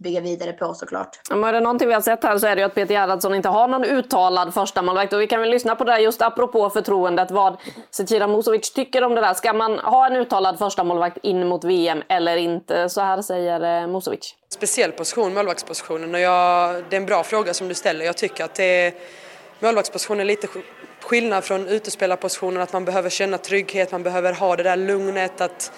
bygga 0.00 0.20
vidare 0.20 0.52
på 0.52 0.74
såklart. 0.74 1.20
Men 1.30 1.44
är 1.44 1.52
det 1.52 1.60
någonting 1.60 1.88
vi 1.88 1.94
har 1.94 2.00
sett 2.00 2.24
här 2.24 2.38
så 2.38 2.46
är 2.46 2.56
det 2.56 2.60
ju 2.60 2.66
att 2.66 2.74
Peter 2.74 2.94
Gerhardsson 2.94 3.34
inte 3.34 3.48
har 3.48 3.68
någon 3.68 3.84
uttalad 3.84 4.54
första 4.54 4.82
målvakt. 4.82 5.12
Och 5.12 5.20
vi 5.20 5.26
kan 5.26 5.40
väl 5.40 5.50
lyssna 5.50 5.76
på 5.76 5.84
det 5.84 5.98
just 5.98 6.22
apropå 6.22 6.70
förtroendet, 6.70 7.30
vad 7.30 7.56
Zecira 7.90 8.26
Musovic 8.26 8.72
tycker 8.72 9.04
om 9.04 9.14
det 9.14 9.20
där. 9.20 9.34
Ska 9.34 9.52
man 9.52 9.78
ha 9.78 10.06
en 10.06 10.16
uttalad 10.16 10.58
första 10.58 10.84
målvakt 10.84 11.18
in 11.22 11.48
mot 11.48 11.64
VM 11.64 12.02
eller 12.08 12.36
inte? 12.36 12.88
Så 12.88 13.00
här 13.00 13.22
säger 13.22 13.82
eh, 13.82 13.88
Musovic. 13.88 14.34
Speciell 14.48 14.92
position, 14.92 15.34
målvaktspositionen. 15.34 16.14
Och 16.14 16.20
jag, 16.20 16.74
det 16.90 16.96
är 16.96 17.00
en 17.00 17.06
bra 17.06 17.22
fråga 17.22 17.54
som 17.54 17.68
du 17.68 17.74
ställer. 17.74 18.04
Jag 18.04 18.16
tycker 18.16 18.44
att 18.44 18.54
det 18.54 18.86
är, 18.86 18.92
målvaktspositionen 19.58 20.20
är 20.20 20.24
lite 20.24 20.48
skillnad 21.02 21.44
från 21.44 21.68
utespelarpositionen. 21.68 22.62
Att 22.62 22.72
man 22.72 22.84
behöver 22.84 23.10
känna 23.10 23.38
trygghet, 23.38 23.92
man 23.92 24.02
behöver 24.02 24.32
ha 24.32 24.56
det 24.56 24.62
där 24.62 24.76
lugnet. 24.76 25.40
att 25.40 25.72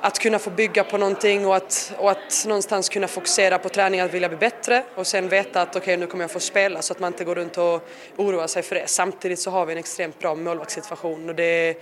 att 0.00 0.18
kunna 0.18 0.38
få 0.38 0.50
bygga 0.50 0.84
på 0.84 0.98
någonting 0.98 1.46
och 1.46 1.56
att, 1.56 1.94
och 1.98 2.10
att 2.10 2.44
någonstans 2.46 2.88
kunna 2.88 3.08
fokusera 3.08 3.58
på 3.58 3.68
träning, 3.68 4.00
att 4.00 4.14
vilja 4.14 4.28
bli 4.28 4.38
bättre 4.38 4.84
och 4.94 5.06
sen 5.06 5.28
veta 5.28 5.62
att 5.62 5.68
okej 5.68 5.80
okay, 5.80 5.96
nu 5.96 6.06
kommer 6.06 6.24
jag 6.24 6.30
få 6.30 6.40
spela 6.40 6.82
så 6.82 6.92
att 6.92 7.00
man 7.00 7.12
inte 7.12 7.24
går 7.24 7.34
runt 7.34 7.58
och 7.58 7.88
oroar 8.16 8.46
sig 8.46 8.62
för 8.62 8.74
det. 8.74 8.86
Samtidigt 8.86 9.40
så 9.40 9.50
har 9.50 9.66
vi 9.66 9.72
en 9.72 9.78
extremt 9.78 10.18
bra 10.18 10.34
målvaktssituation 10.34 11.28
och 11.28 11.34
det 11.34 11.68
är, 11.68 11.76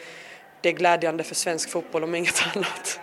det 0.61 0.68
är 0.68 0.72
glädjande 0.72 1.24
för 1.24 1.35
svensk 1.35 1.70
fotboll 1.70 2.04
om 2.04 2.14
inget 2.14 2.42
annat. 2.54 3.00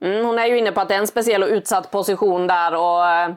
Mm, 0.00 0.24
hon 0.24 0.38
är 0.38 0.46
ju 0.46 0.58
inne 0.58 0.72
på 0.72 0.80
att 0.80 0.88
det 0.88 0.94
är 0.94 0.98
en 0.98 1.06
speciell 1.06 1.42
och 1.42 1.48
utsatt 1.48 1.90
position 1.90 2.46
där 2.46 2.74
och 2.74 3.08
äh, 3.08 3.30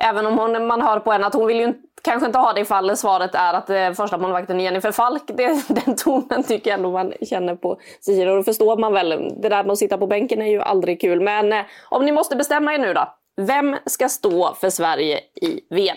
även 0.00 0.26
om 0.26 0.38
hon, 0.38 0.66
man 0.66 0.82
hör 0.82 1.00
på 1.00 1.12
henne 1.12 1.26
att 1.26 1.34
hon 1.34 1.46
vill 1.46 1.60
ju 1.60 1.74
kanske 2.02 2.26
inte 2.26 2.38
ha 2.38 2.52
det 2.52 2.60
ifall 2.60 2.96
svaret 2.96 3.34
är 3.34 3.54
att 3.54 3.70
eh, 3.70 3.92
första 3.92 4.18
målvakten 4.18 4.60
är 4.60 4.64
Jennifer 4.64 4.92
Falk. 4.92 5.22
Det, 5.26 5.68
den 5.84 5.96
tonen 5.96 6.42
tycker 6.42 6.70
jag 6.70 6.78
ändå 6.78 6.92
man 6.92 7.12
känner 7.22 7.54
på 7.54 7.80
Cecilia. 8.00 8.30
Och 8.30 8.36
då 8.36 8.42
förstår 8.42 8.76
man 8.76 8.92
väl. 8.92 9.08
Det 9.42 9.48
där 9.48 9.64
med 9.64 9.72
att 9.72 9.78
sitta 9.78 9.98
på 9.98 10.06
bänken 10.06 10.42
är 10.42 10.50
ju 10.50 10.60
aldrig 10.60 11.00
kul. 11.00 11.20
Men 11.20 11.52
eh, 11.52 11.64
om 11.84 12.04
ni 12.04 12.12
måste 12.12 12.36
bestämma 12.36 12.74
er 12.74 12.78
nu 12.78 12.94
då. 12.94 13.14
Vem 13.36 13.76
ska 13.86 14.08
stå 14.08 14.54
för 14.54 14.70
Sverige 14.70 15.20
i 15.34 15.60
VM? 15.70 15.96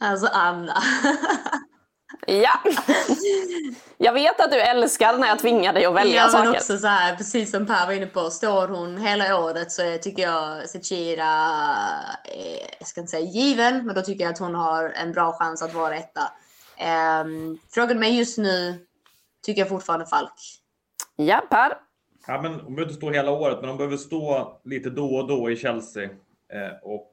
alltså 0.00 0.28
Anna. 0.32 0.74
Ja. 2.26 2.60
Jag 3.98 4.12
vet 4.12 4.40
att 4.40 4.50
du 4.50 4.60
älskar 4.60 5.18
när 5.18 5.28
jag 5.28 5.38
tvingar 5.38 5.72
dig 5.72 5.84
att 5.84 5.94
välja 5.94 6.22
ja, 6.22 6.28
saker. 6.28 6.44
Men 6.44 6.54
också 6.54 6.78
så 6.78 6.86
här, 6.86 7.16
precis 7.16 7.50
som 7.50 7.66
Per 7.66 7.86
var 7.86 7.92
inne 7.92 8.06
på, 8.06 8.30
står 8.30 8.68
hon 8.68 8.96
hela 8.96 9.38
året 9.38 9.72
så 9.72 9.98
tycker 10.02 10.22
jag 10.22 10.68
Zecira, 10.68 11.24
jag 12.78 12.88
ska 12.88 13.00
inte 13.00 13.10
säga 13.10 13.26
given, 13.26 13.86
men 13.86 13.94
då 13.94 14.02
tycker 14.02 14.24
jag 14.24 14.32
att 14.32 14.38
hon 14.38 14.54
har 14.54 14.90
en 14.90 15.12
bra 15.12 15.32
chans 15.32 15.62
att 15.62 15.74
vara 15.74 15.96
etta. 15.96 16.20
Um, 17.24 17.58
frågan 17.70 17.98
mig 17.98 18.18
just 18.18 18.38
nu 18.38 18.86
tycker 19.42 19.60
jag 19.60 19.68
fortfarande 19.68 20.06
Falk. 20.06 20.32
Ja, 21.16 21.46
Per? 21.50 21.72
Ja, 22.26 22.42
men 22.42 22.52
hon 22.52 22.74
behöver 22.74 22.82
inte 22.82 22.94
stå 22.94 23.10
hela 23.10 23.30
året, 23.30 23.58
men 23.60 23.68
hon 23.68 23.78
behöver 23.78 23.96
stå 23.96 24.60
lite 24.64 24.90
då 24.90 25.16
och 25.16 25.28
då 25.28 25.50
i 25.50 25.56
Chelsea 25.56 26.04
eh, 26.04 26.74
och 26.82 27.10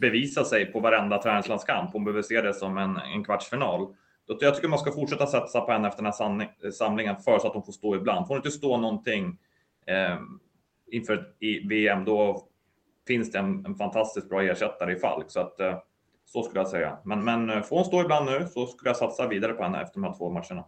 bevisa 0.00 0.44
sig 0.44 0.72
på 0.72 0.80
varenda 0.80 1.22
träningslandskamp. 1.22 1.92
Hon 1.92 2.04
behöver 2.04 2.22
se 2.22 2.40
det 2.40 2.54
som 2.54 2.78
en, 2.78 2.96
en 2.96 3.24
kvartsfinal. 3.24 3.94
Jag 4.26 4.54
tycker 4.54 4.68
man 4.68 4.78
ska 4.78 4.92
fortsätta 4.92 5.26
satsa 5.26 5.60
på 5.60 5.72
henne 5.72 5.88
efter 5.88 6.02
den 6.02 6.12
här 6.12 6.48
eh, 6.64 6.70
samlingen 6.70 7.16
för 7.16 7.38
så 7.38 7.46
att 7.46 7.54
hon 7.54 7.62
får 7.62 7.72
stå 7.72 7.96
ibland. 7.96 8.26
Får 8.26 8.34
hon 8.34 8.38
inte 8.38 8.50
stå 8.50 8.76
någonting 8.76 9.38
eh, 9.86 10.18
inför 10.90 11.34
i 11.38 11.68
VM, 11.68 12.04
då 12.04 12.42
finns 13.06 13.30
det 13.32 13.38
en, 13.38 13.66
en, 13.66 13.74
fantastiskt 13.74 14.28
bra 14.28 14.42
ersättare 14.42 14.92
i 14.92 14.98
Falk. 14.98 15.30
Så 15.30 15.40
att 15.40 15.60
eh, 15.60 15.78
så 16.26 16.42
skulle 16.42 16.60
jag 16.60 16.68
säga. 16.68 16.98
Men, 17.04 17.24
men 17.24 17.50
eh, 17.50 17.62
får 17.62 17.76
hon 17.76 17.84
stå 17.84 18.00
ibland 18.00 18.26
nu 18.26 18.46
så 18.46 18.66
skulle 18.66 18.88
jag 18.88 18.96
satsa 18.96 19.28
vidare 19.28 19.52
på 19.52 19.62
henne 19.62 19.82
efter 19.82 19.94
de 19.94 20.04
här 20.04 20.14
två 20.18 20.30
matcherna. 20.30 20.64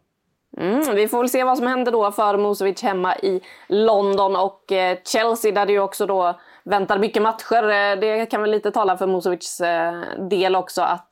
Mm, 0.56 0.94
vi 0.94 1.08
får 1.08 1.18
väl 1.18 1.28
se 1.28 1.44
vad 1.44 1.58
som 1.58 1.66
händer 1.66 1.92
då 1.92 2.12
för 2.12 2.38
Musovic 2.38 2.82
hemma 2.82 3.16
i 3.16 3.40
London 3.68 4.36
och 4.36 4.72
eh, 4.72 4.98
Chelsea 5.04 5.52
där 5.52 5.66
det 5.66 5.72
ju 5.72 5.80
också 5.80 6.06
då 6.06 6.40
väntar 6.64 6.98
mycket 6.98 7.22
matcher. 7.22 7.62
Eh, 7.62 8.00
det 8.00 8.30
kan 8.30 8.40
väl 8.40 8.50
lite 8.50 8.70
tala 8.70 8.96
för 8.96 9.06
Musovics 9.06 9.60
eh, 9.60 9.94
del 10.30 10.56
också 10.56 10.82
att 10.82 11.10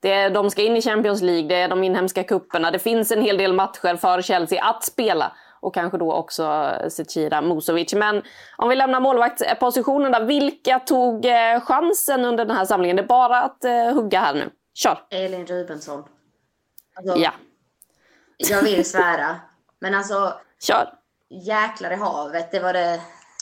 det 0.00 0.12
är, 0.12 0.30
de 0.30 0.50
ska 0.50 0.62
in 0.62 0.76
i 0.76 0.82
Champions 0.82 1.22
League, 1.22 1.48
det 1.48 1.54
är 1.54 1.68
de 1.68 1.84
inhemska 1.84 2.24
kupperna. 2.24 2.70
Det 2.70 2.78
finns 2.78 3.12
en 3.12 3.22
hel 3.22 3.38
del 3.38 3.52
matcher 3.52 3.96
för 3.96 4.22
Chelsea 4.22 4.64
att 4.64 4.84
spela. 4.84 5.32
Och 5.60 5.74
kanske 5.74 5.98
då 5.98 6.12
också 6.12 6.72
Zecira 6.90 7.40
Musovic. 7.40 7.94
Men 7.94 8.22
om 8.56 8.68
vi 8.68 8.76
lämnar 8.76 9.00
målvaktspositionen 9.00 10.12
där. 10.12 10.24
Vilka 10.24 10.78
tog 10.78 11.24
eh, 11.24 11.60
chansen 11.60 12.24
under 12.24 12.44
den 12.44 12.56
här 12.56 12.64
samlingen? 12.64 12.96
Det 12.96 13.02
är 13.02 13.06
bara 13.06 13.42
att 13.42 13.64
uh, 13.64 13.94
hugga 13.94 14.20
här 14.20 14.34
nu. 14.34 14.50
Kör! 14.74 14.98
Elin 15.10 15.46
Rubensson. 15.46 16.04
Alltså, 16.96 17.16
ja. 17.18 17.32
Jag 18.36 18.62
vill 18.62 18.90
svära. 18.90 19.36
Men 19.78 19.94
alltså... 19.94 20.34
Kör! 20.62 20.92
Jäklar 21.30 21.90
i 21.90 21.96
havet, 21.96 22.50
det 22.52 22.60
var 22.60 22.72
det 22.72 23.00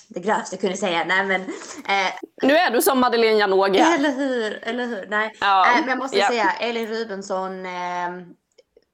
det 0.08 0.20
grövsta 0.20 0.54
jag 0.56 0.60
kunde 0.60 0.76
säga. 0.76 1.04
Nej, 1.04 1.26
men, 1.26 1.40
eh, 1.40 2.12
nu 2.42 2.56
är 2.56 2.70
du 2.70 2.82
som 2.82 3.00
Madeleine 3.00 3.38
Janogy 3.38 3.78
Eller 3.78 4.10
hur, 4.10 4.64
eller 4.64 4.86
hur. 4.86 5.06
Nej. 5.06 5.36
Ja. 5.40 5.66
Eh, 5.66 5.80
men 5.80 5.88
jag 5.88 5.98
måste 5.98 6.18
ja. 6.18 6.28
säga, 6.28 6.52
Elin 6.60 6.86
Rubensson, 6.86 7.66
eh, 7.66 8.10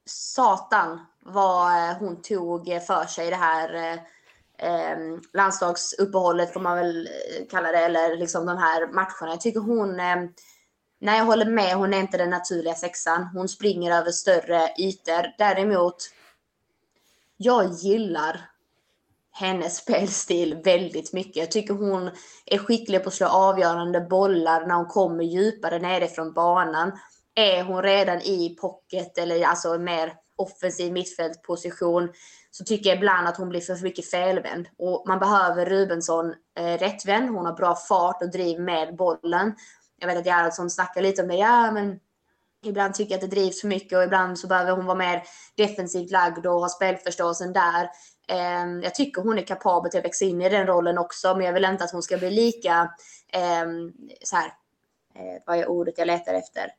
satan 0.06 1.00
vad 1.24 1.72
eh, 1.72 1.96
hon 1.96 2.22
tog 2.22 2.66
för 2.86 3.06
sig 3.06 3.30
det 3.30 3.36
här 3.36 3.74
eh, 3.74 3.92
eh, 4.68 4.98
landslagsuppehållet 5.32 6.52
får 6.52 6.60
man 6.60 6.76
väl 6.76 7.06
eh, 7.06 7.46
kalla 7.50 7.72
det, 7.72 7.78
eller 7.78 8.16
liksom 8.16 8.46
de 8.46 8.58
här 8.58 8.86
matcherna. 8.86 9.32
Jag 9.32 9.40
tycker 9.40 9.60
hon 9.60 10.00
eh, 10.00 10.16
Nej, 11.04 11.18
jag 11.18 11.24
håller 11.24 11.46
med. 11.46 11.76
Hon 11.76 11.94
är 11.94 11.98
inte 11.98 12.16
den 12.16 12.30
naturliga 12.30 12.74
sexan. 12.74 13.28
Hon 13.34 13.48
springer 13.48 13.92
över 13.92 14.10
större 14.10 14.68
ytor. 14.78 15.38
Däremot, 15.38 15.96
jag 17.36 17.72
gillar 17.72 18.51
hennes 19.32 19.76
spelstil 19.82 20.60
väldigt 20.64 21.12
mycket. 21.12 21.36
Jag 21.36 21.50
tycker 21.50 21.74
hon 21.74 22.10
är 22.46 22.58
skicklig 22.58 23.02
på 23.02 23.08
att 23.08 23.14
slå 23.14 23.26
avgörande 23.26 24.00
bollar 24.00 24.66
när 24.66 24.74
hon 24.74 24.86
kommer 24.86 25.24
djupare 25.24 25.78
nerifrån 25.78 26.32
banan. 26.32 26.92
Är 27.34 27.62
hon 27.62 27.82
redan 27.82 28.20
i 28.20 28.56
pocket 28.60 29.18
eller 29.18 29.44
alltså 29.44 29.78
mer 29.78 30.14
offensiv 30.36 30.92
mittfältposition 30.92 32.12
så 32.50 32.64
tycker 32.64 32.90
jag 32.90 32.96
ibland 32.96 33.28
att 33.28 33.36
hon 33.36 33.48
blir 33.48 33.60
för 33.60 33.82
mycket 33.82 34.10
felvänd. 34.10 34.68
Och 34.78 35.04
man 35.08 35.18
behöver 35.18 35.66
Rubensson 35.66 36.34
eh, 36.58 36.78
rättvänd. 36.78 37.30
Hon 37.30 37.46
har 37.46 37.52
bra 37.52 37.74
fart 37.74 38.22
och 38.22 38.30
driv 38.30 38.60
med 38.60 38.96
bollen. 38.96 39.54
Jag 40.00 40.06
vet 40.06 40.18
att 40.18 40.26
Gerhardsson 40.26 40.70
snackar 40.70 41.02
lite 41.02 41.22
om 41.22 41.28
det. 41.28 41.34
Ja, 41.34 41.70
men 41.70 41.98
ibland 42.64 42.94
tycker 42.94 43.10
jag 43.10 43.24
att 43.24 43.30
det 43.30 43.36
drivs 43.36 43.60
för 43.60 43.68
mycket 43.68 43.98
och 43.98 44.04
ibland 44.04 44.38
så 44.38 44.46
behöver 44.46 44.72
hon 44.72 44.86
vara 44.86 44.98
mer 44.98 45.22
defensivt 45.56 46.10
lagd 46.10 46.46
och 46.46 46.60
ha 46.60 46.68
spelförståelsen 46.68 47.52
där. 47.52 47.88
Ehm, 48.28 48.82
jag 48.82 48.94
tycker 48.94 49.22
hon 49.22 49.38
är 49.38 49.42
kapabel 49.42 49.90
till 49.90 49.98
att 49.98 50.04
växa 50.04 50.24
in 50.24 50.42
i 50.42 50.48
den 50.48 50.66
rollen 50.66 50.98
också, 50.98 51.34
men 51.36 51.46
jag 51.46 51.52
vill 51.52 51.64
inte 51.64 51.84
att 51.84 51.92
hon 51.92 52.02
ska 52.02 52.18
bli 52.18 52.30
lika, 52.30 52.90
ehm, 53.32 53.92
så 54.24 54.36
här, 54.36 54.46
eh, 55.14 55.42
vad 55.46 55.58
är 55.58 55.68
ordet 55.68 55.98
jag 55.98 56.06
letar 56.06 56.34
efter? 56.34 56.72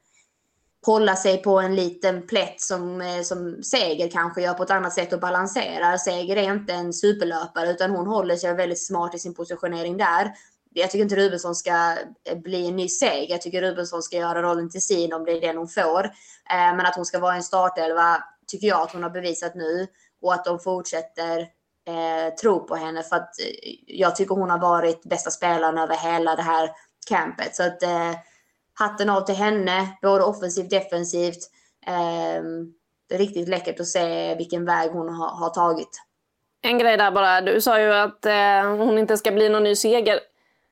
hålla 0.85 1.15
sig 1.15 1.37
på 1.37 1.59
en 1.59 1.75
liten 1.75 2.27
plätt 2.27 2.61
som, 2.61 3.01
eh, 3.01 3.21
som 3.21 3.63
Seger 3.63 4.09
kanske 4.09 4.41
gör 4.41 4.53
på 4.53 4.63
ett 4.63 4.71
annat 4.71 4.93
sätt 4.93 5.13
och 5.13 5.19
balanserar. 5.19 5.97
Seger 5.97 6.35
är 6.35 6.53
inte 6.53 6.73
en 6.73 6.93
superlöpare 6.93 7.71
utan 7.71 7.91
hon 7.91 8.07
håller 8.07 8.35
sig 8.35 8.53
väldigt 8.53 8.85
smart 8.85 9.15
i 9.15 9.19
sin 9.19 9.33
positionering 9.33 9.97
där. 9.97 10.33
Jag 10.73 10.91
tycker 10.91 11.03
inte 11.03 11.15
Rubensson 11.15 11.55
ska 11.55 11.97
eh, 12.29 12.37
bli 12.37 12.67
en 12.67 12.75
ny 12.75 12.87
Seger. 12.87 13.33
Jag 13.33 13.41
tycker 13.41 13.61
Rubensson 13.61 14.03
ska 14.03 14.17
göra 14.17 14.41
rollen 14.41 14.69
till 14.69 14.81
sin 14.81 15.13
om 15.13 15.25
det 15.25 15.31
är 15.31 15.41
den 15.41 15.57
hon 15.57 15.67
får. 15.67 16.03
Ehm, 16.49 16.77
men 16.77 16.85
att 16.85 16.95
hon 16.95 17.05
ska 17.05 17.19
vara 17.19 17.35
en 17.35 17.43
startelva 17.43 18.23
tycker 18.47 18.67
jag 18.67 18.81
att 18.81 18.91
hon 18.91 19.03
har 19.03 19.09
bevisat 19.09 19.55
nu 19.55 19.87
och 20.23 20.33
att 20.33 20.45
de 20.45 20.59
fortsätter 20.59 21.39
eh, 21.87 22.33
tro 22.41 22.59
på 22.67 22.75
henne 22.75 23.03
för 23.03 23.15
att 23.15 23.39
eh, 23.39 23.73
jag 23.87 24.15
tycker 24.15 24.35
hon 24.35 24.49
har 24.49 24.59
varit 24.59 25.03
bästa 25.03 25.31
spelaren 25.31 25.77
över 25.77 25.95
hela 25.95 26.35
det 26.35 26.41
här 26.41 26.69
campet. 27.09 27.55
Så 27.55 27.63
att 27.63 27.83
eh, 27.83 28.11
hatten 28.73 29.09
av 29.09 29.21
till 29.21 29.35
henne, 29.35 29.87
både 30.01 30.23
offensivt 30.23 30.69
defensivt. 30.69 31.49
Eh, 31.87 32.43
det 33.09 33.15
är 33.15 33.17
riktigt 33.17 33.47
läckert 33.47 33.79
att 33.79 33.87
se 33.87 34.35
vilken 34.35 34.65
väg 34.65 34.91
hon 34.91 35.09
har, 35.09 35.29
har 35.29 35.49
tagit. 35.49 36.01
En 36.61 36.77
grej 36.77 36.97
där 36.97 37.11
bara. 37.11 37.41
Du 37.41 37.61
sa 37.61 37.79
ju 37.79 37.93
att 37.93 38.25
eh, 38.25 38.77
hon 38.77 38.97
inte 38.97 39.17
ska 39.17 39.31
bli 39.31 39.49
någon 39.49 39.63
ny 39.63 39.75
seger. 39.75 40.19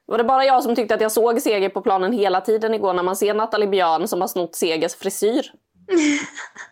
Var 0.06 0.18
det 0.18 0.24
bara 0.24 0.45
jag 0.45 0.64
som 0.64 0.76
tyckte 0.76 0.95
att 0.95 1.02
jag 1.02 1.12
såg 1.12 1.41
Seger 1.41 1.70
på 1.70 1.82
planen 1.82 2.14
hela 2.14 2.41
tiden 2.41 2.74
igår 2.74 2.93
när 2.93 3.04
man 3.04 3.16
ser 3.16 3.34
Nathalie 3.34 3.68
Björn 3.68 4.08
som 4.08 4.22
har 4.22 4.28
snott 4.28 4.56
Segers 4.56 4.95
frisyr? 4.95 5.52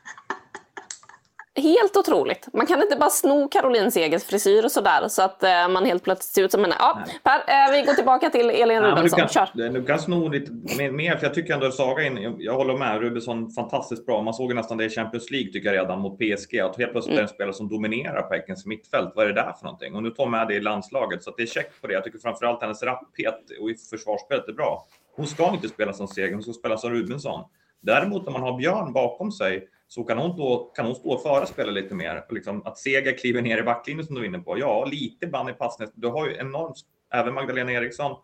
Helt 1.55 1.97
otroligt. 1.97 2.47
Man 2.53 2.65
kan 2.65 2.81
inte 2.81 2.95
bara 2.95 3.09
sno 3.09 3.47
Caroline 3.47 3.91
Segers 3.91 4.23
frisyr 4.23 4.63
och 4.65 4.71
sådär 4.71 5.07
så 5.07 5.21
att 5.21 5.43
eh, 5.43 5.69
man 5.69 5.85
helt 5.85 6.03
plötsligt 6.03 6.33
ser 6.33 6.43
ut 6.43 6.51
som 6.51 6.61
henne. 6.61 6.75
Ja, 6.79 6.99
Per, 7.23 7.35
eh, 7.37 7.71
vi 7.71 7.81
går 7.85 7.93
tillbaka 7.93 8.29
till 8.29 8.49
Elin 8.49 8.81
Rubensson. 8.81 9.19
du, 9.53 9.63
kan, 9.63 9.73
du 9.73 9.85
kan 9.85 9.99
sno 9.99 10.29
lite 10.29 10.51
mer- 10.91 11.15
för 11.17 11.25
jag 11.25 11.33
tycker 11.33 11.53
ändå 11.53 11.71
Saga 11.71 12.03
in, 12.03 12.35
jag, 12.39 12.53
håller 12.53 12.77
med, 12.77 13.01
Rubensson 13.01 13.51
fantastiskt 13.51 14.05
bra. 14.05 14.21
Man 14.21 14.33
såg 14.33 14.55
nästan 14.55 14.77
det 14.77 14.85
i 14.85 14.89
Champions 14.89 15.31
League 15.31 15.51
tycker 15.51 15.73
jag 15.73 15.81
redan 15.83 15.99
mot 15.99 16.19
PSG, 16.19 16.59
att 16.59 16.77
helt 16.77 16.91
plötsligt 16.91 17.13
är 17.17 17.21
det 17.21 17.23
en 17.23 17.27
spelare 17.29 17.53
som 17.53 17.69
dominerar 17.69 18.21
på 18.21 18.33
Häckens 18.33 18.65
mittfält. 18.65 19.11
Vad 19.15 19.25
är 19.25 19.29
det 19.29 19.41
där 19.41 19.53
för 19.59 19.63
någonting? 19.65 19.95
Och 19.95 20.03
nu 20.03 20.09
tar 20.09 20.25
med 20.25 20.47
det 20.47 20.53
i 20.55 20.59
landslaget, 20.61 21.23
så 21.23 21.31
det 21.37 21.43
är 21.43 21.47
check 21.47 21.81
på 21.81 21.87
det. 21.87 21.93
Jag 21.93 22.03
tycker 22.03 22.19
framförallt 22.19 22.61
hennes 22.61 22.83
rapphet 22.83 23.39
och 23.61 23.69
i 23.69 23.75
försvarsspelet 23.89 24.47
är 24.47 24.53
bra. 24.53 24.85
Hon 25.15 25.27
ska 25.27 25.49
inte 25.53 25.67
spela 25.69 25.93
som 25.93 26.07
Seger, 26.07 26.33
hon 26.33 26.43
ska 26.43 26.53
spela 26.53 26.77
som 26.77 26.89
Rubensson. 26.91 27.43
Däremot 27.81 28.27
om 28.27 28.33
man 28.33 28.41
har 28.41 28.57
Björn 28.57 28.93
bakom 28.93 29.31
sig 29.31 29.67
så 29.89 30.03
kan 30.03 30.17
hon, 30.17 30.37
då, 30.37 30.71
kan 30.75 30.85
hon 30.85 30.95
stå 30.95 31.09
och 31.09 31.21
föra 31.21 31.71
lite 31.71 31.95
mer. 31.95 32.25
Och 32.27 32.33
liksom 32.33 32.61
att 32.65 32.77
Seger 32.77 33.17
kliver 33.17 33.41
ner 33.41 33.57
i 33.57 33.63
backlinjen 33.63 34.05
som 34.05 34.15
du 34.15 34.21
är 34.21 34.25
inne 34.25 34.39
på. 34.39 34.59
Ja, 34.59 34.85
lite 34.85 35.25
ibland 35.25 35.49
i 35.49 35.53
passningen. 35.53 35.93
Du 35.95 36.07
har 36.07 36.27
ju 36.27 36.35
enormt, 36.35 36.75
även 37.13 37.33
Magdalena 37.33 37.71
Eriksson 37.71 38.15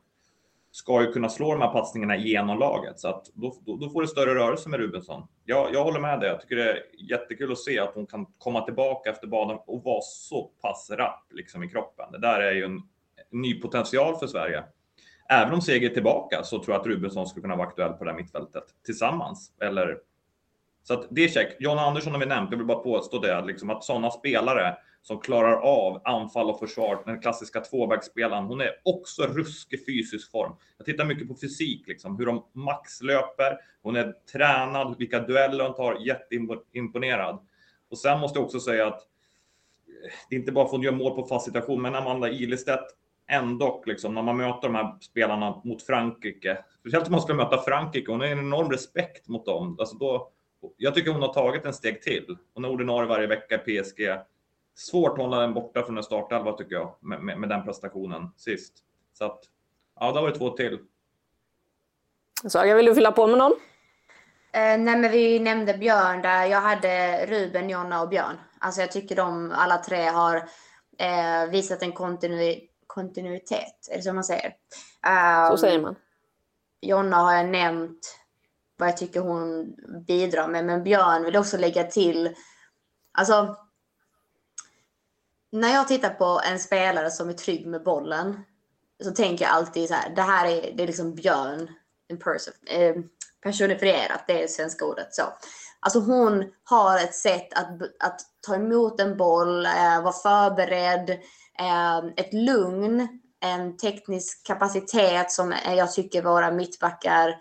ska 0.71 1.01
ju 1.01 1.11
kunna 1.11 1.29
slå 1.29 1.51
de 1.51 1.61
här 1.61 1.71
passningarna 1.71 2.17
genom 2.17 2.59
laget. 2.59 2.99
Så 2.99 3.07
att 3.07 3.25
då, 3.33 3.55
då, 3.65 3.77
då 3.77 3.89
får 3.89 4.01
du 4.01 4.07
större 4.07 4.35
rörelse 4.35 4.69
med 4.69 4.79
Rubensson. 4.79 5.27
Jag, 5.45 5.73
jag 5.73 5.83
håller 5.83 5.99
med 5.99 6.19
dig. 6.19 6.29
Jag 6.29 6.41
tycker 6.41 6.55
det 6.55 6.71
är 6.71 6.83
jättekul 7.09 7.51
att 7.51 7.59
se 7.59 7.79
att 7.79 7.95
hon 7.95 8.05
kan 8.05 8.25
komma 8.37 8.61
tillbaka 8.61 9.09
efter 9.09 9.27
banan 9.27 9.59
och 9.67 9.83
vara 9.83 10.01
så 10.01 10.51
pass 10.61 10.91
rapp 10.91 11.27
liksom, 11.33 11.63
i 11.63 11.69
kroppen. 11.69 12.11
Det 12.11 12.19
där 12.19 12.39
är 12.39 12.51
ju 12.51 12.63
en, 12.63 12.81
en 13.31 13.41
ny 13.41 13.61
potential 13.61 14.15
för 14.15 14.27
Sverige. 14.27 14.63
Även 15.29 15.53
om 15.53 15.61
Seger 15.61 15.89
är 15.89 15.93
tillbaka 15.93 16.43
så 16.43 16.63
tror 16.63 16.73
jag 16.73 16.81
att 16.81 16.87
Rubensson 16.87 17.27
skulle 17.27 17.41
kunna 17.41 17.55
vara 17.55 17.67
aktuell 17.67 17.93
på 17.93 18.03
det 18.03 18.11
här 18.11 18.17
mittfältet 18.17 18.63
tillsammans. 18.85 19.51
Eller 19.61 19.97
så 20.87 20.93
att 20.93 21.07
det 21.11 21.23
är 21.23 21.27
check. 21.27 21.55
John 21.59 21.77
Andersson 21.77 22.13
har 22.13 22.19
vi 22.19 22.25
nämnt. 22.25 22.51
Jag 22.51 22.57
vill 22.57 22.67
bara 22.67 22.79
påstå 22.79 23.19
det, 23.19 23.45
liksom 23.45 23.69
att 23.69 23.83
sådana 23.83 24.11
spelare 24.11 24.77
som 25.01 25.19
klarar 25.19 25.53
av 25.53 26.01
anfall 26.05 26.49
och 26.49 26.59
försvar, 26.59 27.03
den 27.05 27.21
klassiska 27.21 27.59
tvåvägsspelaren, 27.59 28.43
hon 28.43 28.61
är 28.61 28.71
också 28.83 29.23
ruskig 29.23 29.85
fysisk 29.85 30.31
form. 30.31 30.51
Jag 30.77 30.85
tittar 30.85 31.05
mycket 31.05 31.27
på 31.27 31.35
fysik, 31.35 31.87
liksom, 31.87 32.17
hur 32.17 32.25
de 32.25 32.45
maxlöper. 32.53 33.57
Hon 33.81 33.95
är 33.95 34.13
tränad, 34.31 34.95
vilka 34.99 35.19
dueller 35.19 35.63
hon 35.63 35.75
tar, 35.75 35.97
jätteimponerad. 36.07 37.39
Och 37.89 37.97
sen 37.97 38.19
måste 38.19 38.39
jag 38.39 38.45
också 38.45 38.59
säga 38.59 38.87
att 38.87 38.99
eh, 38.99 40.11
det 40.29 40.35
är 40.35 40.39
inte 40.39 40.51
bara 40.51 40.65
för 40.65 40.69
att 40.69 40.71
hon 40.71 40.81
gör 40.81 40.91
mål 40.91 41.15
på 41.15 41.27
fast 41.27 41.45
situation, 41.45 41.81
men 41.81 41.95
Amanda 41.95 42.29
Ilestedt 42.29 42.85
ändå, 43.27 43.83
liksom, 43.85 44.13
när 44.13 44.21
man 44.21 44.37
möter 44.37 44.61
de 44.61 44.75
här 44.75 44.97
spelarna 45.01 45.61
mot 45.63 45.83
Frankrike, 45.83 46.57
speciellt 46.79 47.07
om 47.07 47.11
man 47.11 47.21
ska 47.21 47.33
möta 47.33 47.61
Frankrike, 47.61 48.11
hon 48.11 48.19
har 48.19 48.27
en 48.27 48.39
enorm 48.39 48.71
respekt 48.71 49.27
mot 49.27 49.45
dem. 49.45 49.75
Alltså 49.79 49.97
då, 49.97 50.31
jag 50.77 50.95
tycker 50.95 51.11
hon 51.11 51.21
har 51.21 51.33
tagit 51.33 51.65
en 51.65 51.73
steg 51.73 52.01
till. 52.01 52.37
Hon 52.53 52.65
är 52.65 52.69
ordinarie 52.69 53.09
varje 53.09 53.27
vecka 53.27 53.61
i 53.65 53.81
PSG. 53.81 54.17
Svårt 54.75 55.11
att 55.11 55.17
hålla 55.17 55.39
den 55.39 55.53
borta 55.53 55.83
från 55.83 55.97
en 55.97 56.03
startelva 56.03 56.53
tycker 56.53 56.75
jag, 56.75 56.95
med, 56.99 57.21
med, 57.23 57.39
med 57.39 57.49
den 57.49 57.63
prestationen 57.63 58.29
sist. 58.37 58.73
Så 59.13 59.25
att, 59.25 59.39
ja, 59.99 60.11
där 60.11 60.21
var 60.21 60.29
det 60.29 60.37
två 60.37 60.49
till. 60.49 60.79
Saga, 62.47 62.75
vill 62.75 62.85
du 62.85 62.95
fylla 62.95 63.11
på 63.11 63.27
med 63.27 63.37
någon? 63.37 63.51
Eh, 64.51 64.77
nej 64.77 64.97
men 64.97 65.11
vi 65.11 65.39
nämnde 65.39 65.73
Björn 65.73 66.21
där. 66.21 66.45
Jag 66.45 66.61
hade 66.61 67.25
Ruben, 67.25 67.69
Jonna 67.69 68.01
och 68.01 68.09
Björn. 68.09 68.35
Alltså 68.59 68.81
jag 68.81 68.91
tycker 68.91 69.15
de 69.15 69.51
alla 69.55 69.77
tre 69.77 70.05
har 70.05 70.35
eh, 70.97 71.49
visat 71.51 71.81
en 71.81 71.91
kontinu 71.91 72.55
kontinuitet. 72.87 73.89
Är 73.91 73.97
det 73.97 74.01
så 74.01 74.13
man 74.13 74.23
säger? 74.23 74.53
Så 75.47 75.51
Um, 75.53 75.57
säger 75.57 75.81
man. 75.81 75.95
Jonna 76.81 77.17
har 77.17 77.33
jag 77.33 77.45
nämnt 77.45 78.17
vad 78.77 78.87
jag 78.87 78.97
tycker 78.97 79.19
hon 79.19 79.75
bidrar 80.07 80.47
med. 80.47 80.65
Men 80.65 80.83
Björn 80.83 81.23
vill 81.23 81.37
också 81.37 81.57
lägga 81.57 81.83
till. 81.83 82.35
Alltså. 83.17 83.55
När 85.51 85.73
jag 85.73 85.87
tittar 85.87 86.09
på 86.09 86.41
en 86.51 86.59
spelare 86.59 87.11
som 87.11 87.29
är 87.29 87.33
trygg 87.33 87.67
med 87.67 87.83
bollen. 87.83 88.39
Så 89.03 89.11
tänker 89.11 89.45
jag 89.45 89.53
alltid 89.53 89.87
så 89.87 89.93
här. 89.93 90.15
Det 90.15 90.21
här 90.21 90.47
är, 90.47 90.73
det 90.75 90.83
är 90.83 90.87
liksom 90.87 91.15
Björn. 91.15 91.69
Eh, 92.67 92.95
personifierat. 93.41 94.23
Det 94.27 94.43
är 94.43 94.47
svenska 94.47 94.85
ordet. 94.85 95.13
Så. 95.15 95.23
Alltså 95.79 95.99
hon 95.99 96.51
har 96.63 96.99
ett 96.99 97.15
sätt 97.15 97.53
att, 97.53 97.81
att 97.99 98.21
ta 98.47 98.55
emot 98.55 98.99
en 98.99 99.17
boll. 99.17 99.65
Eh, 99.65 100.01
vara 100.01 100.13
förberedd. 100.13 101.09
Eh, 101.59 101.97
ett 102.17 102.33
lugn. 102.33 103.21
En 103.39 103.77
teknisk 103.77 104.47
kapacitet 104.47 105.31
som 105.31 105.53
jag 105.65 105.93
tycker 105.93 106.21
våra 106.21 106.51
mittbackar 106.51 107.35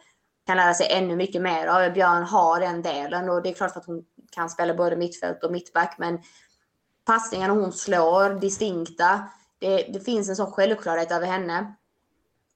kan 0.46 0.56
lära 0.56 0.74
sig 0.74 0.86
ännu 0.90 1.16
mycket 1.16 1.42
mer 1.42 1.66
av. 1.66 1.92
Björn 1.92 2.22
har 2.22 2.60
den 2.60 2.82
delen 2.82 3.28
och 3.28 3.42
det 3.42 3.48
är 3.48 3.54
klart 3.54 3.72
för 3.72 3.80
att 3.80 3.86
hon 3.86 4.04
kan 4.30 4.50
spela 4.50 4.74
både 4.74 4.96
mittfält 4.96 5.44
och 5.44 5.52
mittback. 5.52 5.96
Men 5.98 6.18
passningarna 7.06 7.54
hon 7.54 7.72
slår, 7.72 8.40
distinkta. 8.40 9.28
Det, 9.58 9.76
det 9.76 10.00
finns 10.00 10.28
en 10.28 10.36
sån 10.36 10.52
självklarhet 10.52 11.12
över 11.12 11.26
henne. 11.26 11.74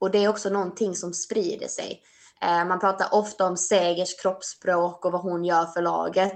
Och 0.01 0.11
det 0.11 0.24
är 0.24 0.28
också 0.28 0.51
någonting 0.51 0.95
som 0.95 1.12
sprider 1.12 1.68
sig. 1.68 2.03
Eh, 2.43 2.64
man 2.64 2.80
pratar 2.80 3.14
ofta 3.14 3.47
om 3.47 3.57
Segers 3.57 4.20
kroppsspråk 4.22 5.05
och 5.05 5.12
vad 5.12 5.20
hon 5.20 5.45
gör 5.45 5.66
för 5.66 5.82
laget. 5.82 6.34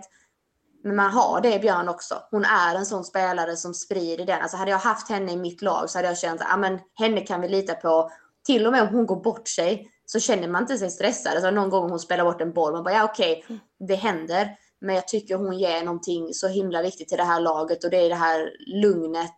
Men 0.84 0.96
man 0.96 1.10
har 1.10 1.40
det 1.40 1.54
i 1.54 1.58
Björn 1.58 1.88
också. 1.88 2.22
Hon 2.30 2.44
är 2.44 2.74
en 2.74 2.86
sån 2.86 3.04
spelare 3.04 3.56
som 3.56 3.74
sprider 3.74 4.26
den. 4.26 4.42
Alltså 4.42 4.56
hade 4.56 4.70
jag 4.70 4.78
haft 4.78 5.08
henne 5.08 5.32
i 5.32 5.36
mitt 5.36 5.62
lag 5.62 5.90
så 5.90 5.98
hade 5.98 6.08
jag 6.08 6.18
känt 6.18 6.40
att 6.40 6.64
ah, 6.64 6.78
henne 6.94 7.20
kan 7.20 7.40
vi 7.40 7.48
lita 7.48 7.74
på. 7.74 8.10
Till 8.46 8.66
och 8.66 8.72
med 8.72 8.82
om 8.82 8.88
hon 8.88 9.06
går 9.06 9.22
bort 9.22 9.48
sig 9.48 9.91
så 10.12 10.20
känner 10.20 10.48
man 10.48 10.62
inte 10.62 10.78
sig 10.78 10.90
stressad. 10.90 11.32
Alltså 11.32 11.50
någon 11.50 11.70
gång 11.70 11.90
hon 11.90 12.00
spelar 12.00 12.24
bort 12.24 12.40
en 12.40 12.52
boll, 12.52 12.72
man 12.72 12.84
bara 12.84 12.94
ja 12.94 13.04
okej, 13.04 13.44
okay, 13.44 13.58
det 13.78 13.94
händer. 13.94 14.56
Men 14.80 14.94
jag 14.94 15.08
tycker 15.08 15.36
hon 15.36 15.58
ger 15.58 15.84
någonting 15.84 16.34
så 16.34 16.48
himla 16.48 16.82
viktigt 16.82 17.08
till 17.08 17.18
det 17.18 17.24
här 17.24 17.40
laget 17.40 17.84
och 17.84 17.90
det 17.90 17.96
är 17.96 18.08
det 18.08 18.14
här 18.14 18.52
lugnet 18.66 19.36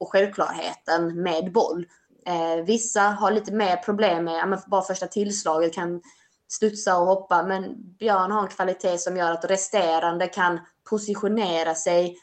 och 0.00 0.12
självklarheten 0.12 1.22
med 1.22 1.52
boll. 1.52 1.86
Eh, 2.26 2.64
vissa 2.64 3.00
har 3.00 3.30
lite 3.30 3.52
mer 3.52 3.76
problem 3.76 4.24
med, 4.24 4.34
ja, 4.34 4.62
bara 4.66 4.82
första 4.82 5.06
tillslaget 5.06 5.74
kan 5.74 6.02
studsa 6.48 6.98
och 6.98 7.06
hoppa. 7.06 7.42
Men 7.42 7.74
Björn 7.98 8.30
har 8.30 8.42
en 8.42 8.48
kvalitet 8.48 8.98
som 8.98 9.16
gör 9.16 9.32
att 9.32 9.44
resterande 9.44 10.26
kan 10.26 10.60
positionera 10.90 11.74
sig, 11.74 12.16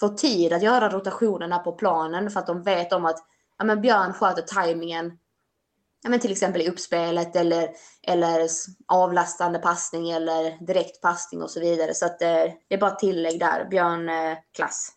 få 0.00 0.08
tid 0.08 0.52
att 0.52 0.62
göra 0.62 0.88
rotationerna 0.88 1.58
på 1.58 1.72
planen 1.72 2.30
för 2.30 2.40
att 2.40 2.46
de 2.46 2.62
vet 2.62 2.92
om 2.92 3.04
att 3.04 3.18
ja, 3.58 3.64
men 3.64 3.80
Björn 3.80 4.12
sköter 4.12 4.42
tajmingen 4.42 5.18
ja, 6.02 6.10
men 6.10 6.20
till 6.20 6.32
exempel 6.32 6.62
i 6.62 6.68
uppspelet 6.68 7.36
eller, 7.36 7.68
eller 8.06 8.48
avlastande 8.92 9.58
passning 9.58 10.10
eller 10.10 10.66
direkt 10.66 11.00
passning 11.00 11.42
och 11.42 11.50
så 11.50 11.60
vidare. 11.60 11.94
Så 11.94 12.06
att, 12.06 12.22
eh, 12.22 12.44
det 12.68 12.74
är 12.74 12.78
bara 12.78 12.90
tillägg 12.90 13.40
där. 13.40 13.64
Björn, 13.70 14.08
eh, 14.08 14.38
klass. 14.56 14.92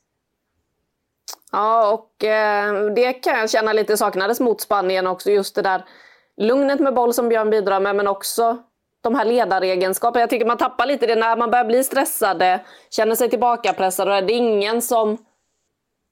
Ja, 1.52 1.92
och 1.94 2.24
eh, 2.24 2.86
det 2.86 3.14
kan 3.14 3.40
jag 3.40 3.50
känna 3.50 3.74
lite 3.74 3.98
saknades 3.98 4.40
mot 4.40 4.62
Spanien 4.62 5.08
också. 5.08 5.32
Just 5.32 5.56
det 5.56 5.62
där 5.62 5.86
lugnet 6.38 6.80
med 6.80 6.94
boll 6.94 7.14
som 7.14 7.30
Björn 7.30 7.50
bidrar 7.50 7.80
med, 7.80 7.96
men 7.96 8.08
också 8.08 8.58
de 9.02 9.16
här 9.16 9.26
ledaregenskaperna. 9.26 10.22
Jag 10.22 10.30
tycker 10.30 10.46
man 10.46 10.58
tappar 10.58 10.86
lite 10.86 11.08
det 11.08 11.16
när 11.16 11.38
man 11.38 11.52
börjar 11.52 11.66
bli 11.66 11.84
stressade, 11.84 12.60
känner 12.90 13.16
sig 13.16 13.30
tillbakapressad 13.30 14.08
och 14.08 14.16
är 14.16 14.22
det 14.22 14.34
ingen 14.34 14.82
som 14.82 15.18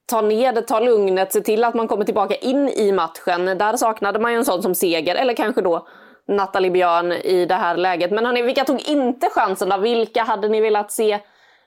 ta 0.07 0.21
ner 0.21 0.53
det, 0.53 0.61
ta 0.61 0.79
lugnet, 0.79 1.33
se 1.33 1.41
till 1.41 1.63
att 1.63 1.75
man 1.75 1.87
kommer 1.87 2.05
tillbaka 2.05 2.35
in 2.35 2.69
i 2.69 2.91
matchen. 2.91 3.45
Där 3.45 3.77
saknade 3.77 4.19
man 4.19 4.31
ju 4.31 4.37
en 4.37 4.45
sån 4.45 4.63
som 4.63 4.75
Seger, 4.75 5.15
eller 5.15 5.33
kanske 5.33 5.61
då 5.61 5.87
Nathalie 6.27 6.71
Björn 6.71 7.11
i 7.11 7.45
det 7.45 7.55
här 7.55 7.77
läget. 7.77 8.11
Men 8.11 8.25
hörni, 8.25 8.41
vilka 8.41 8.63
tog 8.63 8.81
inte 8.81 9.29
chansen 9.29 9.69
då? 9.69 9.77
Vilka 9.77 10.23
hade 10.23 10.47
ni 10.49 10.61
velat 10.61 10.91
se 10.91 11.19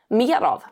mer 0.09 0.41
av? 0.43 0.62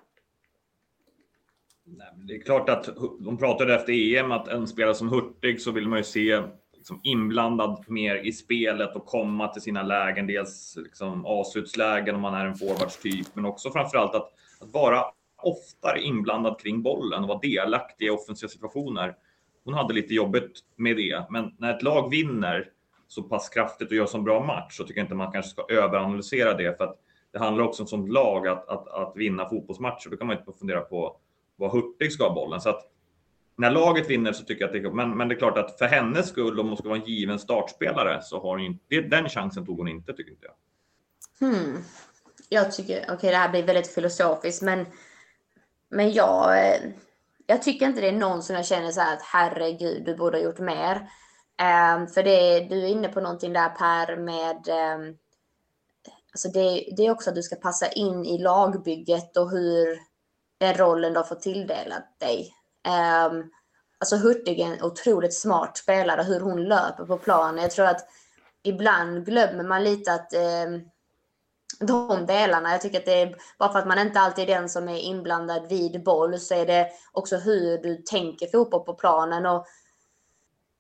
Det 2.29 2.35
är 2.35 2.43
klart 2.43 2.69
att 2.69 2.89
de 3.21 3.39
pratade 3.39 3.75
efter 3.75 4.17
EM 4.17 4.33
att 4.33 4.49
en 4.49 4.67
spelare 4.67 4.95
som 4.95 5.09
Hurtig 5.09 5.61
så 5.61 5.71
vill 5.71 5.89
man 5.89 5.99
ju 5.99 6.05
se 6.05 6.43
liksom 6.77 7.01
inblandad 7.03 7.85
mer 7.89 8.15
i 8.15 8.33
spelet 8.33 8.97
och 8.97 9.07
komma 9.07 9.49
till 9.49 9.63
sina 9.63 9.83
lägen. 9.83 10.27
Dels 10.27 10.77
liksom 10.77 11.27
avslutslägen 11.27 12.15
om 12.15 12.21
man 12.21 12.35
är 12.35 12.47
en 12.47 12.55
forwardstyp, 12.55 13.27
men 13.35 13.45
också 13.45 13.71
framförallt 13.71 14.15
att, 14.15 14.33
att 14.61 14.73
vara 14.73 15.05
oftare 15.43 16.01
inblandad 16.01 16.61
kring 16.61 16.83
bollen 16.83 17.23
och 17.23 17.29
var 17.29 17.41
delaktig 17.43 18.07
i 18.07 18.11
offensiva 18.11 18.49
situationer. 18.49 19.17
Hon 19.65 19.75
hade 19.75 19.95
lite 19.95 20.15
jobbigt 20.15 20.61
med 20.77 20.97
det, 20.97 21.27
men 21.31 21.55
när 21.59 21.77
ett 21.77 21.83
lag 21.83 22.11
vinner 22.11 22.71
så 23.09 23.23
pass 23.23 23.49
kraftigt 23.49 23.89
och 23.89 23.97
gör 23.97 24.07
så 24.07 24.21
bra 24.21 24.45
match 24.45 24.77
så 24.77 24.85
tycker 24.85 25.01
jag 25.01 25.05
inte 25.05 25.15
man 25.15 25.33
kanske 25.33 25.51
ska 25.51 25.67
överanalysera 25.69 26.55
det 26.55 26.79
för 26.79 26.85
att 26.85 26.99
det 27.33 27.39
handlar 27.39 27.65
också 27.65 27.83
om 27.83 27.87
som 27.87 28.09
lag 28.09 28.49
att, 28.49 28.69
att, 28.69 28.89
att 28.89 29.13
vinna 29.17 29.49
fotbollsmatcher. 29.49 30.11
Då 30.11 30.17
kan 30.17 30.27
man 30.27 30.39
inte 30.39 30.53
fundera 30.59 30.81
på 30.81 31.17
vad 31.57 31.71
Hurtig 31.71 32.13
ska 32.13 32.25
ha 32.25 32.35
bollen. 32.35 32.61
Så 32.61 32.69
att 32.71 32.83
när 33.57 33.71
laget 33.71 34.11
vinner 34.11 34.33
så 34.33 34.45
tycker 34.45 34.63
jag 34.65 34.77
att 34.77 34.83
det 34.83 34.95
men, 34.95 35.17
men 35.17 35.29
det 35.29 35.35
är 35.35 35.39
klart 35.39 35.59
att 35.59 35.79
för 35.79 35.87
hennes 35.87 36.29
skull, 36.29 36.61
om 36.61 36.69
hon 36.69 36.77
ska 36.77 36.89
vara 36.89 36.99
en 36.99 37.05
given 37.05 37.39
startspelare, 37.39 38.23
så 38.23 38.41
har 38.41 38.51
hon 38.51 38.61
inte, 38.61 39.01
den 39.01 39.29
chansen 39.29 39.67
tog 39.67 39.79
hon 39.79 39.89
inte, 39.89 40.13
tycker 40.13 40.31
inte 40.31 40.47
jag. 40.47 40.55
Hmm. 41.49 41.77
jag 42.49 42.73
tycker, 42.73 43.03
okej 43.03 43.15
okay, 43.15 43.31
det 43.31 43.37
här 43.37 43.51
blir 43.51 43.63
väldigt 43.63 43.95
filosofiskt 43.95 44.63
men, 44.63 44.87
men 45.89 46.13
jag, 46.13 46.67
eh, 46.67 46.81
jag 47.47 47.63
tycker 47.63 47.87
inte 47.87 48.01
det 48.01 48.09
är 48.09 48.13
någon 48.13 48.43
som 48.43 48.57
jag 48.57 48.67
känner 48.67 48.91
så 48.91 49.01
här 49.01 49.17
att 49.17 49.23
herregud, 49.23 50.05
du 50.05 50.17
borde 50.17 50.39
ha 50.39 50.45
gjort 50.45 50.59
mer. 50.59 51.11
Um, 51.63 52.09
för 52.09 52.23
det, 52.23 52.61
du 52.61 52.83
är 52.83 52.87
inne 52.87 53.09
på 53.09 53.21
någonting 53.21 53.53
där 53.53 53.69
Per 53.69 54.17
med 54.17 54.69
um, 54.97 55.19
alltså 56.33 56.49
det, 56.49 56.95
det 56.97 57.07
är 57.07 57.11
också 57.11 57.31
att 57.31 57.37
du 57.37 57.43
ska 57.43 57.57
passa 57.57 57.89
in 57.89 58.25
i 58.25 58.39
lagbygget 58.39 59.37
och 59.37 59.51
hur 59.51 59.99
den 60.59 60.75
rollen 60.75 61.13
du 61.13 61.19
har 61.19 61.25
fått 61.25 61.43
tilldelat 61.43 62.21
dig. 62.21 62.55
Um, 63.29 63.51
alltså 63.99 64.17
Hurtig 64.17 64.61
är 64.61 64.67
en 64.67 64.83
otroligt 64.83 65.35
smart 65.35 65.79
spelare, 65.79 66.23
hur 66.23 66.41
hon 66.41 66.65
löper 66.65 67.05
på 67.05 67.19
planen. 67.19 67.63
Jag 67.63 67.71
tror 67.71 67.87
att 67.87 68.07
ibland 68.63 69.27
glömmer 69.27 69.65
man 69.65 69.85
lite 69.85 70.13
att 70.13 70.35
um, 70.67 70.91
de 71.79 72.27
delarna. 72.27 72.73
Jag 72.73 72.81
tycker 72.81 72.99
att 72.99 73.05
det 73.05 73.23
är, 73.23 73.37
bara 73.59 73.73
för 73.73 73.79
att 73.79 73.87
man 73.87 73.99
inte 73.99 74.21
alltid 74.21 74.51
är 74.51 74.61
den 74.61 74.69
som 74.69 74.89
är 74.89 74.99
inblandad 74.99 75.69
vid 75.69 76.05
boll 76.05 76.39
så 76.39 76.55
är 76.55 76.67
det 76.67 76.91
också 77.13 77.37
hur 77.37 77.79
du 77.79 77.97
tänker 77.97 78.47
fotboll 78.47 78.85
på 78.85 78.95
planen. 78.95 79.47
Och 79.47 79.67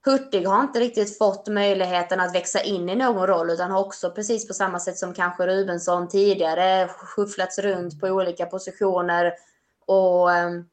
Hurtig 0.04 0.46
har 0.46 0.62
inte 0.62 0.80
riktigt 0.80 1.18
fått 1.18 1.48
möjligheten 1.48 2.20
att 2.20 2.34
växa 2.34 2.60
in 2.60 2.88
i 2.88 2.96
någon 2.96 3.26
roll 3.26 3.50
utan 3.50 3.70
har 3.70 3.80
också 3.80 4.10
precis 4.10 4.48
på 4.48 4.54
samma 4.54 4.80
sätt 4.80 4.98
som 4.98 5.14
kanske 5.14 5.46
Rubensson 5.46 6.08
tidigare 6.08 6.88
skyfflats 6.88 7.58
runt 7.58 8.00
på 8.00 8.06
olika 8.06 8.46
positioner 8.46 9.32
och 9.86 10.32
ehm, 10.32 10.64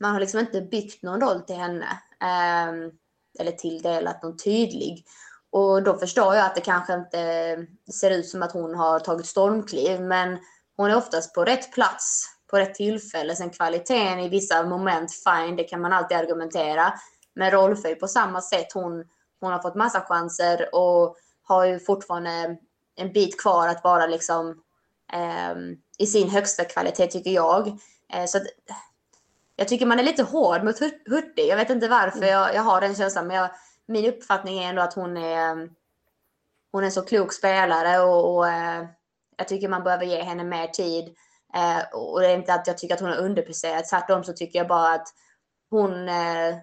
man 0.00 0.12
har 0.12 0.20
liksom 0.20 0.40
inte 0.40 0.60
byggt 0.60 1.02
någon 1.02 1.20
roll 1.20 1.40
till 1.40 1.56
henne. 1.56 1.86
Ehm, 2.20 2.90
eller 3.38 3.52
tilldelat 3.52 4.22
någon 4.22 4.36
tydlig. 4.36 5.04
Och 5.52 5.82
då 5.82 5.98
förstår 5.98 6.34
jag 6.34 6.46
att 6.46 6.54
det 6.54 6.60
kanske 6.60 6.94
inte 6.94 7.56
ser 7.92 8.10
ut 8.10 8.28
som 8.28 8.42
att 8.42 8.52
hon 8.52 8.74
har 8.74 9.00
tagit 9.00 9.26
stormkliv, 9.26 10.00
men 10.00 10.38
hon 10.76 10.90
är 10.90 10.96
oftast 10.96 11.34
på 11.34 11.44
rätt 11.44 11.72
plats 11.72 12.26
på 12.50 12.58
rätt 12.58 12.74
tillfälle. 12.74 13.36
Sen 13.36 13.50
kvaliteten 13.50 14.18
i 14.18 14.28
vissa 14.28 14.62
moment, 14.62 15.10
fine, 15.12 15.56
det 15.56 15.64
kan 15.64 15.80
man 15.80 15.92
alltid 15.92 16.16
argumentera. 16.16 16.92
Men 17.34 17.50
Rolfö 17.50 17.88
är 17.88 17.94
på 17.94 18.08
samma 18.08 18.40
sätt. 18.40 18.72
Hon, 18.74 19.04
hon 19.40 19.52
har 19.52 19.62
fått 19.62 19.74
massa 19.74 20.00
chanser 20.00 20.74
och 20.74 21.16
har 21.42 21.64
ju 21.64 21.78
fortfarande 21.78 22.56
en 22.96 23.12
bit 23.12 23.40
kvar 23.40 23.68
att 23.68 23.84
vara 23.84 24.06
liksom 24.06 24.62
eh, 25.12 25.54
i 25.98 26.06
sin 26.06 26.30
högsta 26.30 26.64
kvalitet 26.64 27.06
tycker 27.06 27.30
jag. 27.30 27.68
Eh, 28.12 28.24
så 28.26 28.38
att, 28.38 28.44
jag 29.56 29.68
tycker 29.68 29.86
man 29.86 29.98
är 29.98 30.02
lite 30.02 30.22
hård 30.22 30.64
mot 30.64 30.78
Hurtig. 30.78 31.48
Jag 31.48 31.56
vet 31.56 31.70
inte 31.70 31.88
varför 31.88 32.24
jag, 32.24 32.54
jag 32.54 32.62
har 32.62 32.80
den 32.80 32.94
känslan, 32.94 33.26
men 33.26 33.36
jag, 33.36 33.50
min 33.90 34.06
uppfattning 34.06 34.58
är 34.58 34.68
ändå 34.68 34.82
att 34.82 34.94
hon 34.94 35.16
är, 35.16 35.50
mm, 35.50 35.70
hon 36.72 36.82
är 36.82 36.86
en 36.86 36.92
så 36.92 37.02
klok 37.02 37.32
spelare 37.32 38.00
och, 38.00 38.36
och 38.36 38.48
eh, 38.48 38.86
jag 39.36 39.48
tycker 39.48 39.68
man 39.68 39.84
behöver 39.84 40.04
ge 40.04 40.22
henne 40.22 40.44
mer 40.44 40.66
tid. 40.66 41.16
Eh, 41.54 41.82
och 41.92 42.20
det 42.20 42.26
är 42.26 42.36
inte 42.36 42.54
att 42.54 42.66
jag 42.66 42.78
tycker 42.78 42.94
att 42.94 43.00
hon 43.00 43.10
har 43.10 43.16
underpresterat. 43.16 43.88
Tvärtom 43.88 44.24
så 44.24 44.32
tycker 44.32 44.58
jag 44.58 44.68
bara 44.68 44.94
att 44.94 45.08
hon, 45.70 46.08
eh, 46.08 46.56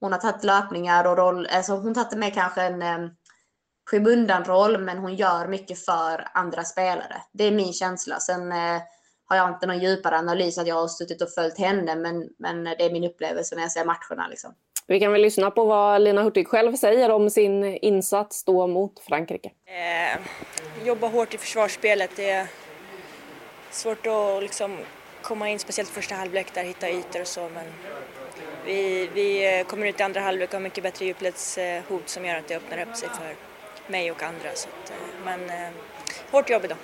hon 0.00 0.12
har 0.12 0.18
tagit 0.18 0.44
löpningar 0.44 1.06
och 1.06 1.16
roll. 1.16 1.46
Alltså 1.46 1.72
hon 1.72 1.86
har 1.86 1.94
tagit 1.94 2.18
med 2.18 2.34
kanske 2.34 2.62
en 2.62 2.82
eh, 2.82 3.10
skymundan-roll, 3.90 4.78
men 4.78 4.98
hon 4.98 5.14
gör 5.14 5.48
mycket 5.48 5.84
för 5.84 6.28
andra 6.34 6.64
spelare. 6.64 7.22
Det 7.32 7.44
är 7.44 7.52
min 7.52 7.72
känsla. 7.72 8.20
Sen 8.20 8.52
eh, 8.52 8.82
har 9.32 9.36
jag 9.36 9.48
inte 9.48 9.66
någon 9.66 9.78
djupare 9.78 10.16
analys 10.16 10.58
att 10.58 10.66
jag 10.66 10.74
har 10.74 10.88
suttit 10.88 11.22
och 11.22 11.30
följt 11.30 11.58
henne, 11.58 11.96
men, 11.96 12.28
men 12.38 12.64
det 12.64 12.84
är 12.84 12.90
min 12.90 13.04
upplevelse 13.04 13.54
när 13.54 13.62
jag 13.62 13.72
ser 13.72 13.84
matcherna. 13.84 14.28
Liksom. 14.28 14.54
Vi 14.86 15.00
kan 15.00 15.12
väl 15.12 15.22
lyssna 15.22 15.50
på 15.50 15.64
vad 15.64 16.00
Lina 16.00 16.22
Hurtig 16.22 16.48
själv 16.48 16.76
säger 16.76 17.10
om 17.10 17.30
sin 17.30 17.64
insats 17.64 18.44
då 18.44 18.66
mot 18.66 19.00
Frankrike. 19.00 19.50
Eh, 19.66 20.20
jobba 20.86 21.06
hårt 21.06 21.34
i 21.34 21.38
försvarsspelet. 21.38 22.10
Det 22.16 22.30
är 22.30 22.46
svårt 23.70 24.06
att 24.06 24.42
liksom 24.42 24.78
komma 25.22 25.48
in, 25.48 25.58
speciellt 25.58 25.90
första 25.90 26.14
halvlek 26.14 26.54
där, 26.54 26.64
hitta 26.64 26.90
ytor 26.90 27.20
och 27.20 27.26
så. 27.26 27.40
Men 27.40 27.64
vi, 28.64 29.10
vi 29.14 29.64
kommer 29.68 29.86
ut 29.86 30.00
i 30.00 30.02
andra 30.02 30.20
halvlek 30.20 30.48
och 30.48 30.54
har 30.54 30.60
mycket 30.60 30.82
bättre 30.82 31.04
djupledshot 31.04 32.08
som 32.08 32.24
gör 32.24 32.36
att 32.36 32.48
det 32.48 32.56
öppnar 32.56 32.82
upp 32.82 32.96
sig 32.96 33.08
för 33.08 33.34
mig 33.92 34.10
och 34.10 34.22
andra. 34.22 34.48
Så 34.54 34.68
att, 34.68 34.90
eh, 34.90 34.96
men 35.24 35.50
eh, 35.50 35.70
hårt 36.30 36.50
jobb 36.50 36.64
idag. 36.64 36.78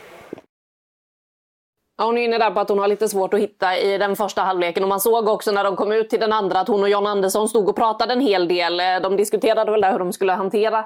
Ja, 2.01 2.05
hon 2.05 2.19
är 2.19 2.25
inne 2.25 2.39
där 2.39 2.51
på 2.51 2.61
att 2.61 2.69
hon 2.69 2.79
har 2.79 2.89
lite 2.89 3.09
svårt 3.09 3.35
att 3.35 3.41
hitta 3.41 3.79
i 3.79 3.99
den 3.99 4.17
första 4.17 4.43
halvleken 4.43 4.83
och 4.83 4.89
man 4.89 5.01
såg 5.01 5.29
också 5.29 5.53
när 5.53 5.65
de 5.65 5.77
kom 5.77 5.93
ut 5.93 6.11
till 6.11 6.21
den 6.21 6.33
andra 6.33 6.61
att 6.61 6.69
hon 6.69 6.83
och 6.83 6.89
John 6.89 7.07
Andersson 7.07 7.49
stod 7.49 7.69
och 7.69 7.77
pratade 7.77 8.13
en 8.13 8.21
hel 8.21 8.49
del. 8.49 8.81
Eh, 8.81 9.01
de 9.03 9.17
diskuterade 9.17 9.71
väl 9.71 9.81
där 9.81 9.93
hur 9.93 9.99
de 9.99 10.13
skulle 10.13 10.33
hantera 10.33 10.85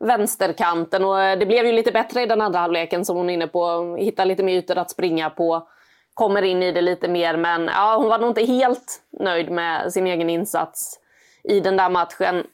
vänsterkanten 0.00 1.04
och 1.04 1.22
eh, 1.22 1.38
det 1.38 1.46
blev 1.46 1.66
ju 1.66 1.72
lite 1.72 1.92
bättre 1.92 2.22
i 2.22 2.26
den 2.26 2.40
andra 2.40 2.58
halvleken 2.58 3.04
som 3.04 3.16
hon 3.16 3.30
är 3.30 3.34
inne 3.34 3.46
på. 3.46 3.96
Hitta 4.00 4.24
lite 4.24 4.42
mer 4.42 4.54
ytor 4.54 4.78
att 4.78 4.90
springa 4.90 5.30
på, 5.30 5.68
kommer 6.14 6.42
in 6.42 6.62
i 6.62 6.72
det 6.72 6.82
lite 6.82 7.08
mer 7.08 7.36
men 7.36 7.70
ja, 7.74 7.96
hon 7.96 8.08
var 8.08 8.18
nog 8.18 8.30
inte 8.30 8.44
helt 8.44 9.02
nöjd 9.20 9.50
med 9.50 9.92
sin 9.92 10.06
egen 10.06 10.30
insats 10.30 10.98
i 11.44 11.60
den 11.60 11.76
där 11.76 11.90
matchen. 11.90 12.46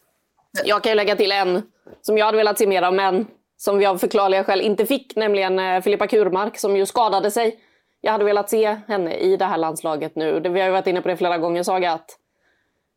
Jag 0.64 0.82
kan 0.82 0.90
ju 0.90 0.96
lägga 0.96 1.16
till 1.16 1.32
en 1.32 1.62
som 2.02 2.18
jag 2.18 2.26
hade 2.26 2.38
velat 2.38 2.58
se 2.58 2.66
mer 2.66 2.82
av 2.82 2.94
men 2.94 3.26
som 3.56 3.78
vi 3.78 3.86
av 3.86 3.98
förklarliga 3.98 4.44
skäl 4.44 4.60
inte 4.60 4.86
fick, 4.86 5.16
nämligen 5.16 5.58
eh, 5.58 5.80
Filippa 5.80 6.06
Kurmark 6.06 6.58
som 6.58 6.76
ju 6.76 6.86
skadade 6.86 7.30
sig 7.30 7.60
jag 8.00 8.12
hade 8.12 8.24
velat 8.24 8.50
se 8.50 8.76
henne 8.88 9.14
i 9.14 9.36
det 9.36 9.44
här 9.44 9.58
landslaget 9.58 10.16
nu. 10.16 10.40
Vi 10.40 10.60
har 10.60 10.66
ju 10.66 10.72
varit 10.72 10.86
inne 10.86 11.02
på 11.02 11.08
det 11.08 11.16
flera 11.16 11.38
gånger 11.38 11.62
Saga, 11.62 11.92
att 11.92 12.18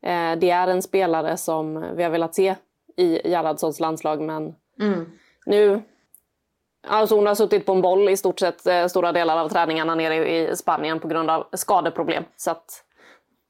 eh, 0.03 0.39
det 0.39 0.49
är 0.49 0.67
en 0.67 0.81
spelare 0.81 1.37
som 1.37 1.95
vi 1.95 2.03
har 2.03 2.09
velat 2.09 2.35
se 2.35 2.55
i 2.95 3.29
Gerhardssons 3.29 3.79
landslag. 3.79 4.21
Men 4.21 4.55
mm. 4.79 5.05
nu, 5.45 5.81
alltså 6.87 7.15
hon 7.15 7.27
har 7.27 7.35
suttit 7.35 7.65
på 7.65 7.71
en 7.71 7.81
boll 7.81 8.09
i 8.09 8.17
stort 8.17 8.39
sett 8.39 8.67
eh, 8.67 8.87
stora 8.87 9.11
delar 9.11 9.37
av 9.37 9.49
träningarna 9.49 9.95
nere 9.95 10.31
i 10.31 10.55
Spanien 10.55 10.99
på 10.99 11.07
grund 11.07 11.29
av 11.29 11.47
skadeproblem. 11.53 12.23
Så 12.37 12.51
att, 12.51 12.83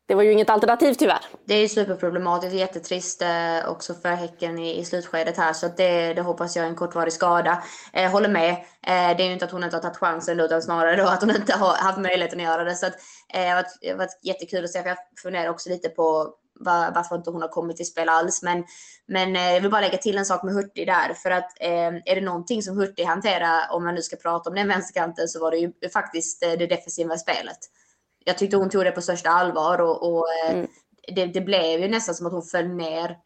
det 0.10 0.16
var 0.16 0.24
ju 0.24 0.32
inget 0.32 0.49
alternativ 0.49 0.93
tyvärr. 0.93 1.26
Det 1.45 1.53
är 1.53 1.68
superproblematiskt 1.68 2.53
och 2.53 2.60
jättetrist 2.60 3.22
eh, 3.22 3.70
också 3.70 3.93
för 3.93 4.10
Häcken 4.10 4.60
i, 4.60 4.80
i 4.80 4.86
slutskedet 4.86 5.38
här. 5.38 5.53
Så 5.53 5.68
det, 5.78 6.14
det 6.14 6.22
hoppas 6.22 6.55
jag 6.55 6.66
är 6.66 6.70
en 6.70 6.76
kortvarig 6.76 7.14
skada. 7.14 7.64
Eh, 7.93 8.12
håller 8.12 8.30
med. 8.30 8.51
Eh, 8.51 9.18
det 9.18 9.24
är 9.24 9.26
ju 9.26 9.34
inte 9.34 9.45
att 9.45 9.51
hon 9.51 9.64
inte 9.64 9.76
har 9.76 9.82
tagit 9.82 9.97
chansen 9.97 10.39
utan 10.39 10.62
snarare 10.62 10.95
då 10.95 11.03
att 11.03 11.22
hon 11.22 11.36
inte 11.36 11.53
har 11.53 11.76
haft 11.76 11.99
möjligheten 11.99 12.39
att 12.39 12.45
göra 12.45 12.64
det. 12.64 12.76
Så 12.76 12.86
att, 12.86 12.93
eh, 13.34 13.41
det 13.41 13.47
har 13.47 13.55
varit, 13.55 13.78
det 13.82 13.89
har 13.89 13.97
varit 13.97 14.20
jättekul 14.24 14.64
att 14.64 14.70
se. 14.70 14.82
För 14.82 14.89
jag 14.89 14.97
funderar 15.24 15.49
också 15.49 15.70
lite 15.70 15.89
på 15.89 16.34
var, 16.60 16.91
varför 16.95 17.16
inte 17.16 17.30
hon 17.30 17.41
har 17.41 17.49
kommit 17.49 17.78
till 17.78 17.88
spel 17.88 18.10
alls. 18.10 18.43
Men, 18.43 18.64
men 19.07 19.36
eh, 19.36 19.53
jag 19.53 19.62
vill 19.62 19.72
bara 19.72 19.82
lägga 19.82 19.97
till 19.97 20.18
en 20.18 20.26
sak 20.26 20.43
med 20.43 20.53
Hurtig 20.53 20.88
där. 20.88 21.14
För 21.14 21.32
att 21.32 21.62
eh, 21.62 21.88
är 22.05 22.16
det 22.16 22.22
någonting 22.22 22.64
som 22.64 22.78
Hurtig 22.78 23.03
hanterar, 23.03 23.72
om 23.72 23.84
man 23.84 23.95
nu 23.95 24.01
ska 24.01 24.16
prata 24.16 24.49
om 24.49 24.55
den 24.55 24.68
vänsterkanten, 24.68 25.28
så 25.28 25.39
var 25.39 25.51
det 25.51 25.57
ju 25.57 25.72
faktiskt 25.93 26.43
eh, 26.43 26.51
det 26.51 26.68
defensiva 26.68 27.18
spelet 27.18 27.60
jag 28.30 28.38
tyckte 28.38 28.57
hon 28.57 28.69
tog 28.69 28.84
det 28.84 28.91
på 28.91 29.01
största 29.01 29.30
allvar 29.30 29.82
och, 29.82 30.11
och 30.11 30.25
eh, 30.34 30.51
mm. 30.51 30.67
det, 31.15 31.25
det, 31.25 31.41
blev 31.41 31.82
ju 31.82 31.88
nästan 31.88 32.15
som 32.15 32.25
att 32.25 32.34
hon 32.34 32.43
föll 32.43 32.67
ner 32.67 33.17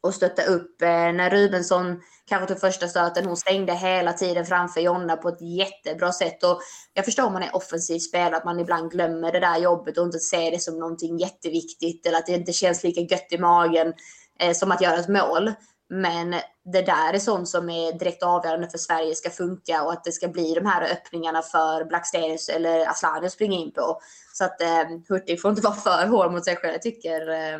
och 0.00 0.14
stötte 0.14 0.44
upp. 0.44 0.82
Eh, 0.82 0.88
när 0.88 1.30
Rubensson 1.30 2.00
kanske 2.28 2.48
tog 2.48 2.60
första 2.60 2.88
stöten, 2.88 3.26
hon 3.26 3.36
stängde 3.36 3.74
hela 3.74 4.12
tiden 4.12 4.46
framför 4.46 4.80
Jonna 4.80 5.16
på 5.16 5.28
ett 5.28 5.40
jättebra 5.40 6.12
sätt. 6.12 6.44
Och 6.44 6.60
jag 6.94 7.04
förstår 7.04 7.26
om 7.26 7.32
man 7.32 7.42
är 7.42 7.56
offensiv 7.56 7.98
spelare, 7.98 8.36
att 8.36 8.44
man 8.44 8.60
ibland 8.60 8.90
glömmer 8.90 9.32
det 9.32 9.40
där 9.40 9.58
jobbet 9.58 9.98
och 9.98 10.04
inte 10.04 10.18
ser 10.18 10.50
det 10.50 10.58
som 10.58 10.78
någonting 10.78 11.18
jätteviktigt 11.18 12.06
eller 12.06 12.18
att 12.18 12.26
det 12.26 12.32
inte 12.32 12.52
känns 12.52 12.82
lika 12.82 13.00
gött 13.00 13.32
i 13.32 13.38
magen 13.38 13.92
eh, 14.38 14.52
som 14.52 14.72
att 14.72 14.82
göra 14.82 14.96
ett 14.96 15.08
mål. 15.08 15.52
Men 15.94 16.30
det 16.64 16.82
där 16.82 17.14
är 17.14 17.18
sånt 17.18 17.48
som 17.48 17.70
är 17.70 17.92
direkt 17.92 18.22
avgörande 18.22 18.68
för 18.68 18.76
att 18.76 18.80
Sverige 18.80 19.14
ska 19.14 19.30
funka 19.30 19.82
och 19.82 19.92
att 19.92 20.04
det 20.04 20.12
ska 20.12 20.28
bli 20.28 20.54
de 20.54 20.66
här 20.66 20.92
öppningarna 20.92 21.42
för 21.42 21.84
Blackstenius 21.84 22.48
eller 22.48 22.86
Asllani 22.86 23.26
att 23.26 23.32
springa 23.32 23.56
in 23.56 23.72
på. 23.72 24.00
Så 24.32 24.44
att 24.44 24.60
eh, 24.60 24.84
Hurtig 25.08 25.42
får 25.42 25.50
inte 25.50 25.62
vara 25.62 25.74
för 25.74 26.06
hård 26.06 26.32
mot 26.32 26.44
sig 26.44 26.56
själv. 26.56 26.72
Jag 26.72 26.82
tycker 26.82 27.30
eh, 27.30 27.58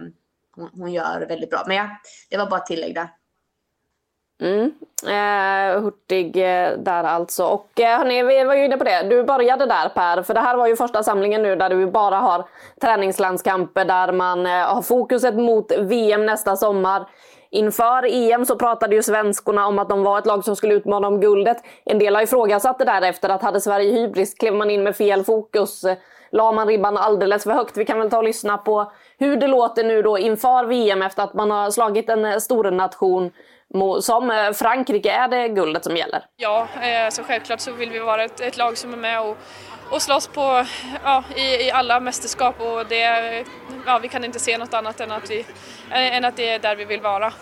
hon, 0.57 0.71
hon, 0.75 0.93
gör 0.93 1.21
det 1.21 1.27
väldigt 1.27 1.51
bra. 1.51 1.65
Men 1.67 1.77
ja, 1.77 1.89
det 2.31 2.37
var 2.37 2.47
bara 2.47 2.61
ett 2.61 2.67
tillägg 2.67 2.95
där. 2.95 3.09
Mm. 4.41 4.73
Eh, 5.07 5.83
Hurtig 5.83 6.37
eh, 6.37 6.79
där 6.79 7.05
alltså. 7.05 7.45
Och 7.45 7.81
eh, 7.81 7.99
hörni, 7.99 8.23
vi 8.23 8.45
var 8.45 8.55
ju 8.55 8.65
inne 8.65 8.77
på 8.77 8.85
det. 8.85 9.03
Du 9.03 9.25
började 9.25 9.67
där 9.67 9.89
Per, 9.89 10.23
för 10.23 10.35
det 10.35 10.41
här 10.41 10.57
var 10.57 10.67
ju 10.67 10.77
första 10.77 11.03
samlingen 11.03 11.43
nu 11.43 11.57
där 11.57 11.71
du 11.71 11.87
bara 11.87 12.17
har 12.17 12.45
träningslandskamper 12.81 13.85
där 13.85 14.13
man 14.13 14.47
eh, 14.47 14.53
har 14.53 14.83
fokuset 14.83 15.35
mot 15.35 15.73
VM 15.79 16.27
nästa 16.27 16.57
sommar. 16.57 17.07
Inför 17.55 18.05
EM 18.05 18.45
så 18.45 18.59
pratade 18.59 18.95
ju 18.97 19.03
svenskorna 19.03 19.67
om 19.67 19.79
att 19.79 19.89
de 19.89 20.03
var 20.03 20.19
ett 20.19 20.27
lag 20.27 20.45
som 20.45 20.57
skulle 20.57 20.75
utmana 20.75 21.09
om 21.09 21.21
guldet. 21.21 21.57
En 21.85 21.99
del 21.99 22.15
har 22.15 22.23
ifrågasatt 22.23 22.79
det 22.79 22.85
därefter 22.85 23.29
att 23.29 23.43
hade 23.43 23.61
Sverige 23.61 23.93
hybris 23.93 24.35
klev 24.35 24.55
man 24.55 24.71
in 24.71 24.83
med 24.83 24.97
fel 24.97 25.25
fokus. 25.25 25.85
Eh, 25.85 25.97
la 26.31 26.53
man 26.53 26.67
ribban 26.67 26.97
alldeles 26.97 27.45
för 27.45 27.51
högt? 27.51 27.77
Vi 27.77 27.85
kan 27.85 27.99
väl 27.99 28.11
ta 28.11 28.19
och 28.19 28.25
lyssna 28.25 28.59
på 28.59 28.93
hur 29.19 29.37
det 29.37 29.47
låter 29.47 29.85
nu 29.85 30.03
då 30.03 30.19
inför 30.19 30.65
VM 30.65 31.03
efter 31.03 31.23
att 31.23 31.35
man 31.35 31.51
har 31.51 31.71
slagit 31.71 32.09
en 32.09 32.25
eh, 32.25 32.39
stor 32.39 32.71
nation 32.71 33.31
som 34.01 34.31
eh, 34.31 34.53
Frankrike. 34.53 35.11
Är 35.11 35.29
det 35.29 35.49
guldet 35.49 35.85
som 35.85 35.97
gäller? 35.97 36.25
Ja, 36.37 36.69
så 37.11 37.23
självklart 37.23 37.61
så 37.61 37.73
vill 37.73 37.91
vi 37.91 37.99
vara 37.99 38.25
ett, 38.25 38.41
ett 38.41 38.57
lag 38.57 38.79
som 38.79 38.93
är 38.93 38.97
med 38.97 39.21
och 39.21 39.37
och 39.93 40.03
slåss 40.03 40.27
på, 40.27 40.67
ja, 41.05 41.25
i, 41.37 41.41
i 41.41 41.71
alla 41.71 42.01
mästerskap 42.01 42.61
och 42.61 42.87
det, 42.87 43.45
ja, 43.87 43.99
vi 43.99 44.09
kan 44.09 44.25
inte 44.25 44.39
se 44.39 44.59
något 44.59 44.75
annat 44.75 45.01
än 45.01 45.13
att, 45.13 45.31
vi, 45.31 45.47
än 45.91 46.25
att 46.25 46.37
det 46.37 46.49
är 46.49 46.59
där 46.59 46.77
vi 46.77 46.85
vill 46.85 47.01
vara. 47.01 47.33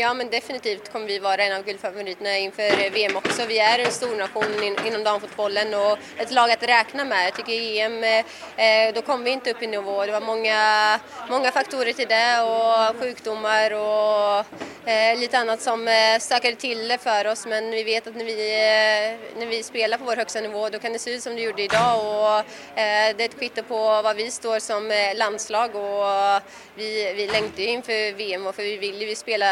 Ja, 0.00 0.14
men 0.14 0.30
definitivt 0.30 0.92
kommer 0.92 1.06
vi 1.06 1.18
vara 1.18 1.42
en 1.42 1.56
av 1.56 1.64
guldfavoriterna 1.64 2.38
inför 2.38 2.90
VM 2.90 3.16
också. 3.16 3.46
Vi 3.46 3.58
är 3.58 3.78
en 3.78 3.90
stor 3.90 4.16
nation 4.16 4.62
in, 4.62 4.76
inom 4.86 5.04
damfotbollen 5.04 5.74
och 5.74 5.98
ett 6.16 6.30
lag 6.30 6.50
att 6.50 6.62
räkna 6.62 7.04
med. 7.04 7.26
Jag 7.26 7.34
tycker 7.34 7.52
EM, 7.52 8.04
eh, 8.04 8.94
då 8.94 9.02
kom 9.02 9.24
vi 9.24 9.30
inte 9.30 9.50
upp 9.50 9.62
i 9.62 9.66
nivå. 9.66 10.06
Det 10.06 10.12
var 10.12 10.20
många, 10.20 11.00
många 11.30 11.52
faktorer 11.52 11.92
till 11.92 12.08
det 12.08 12.40
och 12.40 13.00
sjukdomar 13.00 13.70
och 13.70 14.44
eh, 14.88 15.18
lite 15.18 15.38
annat 15.38 15.60
som 15.60 15.88
eh, 15.88 16.18
stökade 16.20 16.56
till 16.56 16.88
det 16.88 16.98
för 16.98 17.26
oss. 17.26 17.46
Men 17.46 17.70
vi 17.70 17.84
vet 17.84 18.06
att 18.06 18.16
när 18.16 18.24
vi, 18.24 18.32
eh, 18.32 19.38
när 19.38 19.46
vi 19.46 19.62
spelar 19.62 19.98
på 19.98 20.04
vår 20.04 20.16
högsta 20.16 20.40
nivå 20.40 20.68
då 20.68 20.78
kan 20.78 20.92
det 20.92 20.98
se 20.98 21.14
ut 21.14 21.22
som 21.22 21.36
det 21.36 21.42
gjorde 21.42 21.62
idag 21.62 21.98
och 21.98 22.38
eh, 22.78 23.16
det 23.16 23.24
är 23.24 23.28
ett 23.28 23.38
kvitto 23.38 23.62
på 23.62 24.02
var 24.02 24.14
vi 24.14 24.30
står 24.30 24.58
som 24.58 24.90
eh, 24.90 25.16
landslag 25.16 25.74
och 25.74 26.42
vi, 26.78 27.12
vi 27.16 27.26
längtar 27.26 27.62
ju 27.62 27.68
inför 27.68 28.16
VM 28.16 28.46
och 28.46 28.54
för 28.54 28.62
vi 28.62 28.76
vill 28.76 29.02
ju 29.02 29.14
spela 29.14 29.46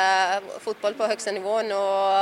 fotboll 0.61 0.95
på 0.95 1.05
högsta 1.05 1.33
nivån 1.33 1.65
och 1.73 2.19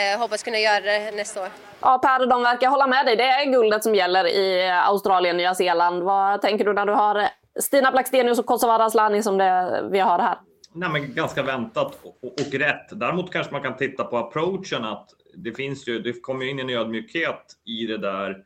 eh, 0.00 0.18
hoppas 0.18 0.42
kunna 0.42 0.58
göra 0.58 0.80
det 0.80 1.10
nästa 1.16 1.42
år. 1.42 1.48
Ja, 1.80 1.98
Per, 1.98 2.26
de 2.26 2.42
verkar 2.42 2.68
hålla 2.68 2.86
med 2.86 3.06
dig. 3.06 3.16
Det 3.16 3.24
är 3.24 3.52
guldet 3.52 3.82
som 3.82 3.94
gäller 3.94 4.26
i 4.26 4.70
Australien, 4.70 5.36
Nya 5.36 5.54
Zeeland. 5.54 6.02
Vad 6.02 6.42
tänker 6.42 6.64
du 6.64 6.72
när 6.72 6.86
du 6.86 6.92
har 6.92 7.28
Stina 7.60 7.92
Blackstenius 7.92 8.38
och 8.38 8.46
Kosovare 8.46 8.84
Asllani 8.84 9.22
som 9.22 9.38
det 9.38 9.84
vi 9.90 9.98
har 9.98 10.18
här? 10.18 10.38
Nej, 10.74 10.88
men 10.88 11.14
ganska 11.14 11.42
väntat 11.42 11.98
och, 12.02 12.18
och, 12.22 12.32
och, 12.32 12.54
rätt. 12.54 13.00
Däremot 13.00 13.32
kanske 13.32 13.52
man 13.52 13.62
kan 13.62 13.76
titta 13.76 14.04
på 14.04 14.16
approachen 14.16 14.84
att 14.84 15.08
det 15.34 15.52
finns 15.52 15.88
ju, 15.88 15.98
det 15.98 16.20
kommer 16.20 16.50
in 16.50 16.58
en 16.58 16.70
ödmjukhet 16.70 17.56
i 17.66 17.86
det 17.86 17.98
där 17.98 18.36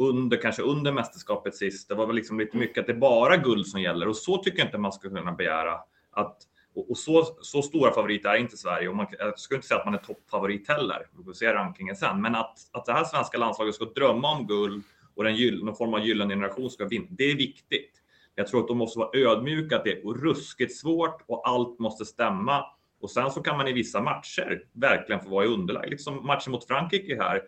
under, 0.00 0.36
kanske 0.36 0.62
under 0.62 0.92
mästerskapet 0.92 1.54
sist. 1.54 1.88
Det 1.88 1.94
var 1.94 2.06
väl 2.06 2.16
liksom 2.16 2.38
lite 2.38 2.56
mycket 2.56 2.78
att 2.78 2.86
det 2.86 2.92
är 2.92 2.96
bara 2.96 3.36
guld 3.36 3.66
som 3.66 3.80
gäller 3.80 4.08
och 4.08 4.16
så 4.16 4.36
tycker 4.36 4.58
jag 4.58 4.66
inte 4.66 4.78
man 4.78 4.92
ska 4.92 5.08
kunna 5.08 5.32
begära 5.32 5.80
att 6.10 6.36
och, 6.74 6.98
så, 6.98 7.24
så 7.40 7.62
stora 7.62 7.92
favoriter 7.92 8.28
är 8.28 8.36
inte 8.36 8.56
Sverige 8.56 8.88
och 8.88 8.96
man, 8.96 9.06
jag 9.18 9.38
skulle 9.38 9.56
inte 9.56 9.68
säga 9.68 9.80
att 9.80 9.86
man 9.86 9.94
är 9.94 9.98
toppfavorit 9.98 10.68
heller. 10.68 11.06
Vi 11.18 11.24
får 11.24 11.32
se 11.32 11.54
rankingen 11.54 11.96
sen. 11.96 12.22
Men 12.22 12.34
att, 12.34 12.58
att 12.72 12.86
det 12.86 12.92
här 12.92 13.04
svenska 13.04 13.38
landslaget 13.38 13.74
ska 13.74 13.84
drömma 13.84 14.36
om 14.36 14.46
guld 14.46 14.82
och 15.14 15.24
den 15.24 15.36
gyll, 15.36 15.64
någon 15.64 15.76
form 15.76 15.94
av 15.94 16.00
gyllene 16.00 16.34
generation 16.34 16.70
ska 16.70 16.84
vinna, 16.84 17.06
det 17.10 17.24
är 17.24 17.36
viktigt. 17.36 17.90
Jag 18.34 18.46
tror 18.46 18.60
att 18.60 18.68
de 18.68 18.78
måste 18.78 18.98
vara 18.98 19.18
ödmjuka, 19.18 19.76
att 19.76 19.84
det 19.84 19.92
är 19.92 20.14
ruskigt 20.14 20.76
svårt 20.76 21.24
och 21.26 21.48
allt 21.48 21.78
måste 21.78 22.04
stämma. 22.04 22.64
Och 23.00 23.10
sen 23.10 23.30
så 23.30 23.42
kan 23.42 23.56
man 23.56 23.68
i 23.68 23.72
vissa 23.72 24.00
matcher 24.00 24.64
verkligen 24.72 25.20
få 25.20 25.30
vara 25.30 25.44
i 25.44 25.48
underläge. 25.48 25.90
Liksom 25.90 26.26
matchen 26.26 26.52
mot 26.52 26.66
Frankrike 26.66 27.16
här. 27.16 27.42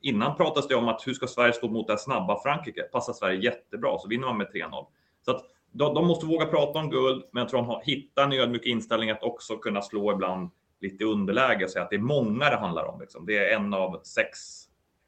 Innan 0.00 0.36
pratades 0.36 0.68
det 0.68 0.74
om 0.74 0.88
att 0.88 1.06
hur 1.06 1.14
ska 1.14 1.26
Sverige 1.26 1.52
stå 1.52 1.68
mot 1.68 1.86
det 1.86 1.98
snabba 1.98 2.42
Frankrike? 2.42 2.82
Passar 2.82 3.12
Sverige 3.12 3.40
jättebra, 3.40 3.98
så 3.98 4.08
vinner 4.08 4.26
man 4.26 4.38
med 4.38 4.46
3-0. 4.46 4.86
Så 5.24 5.30
att 5.30 5.42
de, 5.72 5.94
de, 5.94 6.06
måste 6.06 6.26
våga 6.26 6.46
prata 6.46 6.78
om 6.78 6.90
guld, 6.90 7.24
men 7.32 7.40
jag 7.40 7.48
tror 7.48 7.62
de 7.62 7.80
hittar 7.84 8.22
en 8.22 8.32
ödmjuk 8.32 8.66
inställning 8.66 9.10
att 9.10 9.22
också 9.22 9.56
kunna 9.56 9.82
slå 9.82 10.12
ibland 10.12 10.50
lite 10.80 11.04
underläge 11.04 11.64
och 11.64 11.70
säga 11.70 11.82
att 11.84 11.90
det 11.90 11.96
är 11.96 12.00
många 12.00 12.50
det 12.50 12.56
handlar 12.56 12.84
om. 12.84 13.00
Liksom. 13.00 13.26
Det 13.26 13.38
är 13.38 13.56
en 13.56 13.74
av 13.74 14.00
sex 14.04 14.38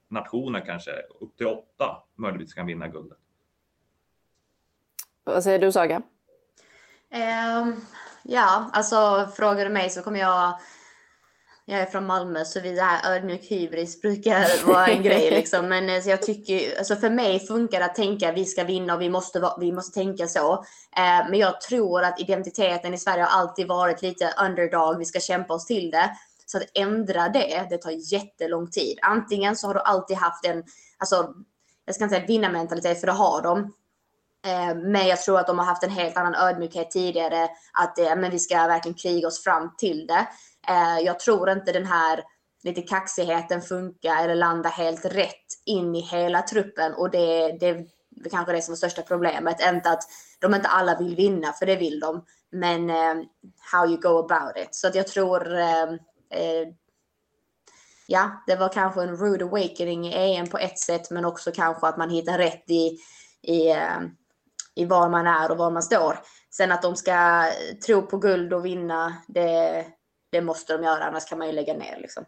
nationer 0.08 0.66
kanske, 0.66 0.90
upp 1.20 1.36
till 1.36 1.46
åtta 1.46 2.02
möjligtvis 2.16 2.54
kan 2.54 2.66
vinna 2.66 2.88
guldet. 2.88 3.18
Vad 5.24 5.44
säger 5.44 5.58
du 5.58 5.72
Saga? 5.72 6.02
Um, 7.12 7.84
ja, 8.22 8.70
alltså 8.72 9.28
frågar 9.36 9.64
du 9.64 9.70
mig 9.70 9.90
så 9.90 10.02
kommer 10.02 10.20
jag 10.20 10.58
jag 11.70 11.80
är 11.80 11.86
från 11.86 12.06
Malmö 12.06 12.44
så 12.44 12.60
vi 12.60 12.80
här 12.80 13.16
ödmjuk 13.16 13.50
hybris 13.50 14.00
brukar 14.00 14.66
vara 14.66 14.86
en 14.86 15.02
grej 15.02 15.30
liksom. 15.34 15.68
Men 15.68 15.90
alltså, 15.90 16.10
jag 16.10 16.22
tycker, 16.22 16.78
alltså 16.78 16.96
för 16.96 17.10
mig 17.10 17.46
funkar 17.46 17.78
det 17.78 17.84
att 17.84 17.94
tänka 17.94 18.32
vi 18.32 18.44
ska 18.44 18.64
vinna 18.64 18.94
och 18.94 19.02
vi 19.02 19.10
måste, 19.10 19.52
vi 19.60 19.72
måste 19.72 20.00
tänka 20.00 20.26
så. 20.26 20.52
Eh, 20.96 21.30
men 21.30 21.38
jag 21.38 21.60
tror 21.60 22.02
att 22.02 22.20
identiteten 22.20 22.94
i 22.94 22.98
Sverige 22.98 23.22
har 23.22 23.40
alltid 23.40 23.68
varit 23.68 24.02
lite 24.02 24.34
underdog. 24.44 24.98
Vi 24.98 25.04
ska 25.04 25.20
kämpa 25.20 25.54
oss 25.54 25.66
till 25.66 25.90
det. 25.90 26.10
Så 26.46 26.58
att 26.58 26.64
ändra 26.74 27.28
det, 27.28 27.66
det 27.70 27.78
tar 27.78 28.12
jättelång 28.12 28.70
tid. 28.70 28.98
Antingen 29.02 29.56
så 29.56 29.66
har 29.66 29.74
du 29.74 29.80
alltid 29.80 30.16
haft 30.16 30.46
en, 30.46 30.64
alltså 30.98 31.34
jag 31.84 31.94
ska 31.94 32.04
inte 32.04 32.16
säga 32.16 32.26
vinnarmentalitet 32.26 33.00
för 33.00 33.06
det 33.06 33.12
har 33.12 33.42
de. 33.42 33.72
Eh, 34.46 34.74
men 34.76 35.06
jag 35.06 35.22
tror 35.22 35.38
att 35.38 35.46
de 35.46 35.58
har 35.58 35.66
haft 35.66 35.82
en 35.82 35.90
helt 35.90 36.16
annan 36.16 36.34
ödmjukhet 36.34 36.90
tidigare. 36.90 37.48
Att 37.72 37.98
eh, 37.98 38.16
men 38.16 38.30
vi 38.30 38.38
ska 38.38 38.54
verkligen 38.54 38.98
kriga 38.98 39.28
oss 39.28 39.44
fram 39.44 39.74
till 39.78 40.06
det. 40.06 40.26
Eh, 40.68 40.98
jag 41.04 41.20
tror 41.20 41.50
inte 41.50 41.72
den 41.72 41.86
här 41.86 42.22
lite 42.62 42.82
kaxigheten 42.82 43.62
funkar 43.62 44.24
eller 44.24 44.34
landar 44.34 44.70
helt 44.70 45.04
rätt 45.04 45.46
in 45.66 45.94
i 45.94 46.00
hela 46.00 46.42
truppen 46.42 46.94
och 46.94 47.10
det, 47.10 47.52
det 47.60 47.68
är 47.68 47.86
kanske 48.30 48.52
det 48.52 48.62
som 48.62 48.72
är 48.72 48.76
största 48.76 49.02
problemet. 49.02 49.56
Inte 49.68 49.90
att 49.90 50.02
de 50.38 50.54
inte 50.54 50.68
alla 50.68 50.98
vill 50.98 51.16
vinna, 51.16 51.52
för 51.52 51.66
det 51.66 51.76
vill 51.76 52.00
de, 52.00 52.24
men 52.52 52.90
how 53.72 53.86
you 53.86 53.96
go 54.00 54.18
about 54.18 54.56
it. 54.56 54.74
Så 54.74 54.86
att 54.86 54.94
jag 54.94 55.06
tror 55.06 55.48
ja, 58.06 58.42
det 58.46 58.56
var 58.56 58.68
kanske 58.68 59.02
en 59.02 59.16
rude 59.16 59.44
awakening 59.44 60.06
i 60.06 60.36
EM 60.36 60.46
på 60.46 60.58
ett 60.58 60.78
sätt, 60.78 61.10
men 61.10 61.24
också 61.24 61.52
kanske 61.52 61.86
att 61.86 61.96
man 61.96 62.10
hittar 62.10 62.38
rätt 62.38 62.70
i, 62.70 62.98
i, 63.42 63.74
i 64.76 64.84
var 64.84 65.08
man 65.08 65.26
är 65.26 65.50
och 65.50 65.58
var 65.58 65.70
man 65.70 65.82
står. 65.82 66.18
Sen 66.50 66.72
att 66.72 66.82
de 66.82 66.96
ska 66.96 67.44
tro 67.86 68.02
på 68.02 68.16
guld 68.16 68.52
och 68.52 68.64
vinna, 68.66 69.16
det, 69.26 69.84
det 70.32 70.40
måste 70.40 70.76
de 70.76 70.84
göra, 70.84 71.04
annars 71.04 71.28
kan 71.28 71.38
man 71.38 71.46
ju 71.46 71.52
lägga 71.52 71.74
ner. 71.74 71.98
Liksom. 72.00 72.24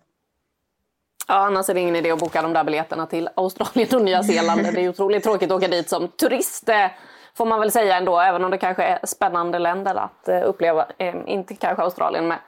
Ja, 1.28 1.34
annars 1.34 1.68
är 1.68 1.74
det 1.74 1.80
ingen 1.80 1.96
idé 1.96 2.10
att 2.10 2.18
boka 2.18 2.42
de 2.42 2.52
där 2.52 2.64
biljetterna 2.64 3.06
till 3.06 3.28
Australien 3.34 3.94
och 3.94 4.02
Nya 4.02 4.22
Zeeland. 4.22 4.62
Det 4.74 4.80
är 4.80 4.88
otroligt 4.88 5.24
tråkigt 5.24 5.50
att 5.50 5.56
åka 5.56 5.68
dit 5.68 5.88
som 5.88 6.08
turist, 6.08 6.68
eh, 6.68 6.86
får 7.34 7.46
man 7.46 7.60
väl 7.60 7.70
säga 7.70 7.96
ändå, 7.96 8.20
även 8.20 8.44
om 8.44 8.50
det 8.50 8.58
kanske 8.58 8.82
är 8.82 9.06
spännande 9.06 9.58
länder 9.58 9.94
att 9.94 10.28
eh, 10.28 10.42
uppleva. 10.44 10.86
Eh, 10.98 11.14
inte 11.26 11.54
kanske 11.54 11.82
Australien 11.82 12.28
med 12.28 12.38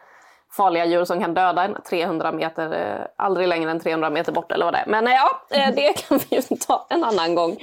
farliga 0.56 0.84
djur 0.84 1.04
som 1.04 1.20
kan 1.20 1.34
döda 1.34 1.64
en 1.64 1.76
300 1.88 2.32
meter, 2.32 2.72
eh, 2.72 3.06
aldrig 3.16 3.48
längre 3.48 3.70
än 3.70 3.80
300 3.80 4.10
meter 4.10 4.32
bort 4.32 4.52
eller 4.52 4.64
vad 4.64 4.74
det 4.74 4.78
är. 4.78 4.86
Men 4.86 5.06
eh, 5.06 5.12
ja, 5.12 5.56
eh, 5.56 5.74
det 5.74 5.92
kan 6.08 6.18
vi 6.18 6.36
ju 6.36 6.42
ta 6.56 6.86
en 6.90 7.04
annan 7.04 7.34
gång. 7.34 7.56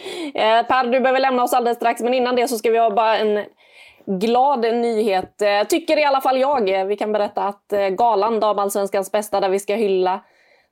Per, 0.68 0.84
du 0.84 1.00
behöver 1.00 1.20
lämna 1.20 1.44
oss 1.44 1.54
alldeles 1.54 1.78
strax, 1.78 2.02
men 2.02 2.14
innan 2.14 2.36
det 2.36 2.48
så 2.48 2.58
ska 2.58 2.70
vi 2.70 2.78
ha 2.78 2.90
bara 2.90 3.18
en 3.18 3.46
glad 4.06 4.62
nyhet, 4.62 5.42
tycker 5.70 5.98
i 5.98 6.04
alla 6.04 6.22
fall 6.22 6.38
jag. 6.38 6.86
Vi 6.86 6.98
kan 6.98 7.12
berätta 7.12 7.44
att 7.44 7.74
galan 7.92 8.40
Damallsvenskans 8.40 9.12
bästa 9.12 9.40
där 9.40 9.50
vi 9.50 9.60
ska 9.60 9.76
hylla 9.76 10.22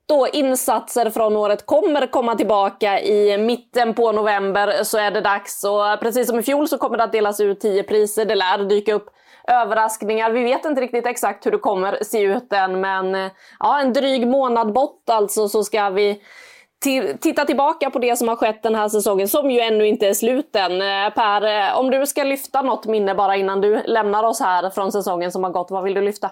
då 0.09 0.27
insatser 0.33 1.09
från 1.09 1.37
året 1.37 1.65
kommer 1.65 2.07
komma 2.07 2.35
tillbaka 2.35 3.01
i 3.01 3.37
mitten 3.37 3.93
på 3.93 4.11
november 4.11 4.83
så 4.83 4.97
är 4.97 5.11
det 5.11 5.21
dags. 5.21 5.63
Och 5.63 5.99
precis 5.99 6.27
som 6.27 6.39
i 6.39 6.43
fjol 6.43 6.67
så 6.67 6.77
kommer 6.77 6.97
det 6.97 7.03
att 7.03 7.11
delas 7.11 7.39
ut 7.39 7.59
10 7.59 7.83
priser. 7.83 8.25
Det 8.25 8.35
lär 8.35 8.57
dyka 8.57 8.93
upp 8.93 9.09
överraskningar. 9.49 10.31
Vi 10.31 10.43
vet 10.43 10.65
inte 10.65 10.81
riktigt 10.81 11.05
exakt 11.05 11.45
hur 11.45 11.51
det 11.51 11.57
kommer 11.57 12.03
se 12.03 12.21
ut 12.21 12.53
än 12.53 12.81
men 12.81 13.15
eh, 13.15 13.31
ja, 13.59 13.81
en 13.81 13.93
dryg 13.93 14.27
månad 14.27 14.73
bort 14.73 15.09
alltså 15.09 15.49
så 15.49 15.63
ska 15.63 15.89
vi 15.89 16.21
titta 17.19 17.45
tillbaka 17.45 17.89
på 17.89 17.99
det 17.99 18.15
som 18.15 18.27
har 18.27 18.35
skett 18.35 18.63
den 18.63 18.75
här 18.75 18.89
säsongen, 18.89 19.27
som 19.27 19.51
ju 19.51 19.59
ännu 19.59 19.87
inte 19.87 20.07
är 20.07 20.13
slut 20.13 20.55
än. 20.55 20.71
Eh, 20.71 21.13
per, 21.13 21.69
eh, 21.69 21.79
om 21.79 21.91
du 21.91 22.07
ska 22.07 22.23
lyfta 22.23 22.61
något 22.61 22.85
minne 22.85 23.15
bara 23.15 23.35
innan 23.35 23.61
du 23.61 23.81
lämnar 23.85 24.23
oss 24.23 24.39
här 24.39 24.69
från 24.69 24.91
säsongen 24.91 25.31
som 25.31 25.43
har 25.43 25.51
gått, 25.51 25.71
vad 25.71 25.83
vill 25.83 25.93
du 25.93 26.01
lyfta? 26.01 26.31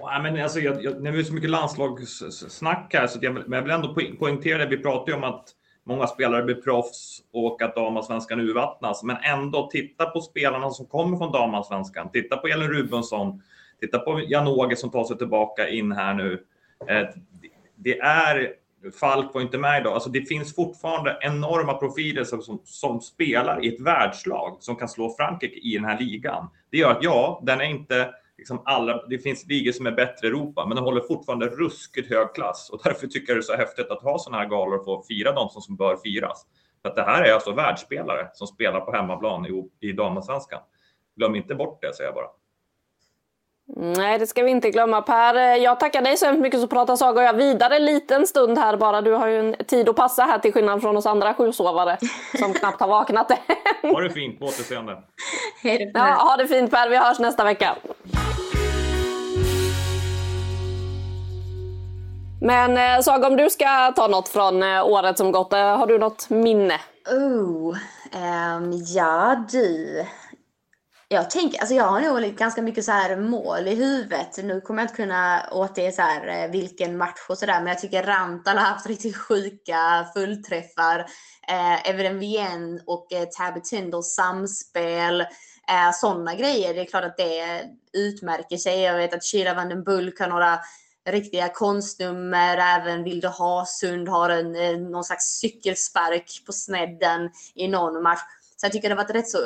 Ja, 0.00 0.20
men 0.22 0.42
alltså, 0.42 0.60
jag, 0.60 0.84
jag, 0.84 1.02
när 1.02 1.10
vi 1.10 1.16
har 1.16 1.24
så 1.24 1.34
mycket 1.34 1.50
landslagssnack 1.50 2.94
här, 2.94 3.06
så 3.06 3.18
jag, 3.22 3.34
men 3.34 3.52
jag 3.52 3.62
vill 3.62 3.70
ändå 3.70 3.94
poängtera 4.18 4.58
det. 4.58 4.76
Vi 4.76 4.82
pratar 4.82 5.12
ju 5.12 5.16
om 5.16 5.24
att 5.24 5.44
många 5.84 6.06
spelare 6.06 6.42
blir 6.42 6.54
proffs 6.54 7.22
och 7.32 7.62
att 7.62 7.74
damallsvenskan 7.76 8.40
urvattnas. 8.40 9.02
Men 9.02 9.16
ändå, 9.16 9.68
titta 9.70 10.06
på 10.06 10.20
spelarna 10.20 10.70
som 10.70 10.86
kommer 10.86 11.16
från 11.16 11.32
damallsvenskan. 11.32 12.10
Titta 12.10 12.36
på 12.36 12.46
Elin 12.46 12.68
Rubensson. 12.68 13.42
Titta 13.80 13.98
på 13.98 14.20
Jan-Åge 14.20 14.76
som 14.76 14.90
tar 14.90 15.04
sig 15.04 15.18
tillbaka 15.18 15.68
in 15.68 15.92
här 15.92 16.14
nu. 16.14 16.44
Eh, 16.88 17.08
det 17.76 17.98
är 17.98 18.54
Falk 19.00 19.34
var 19.34 19.40
inte 19.40 19.58
med 19.58 19.80
idag. 19.80 19.94
Alltså 19.94 20.10
det 20.10 20.20
finns 20.20 20.54
fortfarande 20.54 21.18
enorma 21.20 21.74
profiler 21.74 22.24
som, 22.24 22.42
som, 22.42 22.60
som, 22.64 23.00
spelar 23.00 23.64
i 23.64 23.74
ett 23.74 23.80
världslag 23.80 24.56
som 24.60 24.76
kan 24.76 24.88
slå 24.88 25.14
Frankrike 25.16 25.56
i 25.56 25.74
den 25.74 25.84
här 25.84 25.98
ligan. 26.00 26.50
Det 26.70 26.78
gör 26.78 26.90
att 26.90 27.02
ja, 27.02 27.42
den 27.42 27.60
är 27.60 27.64
inte 27.64 28.10
liksom 28.38 28.62
alla. 28.64 29.06
Det 29.06 29.18
finns 29.18 29.46
ligor 29.46 29.72
som 29.72 29.86
är 29.86 29.92
bättre 29.92 30.26
i 30.26 30.30
Europa, 30.30 30.66
men 30.66 30.76
de 30.76 30.84
håller 30.84 31.00
fortfarande 31.00 31.46
ruskigt 31.46 32.10
hög 32.10 32.34
klass 32.34 32.70
och 32.70 32.80
därför 32.84 33.06
tycker 33.06 33.32
jag 33.32 33.36
det 33.36 33.40
är 33.40 33.42
så 33.42 33.56
häftigt 33.56 33.90
att 33.90 34.02
ha 34.02 34.18
sådana 34.18 34.42
här 34.42 34.48
galor 34.48 34.78
och 34.78 34.84
få 34.84 35.02
fira 35.02 35.32
dem 35.32 35.48
som, 35.48 35.62
som 35.62 35.76
bör 35.76 35.96
firas. 35.96 36.46
För 36.82 36.88
att 36.88 36.96
det 36.96 37.02
här 37.02 37.24
är 37.24 37.32
alltså 37.32 37.52
världsspelare 37.52 38.30
som 38.34 38.46
spelar 38.46 38.80
på 38.80 38.92
hemmaplan 38.92 39.46
i, 39.46 39.70
i 39.80 39.92
damallsvenskan. 39.92 40.60
Glöm 41.16 41.34
inte 41.34 41.54
bort 41.54 41.82
det, 41.82 41.94
säger 41.94 42.08
jag 42.08 42.14
bara. 42.14 42.28
Nej, 43.66 44.18
det 44.18 44.26
ska 44.26 44.42
vi 44.42 44.50
inte 44.50 44.70
glömma 44.70 45.02
Per. 45.02 45.34
Jag 45.56 45.80
tackar 45.80 46.02
dig 46.02 46.16
så 46.16 46.32
mycket 46.32 46.60
så 46.60 46.66
pratar 46.66 46.96
Saga 46.96 47.20
och 47.20 47.26
jag 47.26 47.34
vidare 47.34 47.76
en 47.76 47.84
liten 47.84 48.26
stund 48.26 48.58
här 48.58 48.76
bara. 48.76 49.00
Du 49.00 49.12
har 49.12 49.26
ju 49.26 49.38
en 49.38 49.54
tid 49.66 49.88
att 49.88 49.96
passa 49.96 50.22
här 50.22 50.38
till 50.38 50.52
skillnad 50.52 50.80
från 50.82 50.96
oss 50.96 51.06
andra 51.06 51.34
sjusovare 51.34 51.98
som 52.38 52.52
knappt 52.54 52.80
har 52.80 52.88
vaknat 52.88 53.30
än. 53.30 53.90
Ha 53.90 54.00
det 54.00 54.10
fint, 54.10 54.38
på 54.38 54.44
återseende. 54.44 55.02
Ja, 55.94 56.00
ha 56.00 56.36
det 56.36 56.46
fint 56.46 56.70
Per, 56.70 56.88
vi 56.88 56.96
hörs 56.96 57.18
nästa 57.18 57.44
vecka. 57.44 57.76
Men 62.40 62.76
eh, 62.76 63.02
Saga, 63.02 63.26
om 63.26 63.36
du 63.36 63.50
ska 63.50 63.92
ta 63.96 64.08
något 64.08 64.28
från 64.28 64.62
eh, 64.62 64.86
året 64.86 65.18
som 65.18 65.32
gått, 65.32 65.52
eh, 65.52 65.76
har 65.78 65.86
du 65.86 65.98
något 65.98 66.30
minne? 66.30 66.80
Oh, 67.10 67.76
um, 68.56 68.72
ja 68.94 69.44
du. 69.50 70.04
Jag 71.08 71.30
tänker, 71.30 71.60
alltså 71.60 71.74
jag 71.74 71.84
har 71.84 72.00
nog 72.00 72.34
ganska 72.36 72.62
mycket 72.62 72.84
så 72.84 72.92
här 72.92 73.16
mål 73.16 73.68
i 73.68 73.74
huvudet. 73.74 74.44
Nu 74.44 74.60
kommer 74.60 74.82
jag 74.82 74.84
inte 74.84 74.96
kunna 74.96 75.48
återge 75.52 75.92
så 75.92 76.02
här 76.02 76.44
eh, 76.44 76.50
vilken 76.50 76.96
match 76.96 77.26
och 77.28 77.38
sådär, 77.38 77.60
men 77.60 77.66
jag 77.66 77.78
tycker 77.78 78.02
Rantal 78.02 78.58
har 78.58 78.64
haft 78.64 78.86
riktigt 78.86 79.16
sjuka 79.16 80.06
fullträffar. 80.14 80.98
Eh, 81.48 81.90
Evren 81.90 82.18
Vien 82.18 82.80
och 82.86 83.12
eh, 83.12 83.24
Tabby 83.24 83.60
Tindalls 83.60 84.14
samspel. 84.14 85.20
Eh, 85.20 85.92
Sådana 85.94 86.34
grejer, 86.34 86.74
det 86.74 86.80
är 86.80 86.84
klart 86.84 87.04
att 87.04 87.16
det 87.16 87.62
utmärker 87.92 88.56
sig. 88.56 88.80
Jag 88.80 88.96
vet 88.96 89.14
att 89.14 89.24
Shira 89.24 89.54
van 89.54 89.68
den 89.68 89.84
Bulk 89.84 90.20
har 90.20 90.28
några 90.28 90.58
riktiga 91.06 91.48
konstnummer. 91.48 92.56
Även 92.56 93.04
Vilde 93.04 93.28
Hasund 93.28 94.08
har 94.08 94.30
en, 94.30 94.56
eh, 94.56 94.78
någon 94.78 95.04
slags 95.04 95.24
cykelspark 95.24 96.42
på 96.46 96.52
snedden 96.52 97.30
i 97.54 97.68
någon 97.68 98.02
match. 98.02 98.20
Så 98.56 98.66
jag 98.66 98.72
tycker 98.72 98.88
det 98.88 98.94
har 98.94 99.02
varit 99.02 99.14
rätt 99.16 99.28
så 99.28 99.38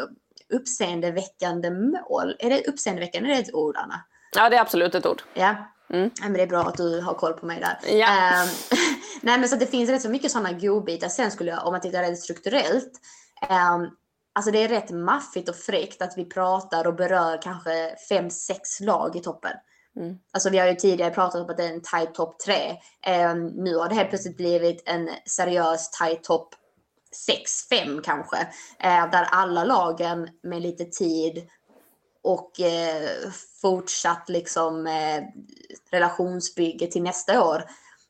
uppseendeväckande 0.55 1.71
mål. 1.71 2.37
Är 2.39 2.51
det 2.51 2.69
uppseendeväckande? 2.69 3.31
Är 3.31 3.35
det 3.35 3.41
ett 3.41 3.55
ord, 3.55 3.77
Anna? 3.77 4.01
Ja, 4.37 4.49
det 4.49 4.57
är 4.57 4.61
absolut 4.61 4.95
ett 4.95 5.07
ord. 5.07 5.23
Ja. 5.35 5.55
Mm. 5.91 6.11
ja 6.21 6.25
men 6.25 6.33
det 6.33 6.43
är 6.43 6.47
bra 6.47 6.61
att 6.61 6.77
du 6.77 7.01
har 7.01 7.15
koll 7.15 7.33
på 7.33 7.47
mig 7.47 7.61
där. 7.61 7.97
Ja. 7.97 8.43
Um, 8.43 8.49
nej, 9.21 9.39
men 9.39 9.49
så 9.49 9.57
det 9.57 9.67
finns 9.67 9.91
rätt 9.91 10.03
så 10.03 10.09
mycket 10.09 10.31
sådana 10.31 10.53
godbitar. 10.53 11.09
Sen 11.09 11.31
skulle 11.31 11.51
jag, 11.51 11.67
om 11.67 11.73
man 11.73 11.81
tittar 11.81 12.03
rent 12.03 12.19
strukturellt, 12.19 12.93
um, 13.51 13.91
alltså 14.35 14.51
det 14.51 14.63
är 14.63 14.69
rätt 14.69 14.91
maffigt 14.91 15.49
och 15.49 15.57
fräckt 15.57 16.03
att 16.03 16.15
vi 16.17 16.25
pratar 16.25 16.87
och 16.87 16.95
berör 16.95 17.43
kanske 17.43 17.97
fem, 18.09 18.31
sex 18.31 18.81
lag 18.81 19.17
i 19.17 19.21
toppen. 19.21 19.53
Mm. 19.97 20.17
Alltså 20.33 20.51
vi 20.51 20.59
har 20.59 20.67
ju 20.67 20.75
tidigare 20.75 21.11
pratat 21.11 21.41
om 21.41 21.51
att 21.51 21.57
det 21.57 21.65
är 21.65 21.73
en 21.73 21.83
tight 21.83 22.15
topp 22.15 22.39
tre. 22.39 22.77
Um, 23.31 23.47
nu 23.47 23.77
har 23.77 23.89
det 23.89 23.95
helt 23.95 24.09
plötsligt 24.09 24.37
blivit 24.37 24.83
en 24.87 25.11
seriös 25.27 25.91
tight 25.91 26.25
topp 26.25 26.55
6-5 27.71 28.01
kanske. 28.03 28.37
Eh, 28.79 29.11
där 29.11 29.29
alla 29.31 29.65
lagen 29.65 30.29
med 30.43 30.63
lite 30.63 30.85
tid 30.85 31.49
och 32.23 32.61
eh, 32.61 33.31
fortsatt 33.63 34.29
liksom 34.29 34.87
eh, 34.87 35.23
relationsbygge 35.91 36.87
till 36.87 37.03
nästa 37.03 37.45
år. 37.45 37.65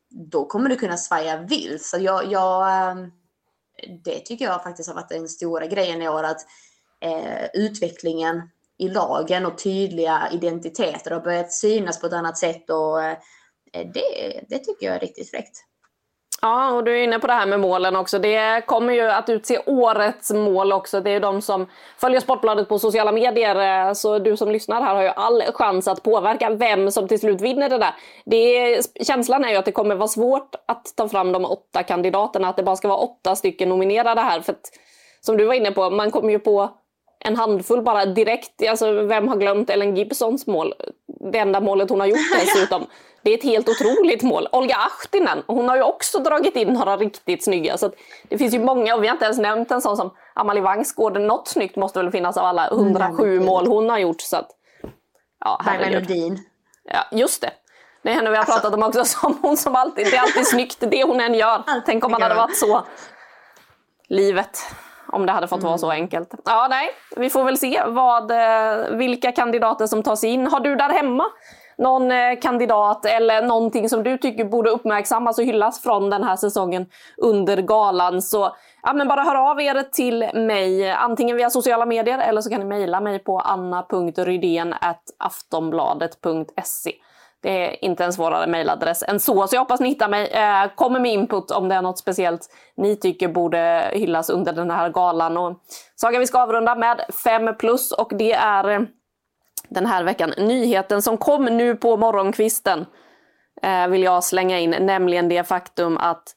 Då 0.09 0.45
kommer 0.45 0.69
du 0.69 0.75
kunna 0.75 0.97
svaja 0.97 1.37
vilt. 1.37 1.83
Så 1.83 1.97
jag, 1.99 2.31
jag, 2.31 2.69
eh, 2.89 2.95
det 4.03 4.19
tycker 4.19 4.45
jag 4.45 4.63
faktiskt 4.63 4.89
har 4.89 4.95
varit 4.95 5.09
den 5.09 5.29
stora 5.29 5.67
grejen 5.67 6.01
i 6.01 6.09
år. 6.09 6.23
Att 6.23 6.41
eh, 7.01 7.45
utvecklingen 7.53 8.49
i 8.77 8.89
lagen 8.89 9.45
och 9.45 9.57
tydliga 9.57 10.29
identiteter 10.31 11.11
har 11.11 11.21
börjat 11.21 11.53
synas 11.53 12.01
på 12.01 12.07
ett 12.07 12.13
annat 12.13 12.37
sätt. 12.37 12.69
Och 12.69 13.03
eh, 13.03 13.17
det, 13.73 14.43
det 14.49 14.59
tycker 14.59 14.85
jag 14.85 14.95
är 14.95 14.99
riktigt 14.99 15.31
fräckt. 15.31 15.68
Ja, 16.41 16.71
och 16.71 16.83
du 16.83 16.99
är 16.99 17.03
inne 17.03 17.19
på 17.19 17.27
det 17.27 17.33
här 17.33 17.45
med 17.45 17.59
målen 17.59 17.95
också. 17.95 18.19
Det 18.19 18.63
kommer 18.65 18.93
ju 18.93 19.01
att 19.01 19.29
utse 19.29 19.59
årets 19.65 20.31
mål 20.31 20.73
också. 20.73 21.01
Det 21.01 21.11
är 21.11 21.19
de 21.19 21.41
som 21.41 21.67
följer 21.97 22.19
Sportbladet 22.19 22.69
på 22.69 22.79
sociala 22.79 23.11
medier. 23.11 23.93
Så 23.93 24.19
du 24.19 24.37
som 24.37 24.51
lyssnar 24.51 24.81
här 24.81 24.95
har 24.95 25.03
ju 25.03 25.09
all 25.09 25.43
chans 25.53 25.87
att 25.87 26.03
påverka 26.03 26.49
vem 26.49 26.91
som 26.91 27.07
till 27.07 27.19
slut 27.19 27.41
vinner 27.41 27.69
det 27.69 27.77
där. 27.77 27.95
Det 28.25 28.57
är, 28.57 28.81
känslan 29.03 29.45
är 29.45 29.49
ju 29.49 29.55
att 29.55 29.65
det 29.65 29.71
kommer 29.71 29.95
vara 29.95 30.07
svårt 30.07 30.55
att 30.65 30.93
ta 30.95 31.09
fram 31.09 31.31
de 31.31 31.45
åtta 31.45 31.83
kandidaterna. 31.83 32.49
Att 32.49 32.57
det 32.57 32.63
bara 32.63 32.75
ska 32.75 32.87
vara 32.87 32.99
åtta 32.99 33.35
stycken 33.35 33.69
nominerade 33.69 34.21
här. 34.21 34.41
För 34.41 34.53
att, 34.53 34.71
som 35.21 35.37
du 35.37 35.45
var 35.45 35.53
inne 35.53 35.71
på, 35.71 35.89
man 35.89 36.11
kommer 36.11 36.29
ju 36.29 36.39
på 36.39 36.69
en 37.19 37.35
handfull 37.35 37.81
bara 37.81 38.05
direkt. 38.05 38.67
Alltså, 38.69 38.91
vem 38.91 39.27
har 39.27 39.37
glömt 39.37 39.69
Ellen 39.69 39.95
Gibsons 39.95 40.47
mål? 40.47 40.73
Det 41.31 41.39
enda 41.39 41.59
målet 41.61 41.89
hon 41.89 41.99
har 41.99 42.07
gjort 42.07 42.19
dessutom. 42.39 42.85
Det 43.21 43.33
är 43.33 43.37
ett 43.37 43.43
helt 43.43 43.69
otroligt 43.69 44.23
mål. 44.23 44.47
Olga 44.51 44.75
Ahtinen, 44.75 45.43
hon 45.47 45.69
har 45.69 45.75
ju 45.75 45.83
också 45.83 46.19
dragit 46.19 46.55
in 46.55 46.73
några 46.73 46.97
riktigt 46.97 47.43
snygga. 47.43 47.77
Så 47.77 47.91
det 48.29 48.37
finns 48.37 48.53
ju 48.53 48.59
många, 48.59 48.95
och 48.95 49.03
vi 49.03 49.07
har 49.07 49.13
inte 49.13 49.25
ens 49.25 49.37
nämnt 49.37 49.71
en 49.71 49.81
sån 49.81 49.97
som 49.97 50.11
Amalie 50.33 50.63
Vangsgård. 50.63 51.21
Något 51.21 51.47
snyggt 51.47 51.75
måste 51.75 51.99
väl 51.99 52.11
finnas 52.11 52.37
av 52.37 52.45
alla 52.45 52.67
107 52.67 53.33
mm, 53.33 53.45
mål 53.45 53.67
hon 53.67 53.89
har 53.89 53.97
gjort. 53.97 54.21
Så 54.21 54.37
att, 54.37 54.49
ja. 55.39 55.61
Ja, 56.83 57.03
just 57.11 57.41
det. 57.41 57.51
Det 58.03 58.09
är 58.09 58.13
henne 58.13 58.29
vi 58.29 58.37
har 58.37 58.43
pratat 58.43 58.73
om 58.73 58.83
också, 58.83 59.05
som 59.05 59.39
hon 59.41 59.57
som 59.57 59.75
alltid, 59.75 60.05
det 60.05 60.17
är 60.17 60.21
alltid 60.21 60.47
snyggt 60.47 60.77
det 60.79 61.03
hon 61.03 61.19
än 61.19 61.33
gör. 61.33 61.63
Tänk 61.85 62.05
om 62.05 62.11
man 62.11 62.21
hade 62.21 62.35
varit 62.35 62.57
så. 62.57 62.83
Livet 64.07 64.59
om 65.11 65.25
det 65.25 65.31
hade 65.31 65.47
fått 65.47 65.59
mm. 65.59 65.67
vara 65.67 65.77
så 65.77 65.91
enkelt. 65.91 66.29
Ja, 66.45 66.67
nej, 66.69 66.89
vi 67.15 67.29
får 67.29 67.43
väl 67.43 67.57
se 67.57 67.83
vad, 67.87 68.31
eh, 68.31 68.89
vilka 68.91 69.31
kandidater 69.31 69.87
som 69.87 70.03
tas 70.03 70.23
in. 70.23 70.47
Har 70.47 70.59
du 70.59 70.75
där 70.75 70.89
hemma 70.89 71.25
någon 71.79 72.11
eh, 72.11 72.39
kandidat 72.41 73.05
eller 73.05 73.41
någonting 73.41 73.89
som 73.89 74.03
du 74.03 74.17
tycker 74.17 74.45
borde 74.45 74.69
uppmärksammas 74.69 75.39
och 75.39 75.45
hyllas 75.45 75.81
från 75.81 76.09
den 76.09 76.23
här 76.23 76.35
säsongen 76.35 76.85
under 77.17 77.57
galan 77.57 78.21
så 78.21 78.55
ja, 78.83 78.93
men 78.93 79.07
bara 79.07 79.23
hör 79.23 79.51
av 79.51 79.61
er 79.61 79.83
till 79.91 80.29
mig 80.33 80.91
antingen 80.91 81.35
via 81.35 81.49
sociala 81.49 81.85
medier 81.85 82.19
eller 82.19 82.41
så 82.41 82.49
kan 82.49 82.59
ni 82.59 82.65
mejla 82.65 83.01
mig 83.01 83.19
på 83.19 83.39
anna.rydén 83.39 84.75
aftonbladet.se. 85.17 86.91
Det 87.41 87.65
är 87.65 87.85
inte 87.85 88.05
en 88.05 88.13
svårare 88.13 88.47
mejladress 88.47 89.03
än 89.03 89.19
så. 89.19 89.47
Så 89.47 89.55
jag 89.55 89.61
hoppas 89.61 89.79
ni 89.79 89.89
hittar 89.89 90.09
mig. 90.09 90.27
Eh, 90.27 90.67
kommer 90.75 90.99
med 90.99 91.13
input 91.13 91.51
om 91.51 91.69
det 91.69 91.75
är 91.75 91.81
något 91.81 91.97
speciellt 91.97 92.49
ni 92.77 92.95
tycker 92.95 93.27
borde 93.27 93.91
hyllas 93.93 94.29
under 94.29 94.53
den 94.53 94.71
här 94.71 94.89
galan. 94.89 95.37
Och 95.37 95.59
Saga, 95.95 96.19
vi 96.19 96.27
ska 96.27 96.41
avrunda 96.41 96.75
med 96.75 97.01
5 97.23 97.57
plus 97.57 97.91
och 97.91 98.11
det 98.15 98.33
är 98.33 98.69
eh, 98.69 98.79
den 99.69 99.85
här 99.85 100.03
veckan 100.03 100.33
nyheten 100.37 101.01
som 101.01 101.17
kom 101.17 101.45
nu 101.45 101.75
på 101.75 101.97
morgonkvisten. 101.97 102.85
Eh, 103.61 103.87
vill 103.87 104.03
jag 104.03 104.23
slänga 104.23 104.59
in, 104.59 104.75
nämligen 104.79 105.29
det 105.29 105.47
faktum 105.47 105.97
att 105.97 106.35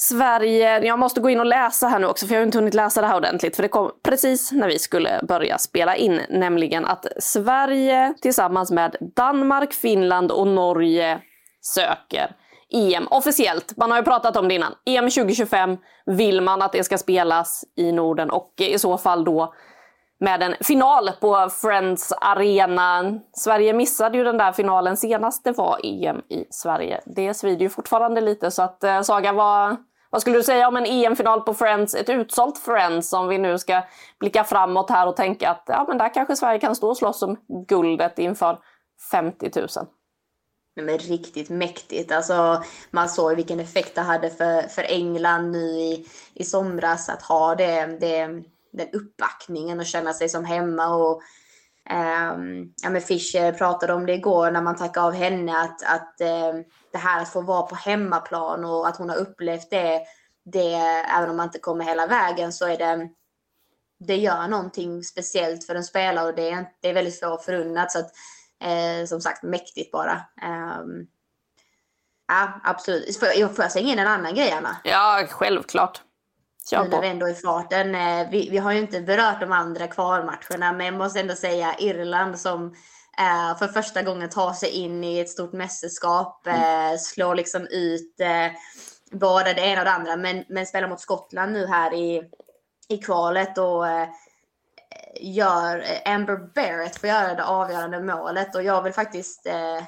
Sverige, 0.00 0.84
jag 0.84 0.98
måste 0.98 1.20
gå 1.20 1.30
in 1.30 1.40
och 1.40 1.46
läsa 1.46 1.88
här 1.88 1.98
nu 1.98 2.06
också 2.06 2.26
för 2.26 2.34
jag 2.34 2.40
har 2.40 2.46
inte 2.46 2.58
hunnit 2.58 2.74
läsa 2.74 3.00
det 3.00 3.06
här 3.06 3.16
ordentligt 3.16 3.56
för 3.56 3.62
det 3.62 3.68
kom 3.68 3.90
precis 4.02 4.52
när 4.52 4.68
vi 4.68 4.78
skulle 4.78 5.20
börja 5.28 5.58
spela 5.58 5.96
in. 5.96 6.20
Nämligen 6.28 6.84
att 6.84 7.06
Sverige 7.18 8.14
tillsammans 8.20 8.70
med 8.70 8.96
Danmark, 9.16 9.72
Finland 9.72 10.30
och 10.30 10.46
Norge 10.46 11.20
söker 11.60 12.36
EM 12.72 13.08
officiellt. 13.10 13.76
Man 13.76 13.90
har 13.90 13.98
ju 13.98 14.04
pratat 14.04 14.36
om 14.36 14.48
det 14.48 14.54
innan. 14.54 14.74
EM 14.86 15.10
2025 15.10 15.76
vill 16.06 16.40
man 16.40 16.62
att 16.62 16.72
det 16.72 16.84
ska 16.84 16.98
spelas 16.98 17.64
i 17.76 17.92
Norden 17.92 18.30
och 18.30 18.52
i 18.56 18.78
så 18.78 18.98
fall 18.98 19.24
då 19.24 19.54
med 20.20 20.42
en 20.42 20.54
final 20.60 21.10
på 21.20 21.50
Friends 21.50 22.12
Arena. 22.12 23.20
Sverige 23.32 23.72
missade 23.72 24.18
ju 24.18 24.24
den 24.24 24.38
där 24.38 24.52
finalen 24.52 24.96
senast 24.96 25.44
det 25.44 25.52
var 25.52 25.80
EM 25.82 26.22
i 26.28 26.44
Sverige. 26.50 27.00
Det 27.06 27.34
svider 27.34 27.60
ju 27.60 27.68
fortfarande 27.68 28.20
lite 28.20 28.50
så 28.50 28.62
att 28.62 28.84
eh, 28.84 29.00
Saga, 29.00 29.32
vad, 29.32 29.76
vad 30.10 30.20
skulle 30.20 30.36
du 30.36 30.42
säga 30.42 30.68
om 30.68 30.76
en 30.76 30.86
EM-final 30.86 31.40
på 31.40 31.54
Friends, 31.54 31.94
ett 31.94 32.08
utsålt 32.08 32.58
Friends 32.58 33.12
om 33.12 33.28
vi 33.28 33.38
nu 33.38 33.58
ska 33.58 33.82
blicka 34.20 34.44
framåt 34.44 34.90
här 34.90 35.08
och 35.08 35.16
tänka 35.16 35.50
att 35.50 35.64
ja, 35.66 35.84
men 35.88 35.98
där 35.98 36.14
kanske 36.14 36.36
Sverige 36.36 36.58
kan 36.58 36.76
stå 36.76 36.88
och 36.88 36.96
slåss 36.96 37.22
om 37.22 37.36
guldet 37.68 38.18
inför 38.18 38.58
50 39.10 39.50
000? 39.56 39.68
Men 40.80 40.98
riktigt 40.98 41.50
mäktigt. 41.50 42.12
Alltså, 42.12 42.62
man 42.90 43.08
såg 43.08 43.36
vilken 43.36 43.60
effekt 43.60 43.94
det 43.94 44.00
hade 44.00 44.30
för, 44.30 44.62
för 44.62 44.82
England 44.82 45.50
nu 45.50 45.58
i, 45.58 46.06
i 46.34 46.44
somras 46.44 47.08
att 47.08 47.22
ha 47.22 47.54
det, 47.54 47.86
det 48.00 48.42
den 48.78 48.90
uppbackningen 48.92 49.80
och 49.80 49.86
känna 49.86 50.12
sig 50.12 50.28
som 50.28 50.44
hemma. 50.44 50.94
Och, 50.94 51.22
um, 51.90 52.74
ja, 52.82 52.90
men 52.90 53.00
Fischer 53.00 53.52
pratade 53.52 53.92
om 53.92 54.06
det 54.06 54.14
igår 54.14 54.50
när 54.50 54.62
man 54.62 54.76
tackade 54.76 55.06
av 55.06 55.12
henne, 55.12 55.60
att, 55.60 55.82
att 55.82 56.20
um, 56.20 56.64
det 56.92 56.98
här 56.98 57.22
att 57.22 57.32
få 57.32 57.40
vara 57.40 57.62
på 57.62 57.74
hemmaplan 57.74 58.64
och 58.64 58.88
att 58.88 58.96
hon 58.96 59.08
har 59.08 59.16
upplevt 59.16 59.70
det, 59.70 60.00
det, 60.44 60.74
även 61.16 61.30
om 61.30 61.36
man 61.36 61.46
inte 61.46 61.58
kommer 61.58 61.84
hela 61.84 62.06
vägen, 62.06 62.52
så 62.52 62.66
är 62.66 62.78
det 62.78 63.08
det 63.98 64.16
gör 64.16 64.48
någonting 64.48 65.02
speciellt 65.04 65.66
för 65.66 65.74
en 65.74 65.84
spelare 65.84 66.26
och 66.26 66.34
det 66.34 66.50
är, 66.50 66.66
det 66.80 66.88
är 66.88 66.94
väldigt 66.94 67.20
få 67.20 67.38
förunnat. 67.38 67.92
Så 67.92 67.98
att, 67.98 68.10
eh, 68.60 69.06
som 69.06 69.20
sagt, 69.20 69.42
mäktigt 69.42 69.92
bara. 69.92 70.12
Um, 70.42 71.06
ja, 72.28 72.60
absolut. 72.64 73.18
Får 73.18 73.28
jag, 73.28 73.56
får 73.56 73.64
jag 73.64 73.72
slänga 73.72 73.92
in 73.92 73.98
en 73.98 74.06
annan 74.06 74.34
grej, 74.34 74.52
Anna? 74.52 74.76
Ja, 74.84 75.26
självklart. 75.30 76.02
Kör 76.70 76.84
nu 76.84 76.88
när 76.88 77.00
vi 77.00 77.08
ändå 77.08 77.26
är 77.26 77.30
i 77.30 77.34
farten. 77.34 77.94
Eh, 77.94 78.30
vi, 78.30 78.50
vi 78.50 78.58
har 78.58 78.72
ju 78.72 78.78
inte 78.78 79.00
berört 79.00 79.40
de 79.40 79.52
andra 79.52 79.86
kvalmatcherna, 79.86 80.72
men 80.72 80.86
jag 80.86 80.94
måste 80.94 81.20
ändå 81.20 81.34
säga 81.34 81.74
Irland 81.78 82.38
som 82.38 82.66
eh, 83.18 83.58
för 83.58 83.68
första 83.68 84.02
gången 84.02 84.30
tar 84.30 84.52
sig 84.52 84.70
in 84.70 85.04
i 85.04 85.18
ett 85.18 85.30
stort 85.30 85.52
mästerskap, 85.52 86.46
mm. 86.46 86.92
eh, 86.92 86.98
slår 86.98 87.34
liksom 87.34 87.66
ut 87.70 88.14
både 89.12 89.52
det 89.52 89.60
ena 89.60 89.80
och 89.80 89.84
det 89.84 89.90
andra, 89.90 90.16
men, 90.16 90.44
men 90.48 90.66
spelar 90.66 90.88
mot 90.88 91.00
Skottland 91.00 91.52
nu 91.52 91.66
här 91.66 91.94
i, 91.94 92.22
i 92.88 92.98
kvalet 92.98 93.58
och 93.58 93.84
gör 95.20 95.84
Amber 96.04 96.36
Barrett 96.54 96.96
får 96.96 97.08
göra 97.08 97.34
det 97.34 97.44
avgörande 97.44 98.00
målet 98.00 98.54
och 98.54 98.62
jag 98.62 98.82
vill 98.82 98.92
faktiskt 98.92 99.46
eh, 99.46 99.84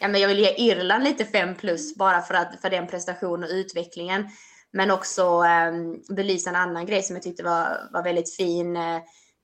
ja, 0.00 0.08
men 0.08 0.20
jag 0.20 0.28
vill 0.28 0.38
ge 0.38 0.54
Irland 0.56 1.04
lite 1.04 1.24
5 1.24 1.54
plus 1.54 1.96
bara 1.96 2.22
för, 2.22 2.34
att, 2.34 2.60
för 2.60 2.70
den 2.70 2.86
prestationen 2.86 3.44
och 3.44 3.54
utvecklingen. 3.54 4.28
Men 4.76 4.90
också 4.90 5.22
eh, 5.22 5.72
belysa 6.14 6.50
en 6.50 6.56
annan 6.56 6.86
grej 6.86 7.02
som 7.02 7.16
jag 7.16 7.22
tyckte 7.22 7.42
var, 7.42 7.88
var 7.92 8.02
väldigt 8.02 8.36
fin. 8.36 8.76
Eh, 8.76 9.00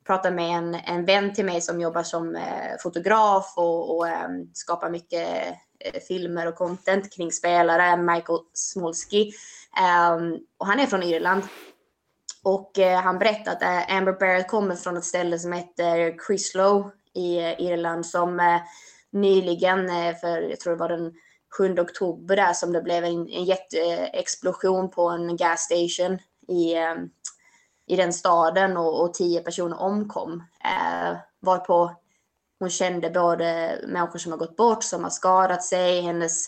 pratade 0.06 0.36
med 0.36 0.58
en, 0.58 0.74
en 0.74 1.04
vän 1.04 1.34
till 1.34 1.44
mig 1.44 1.60
som 1.60 1.80
jobbar 1.80 2.02
som 2.02 2.36
eh, 2.36 2.76
fotograf 2.82 3.54
och, 3.56 3.96
och 3.96 4.08
eh, 4.08 4.28
skapar 4.52 4.90
mycket 4.90 5.28
eh, 5.78 6.00
filmer 6.08 6.48
och 6.48 6.54
content 6.54 7.12
kring 7.12 7.32
spelare, 7.32 7.96
Michael 7.96 8.38
Smolski. 8.54 9.32
Ehm, 9.80 10.38
och 10.58 10.66
han 10.66 10.80
är 10.80 10.86
från 10.86 11.02
Irland. 11.02 11.42
Och 12.44 12.78
eh, 12.78 13.00
han 13.00 13.18
berättade 13.18 13.56
att 13.56 13.62
eh, 13.62 13.96
Amber 13.96 14.12
Barrett 14.12 14.48
kommer 14.48 14.74
från 14.74 14.96
ett 14.96 15.04
ställe 15.04 15.38
som 15.38 15.52
heter 15.52 16.18
Crislow 16.18 16.90
i 17.14 17.38
eh, 17.38 17.60
Irland 17.60 18.06
som 18.06 18.40
eh, 18.40 18.60
nyligen, 19.12 19.90
eh, 19.90 20.14
för 20.14 20.40
jag 20.40 20.60
tror 20.60 20.72
det 20.72 20.80
var 20.80 20.88
den 20.88 21.12
7 21.58 21.78
oktober 21.78 22.36
där 22.36 22.52
som 22.52 22.72
det 22.72 22.82
blev 22.82 23.04
en, 23.04 23.28
en 23.28 23.44
jätteexplosion 23.44 24.90
på 24.90 25.08
en 25.08 25.36
gasstation 25.36 26.18
i, 26.48 26.74
eh, 26.74 26.94
i 27.86 27.96
den 27.96 28.12
staden 28.12 28.76
och, 28.76 29.02
och 29.02 29.14
tio 29.14 29.40
personer 29.40 29.80
omkom. 29.80 30.32
Eh, 30.64 31.16
varpå 31.40 31.96
hon 32.58 32.70
kände 32.70 33.10
både 33.10 33.78
människor 33.86 34.18
som 34.18 34.32
har 34.32 34.38
gått 34.38 34.56
bort, 34.56 34.84
som 34.84 35.02
har 35.02 35.10
skadat 35.10 35.62
sig, 35.62 36.00
hennes 36.00 36.46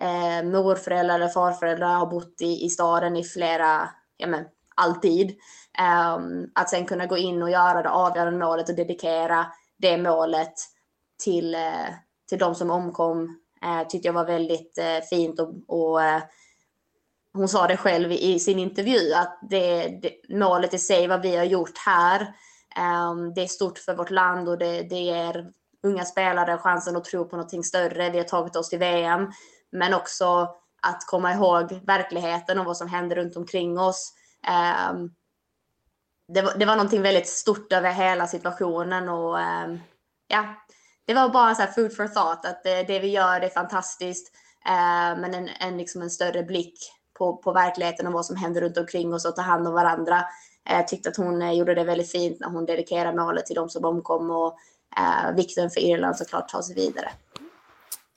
eh, 0.00 0.44
morföräldrar 0.44 1.14
eller 1.14 1.28
farföräldrar 1.28 1.94
har 1.94 2.06
bott 2.06 2.40
i, 2.40 2.64
i 2.64 2.68
staden 2.68 3.16
i 3.16 3.24
flera, 3.24 3.90
ja 4.16 4.26
men 4.26 4.44
alltid. 4.76 5.30
Um, 6.16 6.50
att 6.54 6.70
sen 6.70 6.86
kunna 6.86 7.06
gå 7.06 7.16
in 7.16 7.42
och 7.42 7.50
göra 7.50 7.82
det 7.82 7.90
avgörande 7.90 8.38
målet 8.38 8.68
och 8.68 8.76
dedikera 8.76 9.46
det 9.78 9.98
målet 9.98 10.54
till, 11.24 11.54
eh, 11.54 11.88
till 12.28 12.38
de 12.38 12.54
som 12.54 12.70
omkom 12.70 13.41
Eh, 13.64 13.86
tyckte 13.88 14.08
jag 14.08 14.12
var 14.12 14.24
väldigt 14.24 14.78
eh, 14.78 15.00
fint 15.10 15.40
och, 15.40 15.54
och 15.66 16.02
eh, 16.02 16.22
hon 17.34 17.48
sa 17.48 17.66
det 17.66 17.76
själv 17.76 18.12
i, 18.12 18.32
i 18.34 18.38
sin 18.38 18.58
intervju 18.58 19.12
att 19.12 19.38
det, 19.50 19.88
det, 20.02 20.36
målet 20.36 20.74
i 20.74 20.78
sig, 20.78 21.06
vad 21.06 21.22
vi 21.22 21.36
har 21.36 21.44
gjort 21.44 21.78
här, 21.78 22.34
ehm, 22.76 23.34
det 23.34 23.42
är 23.42 23.46
stort 23.46 23.78
för 23.78 23.94
vårt 23.94 24.10
land 24.10 24.48
och 24.48 24.58
det, 24.58 24.82
det 24.82 25.00
ger 25.00 25.50
unga 25.82 26.04
spelare 26.04 26.58
chansen 26.58 26.96
att 26.96 27.04
tro 27.04 27.24
på 27.24 27.36
någonting 27.36 27.64
större. 27.64 28.10
Vi 28.10 28.18
har 28.18 28.24
tagit 28.24 28.56
oss 28.56 28.68
till 28.68 28.78
VM, 28.78 29.32
men 29.72 29.94
också 29.94 30.56
att 30.82 31.06
komma 31.06 31.32
ihåg 31.32 31.80
verkligheten 31.86 32.58
och 32.58 32.64
vad 32.64 32.76
som 32.76 32.88
händer 32.88 33.16
runt 33.16 33.36
omkring 33.36 33.78
oss. 33.78 34.12
Ehm, 34.46 35.10
det, 36.28 36.42
var, 36.42 36.54
det 36.58 36.64
var 36.64 36.76
någonting 36.76 37.02
väldigt 37.02 37.28
stort 37.28 37.72
över 37.72 37.92
hela 37.92 38.26
situationen 38.26 39.08
och 39.08 39.40
ehm, 39.40 39.80
ja, 40.28 40.54
det 41.06 41.14
var 41.14 41.28
bara 41.28 41.54
så 41.54 41.62
food 41.62 41.96
for 41.96 42.06
thought 42.06 42.46
att 42.46 42.62
det, 42.64 42.82
det 42.82 42.98
vi 42.98 43.08
gör 43.08 43.40
det 43.40 43.46
är 43.46 43.50
fantastiskt. 43.50 44.32
Eh, 44.66 45.20
men 45.20 45.34
en, 45.34 45.48
en, 45.60 45.78
liksom 45.78 46.02
en 46.02 46.10
större 46.10 46.42
blick 46.42 46.74
på, 47.18 47.36
på 47.36 47.52
verkligheten 47.52 48.06
och 48.06 48.12
vad 48.12 48.26
som 48.26 48.36
händer 48.36 48.60
runt 48.60 48.78
omkring 48.78 49.14
oss 49.14 49.24
och 49.24 49.36
ta 49.36 49.42
hand 49.42 49.68
om 49.68 49.74
varandra. 49.74 50.16
Eh, 50.70 50.76
jag 50.76 50.88
tyckte 50.88 51.08
att 51.08 51.16
hon 51.16 51.42
eh, 51.42 51.52
gjorde 51.52 51.74
det 51.74 51.84
väldigt 51.84 52.12
fint 52.12 52.40
när 52.40 52.48
hon 52.48 52.66
dedikerade 52.66 53.18
målet 53.18 53.46
till 53.46 53.56
de 53.56 53.68
som 53.68 53.84
omkom 53.84 54.30
och 54.30 54.56
eh, 54.96 55.36
vikten 55.36 55.70
för 55.70 55.80
Irland 55.80 56.16
såklart 56.16 56.48
ta 56.48 56.62
sig 56.62 56.74
vidare. 56.74 57.08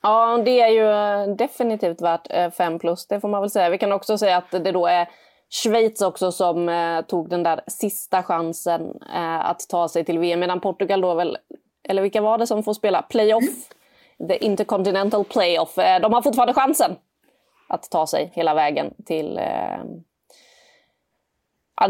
Ja, 0.01 0.41
det 0.45 0.61
är 0.61 0.69
ju 0.69 0.89
eh, 0.89 1.35
definitivt 1.35 2.01
värt 2.01 2.53
5 2.53 2.79
plus, 2.79 3.07
det 3.07 3.19
får 3.19 3.27
man 3.27 3.41
väl 3.41 3.49
säga. 3.49 3.69
Vi 3.69 3.77
kan 3.77 3.91
också 3.91 4.17
säga 4.17 4.37
att 4.37 4.51
det 4.51 4.71
då 4.71 4.85
är 4.85 5.09
Schweiz 5.49 6.01
också 6.01 6.31
som 6.31 6.69
eh, 6.69 7.01
tog 7.01 7.29
den 7.29 7.43
där 7.43 7.61
sista 7.67 8.23
chansen 8.23 8.81
eh, 9.15 9.49
att 9.49 9.69
ta 9.69 9.87
sig 9.87 10.05
till 10.05 10.19
VM. 10.19 10.39
Medan 10.39 10.61
Portugal 10.61 11.01
då 11.01 11.13
väl, 11.13 11.37
eller 11.89 12.01
vilka 12.01 12.21
var 12.21 12.37
det 12.37 12.47
som 12.47 12.63
får 12.63 12.73
spela 12.73 13.01
playoff? 13.01 13.69
The 14.27 14.45
Intercontinental 14.45 15.25
Playoff. 15.25 15.77
Eh, 15.77 16.01
de 16.01 16.13
har 16.13 16.21
fortfarande 16.21 16.53
chansen 16.53 16.95
att 17.67 17.89
ta 17.91 18.07
sig 18.07 18.31
hela 18.33 18.53
vägen 18.53 18.93
till 19.05 19.37
eh, 19.37 19.79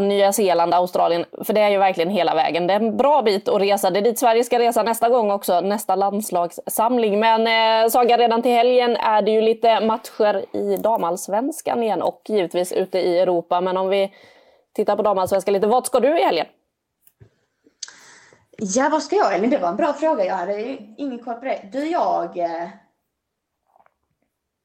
Nya 0.00 0.32
Zeeland, 0.32 0.74
Australien. 0.74 1.24
För 1.44 1.52
det 1.52 1.60
är 1.60 1.70
ju 1.70 1.78
verkligen 1.78 2.10
hela 2.10 2.34
vägen. 2.34 2.66
Det 2.66 2.74
är 2.74 2.80
en 2.80 2.96
bra 2.96 3.22
bit 3.22 3.48
att 3.48 3.60
resa. 3.60 3.90
Det 3.90 3.98
är 3.98 4.02
dit 4.02 4.18
Sverige 4.18 4.44
ska 4.44 4.58
resa 4.58 4.82
nästa 4.82 5.08
gång 5.08 5.30
också, 5.30 5.60
nästa 5.60 5.96
landslagssamling. 5.96 7.20
Men 7.20 7.46
eh, 7.46 7.88
Saga, 7.88 8.18
redan 8.18 8.42
till 8.42 8.52
helgen 8.52 8.96
är 8.96 9.22
det 9.22 9.30
ju 9.30 9.40
lite 9.40 9.80
matcher 9.80 10.56
i 10.56 10.76
damallsvenskan 10.76 11.82
igen 11.82 12.02
och 12.02 12.22
givetvis 12.28 12.72
ute 12.72 12.98
i 12.98 13.18
Europa. 13.18 13.60
Men 13.60 13.76
om 13.76 13.88
vi 13.88 14.12
tittar 14.74 14.96
på 14.96 15.02
damallsvenskan 15.02 15.54
lite, 15.54 15.66
vad 15.66 15.86
ska 15.86 16.00
du 16.00 16.18
i 16.18 16.24
helgen? 16.24 16.46
Ja, 18.56 18.88
vad 18.88 19.02
ska 19.02 19.16
jag 19.16 19.34
Elin? 19.34 19.50
Det 19.50 19.58
var 19.58 19.68
en 19.68 19.76
bra 19.76 19.92
fråga. 19.92 20.24
Jag 20.24 20.34
hade 20.34 20.62
ingen 20.96 21.18
koll 21.18 21.34
på 21.34 21.44
det. 21.44 21.68
Du, 21.72 21.86
jag... 21.86 22.38
Eh, 22.38 22.68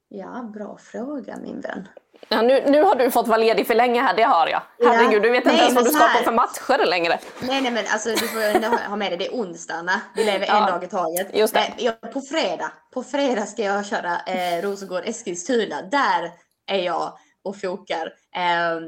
ja, 0.09 0.49
bra 0.53 0.77
fråga 0.77 1.37
min 1.37 1.61
vän. 1.61 1.87
Ja, 2.29 2.41
nu, 2.41 2.63
nu 2.67 2.83
har 2.83 2.95
du 2.95 3.11
fått 3.11 3.27
vara 3.27 3.37
ledig 3.37 3.67
för 3.67 3.75
länge 3.75 4.01
här, 4.01 4.15
det 4.15 4.23
har 4.23 4.47
jag. 4.47 4.61
Herregud, 4.85 5.13
ja. 5.13 5.19
du 5.19 5.29
vet 5.29 5.37
inte 5.37 5.51
nej, 5.51 5.59
ens 5.59 5.75
vad 5.75 5.85
du 5.85 5.89
ska 5.89 6.07
på 6.07 6.23
för 6.23 6.31
matcher 6.31 6.85
längre. 6.85 7.19
Nej, 7.41 7.61
nej 7.61 7.71
men 7.71 7.85
alltså 7.89 8.09
du 8.09 8.27
får 8.27 8.89
ha 8.89 8.95
med 8.95 9.11
dig, 9.11 9.17
det 9.17 9.27
är 9.27 9.31
onsdagarna. 9.31 10.01
Vi 10.15 10.23
lever 10.23 10.47
ja. 10.47 10.67
en 10.67 10.73
dag 10.73 10.83
i 10.83 10.87
taget. 10.87 11.35
Just 11.37 11.53
det. 11.53 11.59
Eh, 11.59 11.73
jag, 11.77 12.13
på 12.13 12.21
fredag, 12.21 12.71
på 12.93 13.03
fredag 13.03 13.45
ska 13.45 13.63
jag 13.63 13.85
köra 13.85 14.19
eh, 14.27 14.61
Rosengård-Eskilstuna. 14.61 15.89
Där 15.91 16.31
är 16.67 16.79
jag 16.79 17.17
och 17.43 17.61
fokar. 17.61 18.13
Eh, 18.35 18.81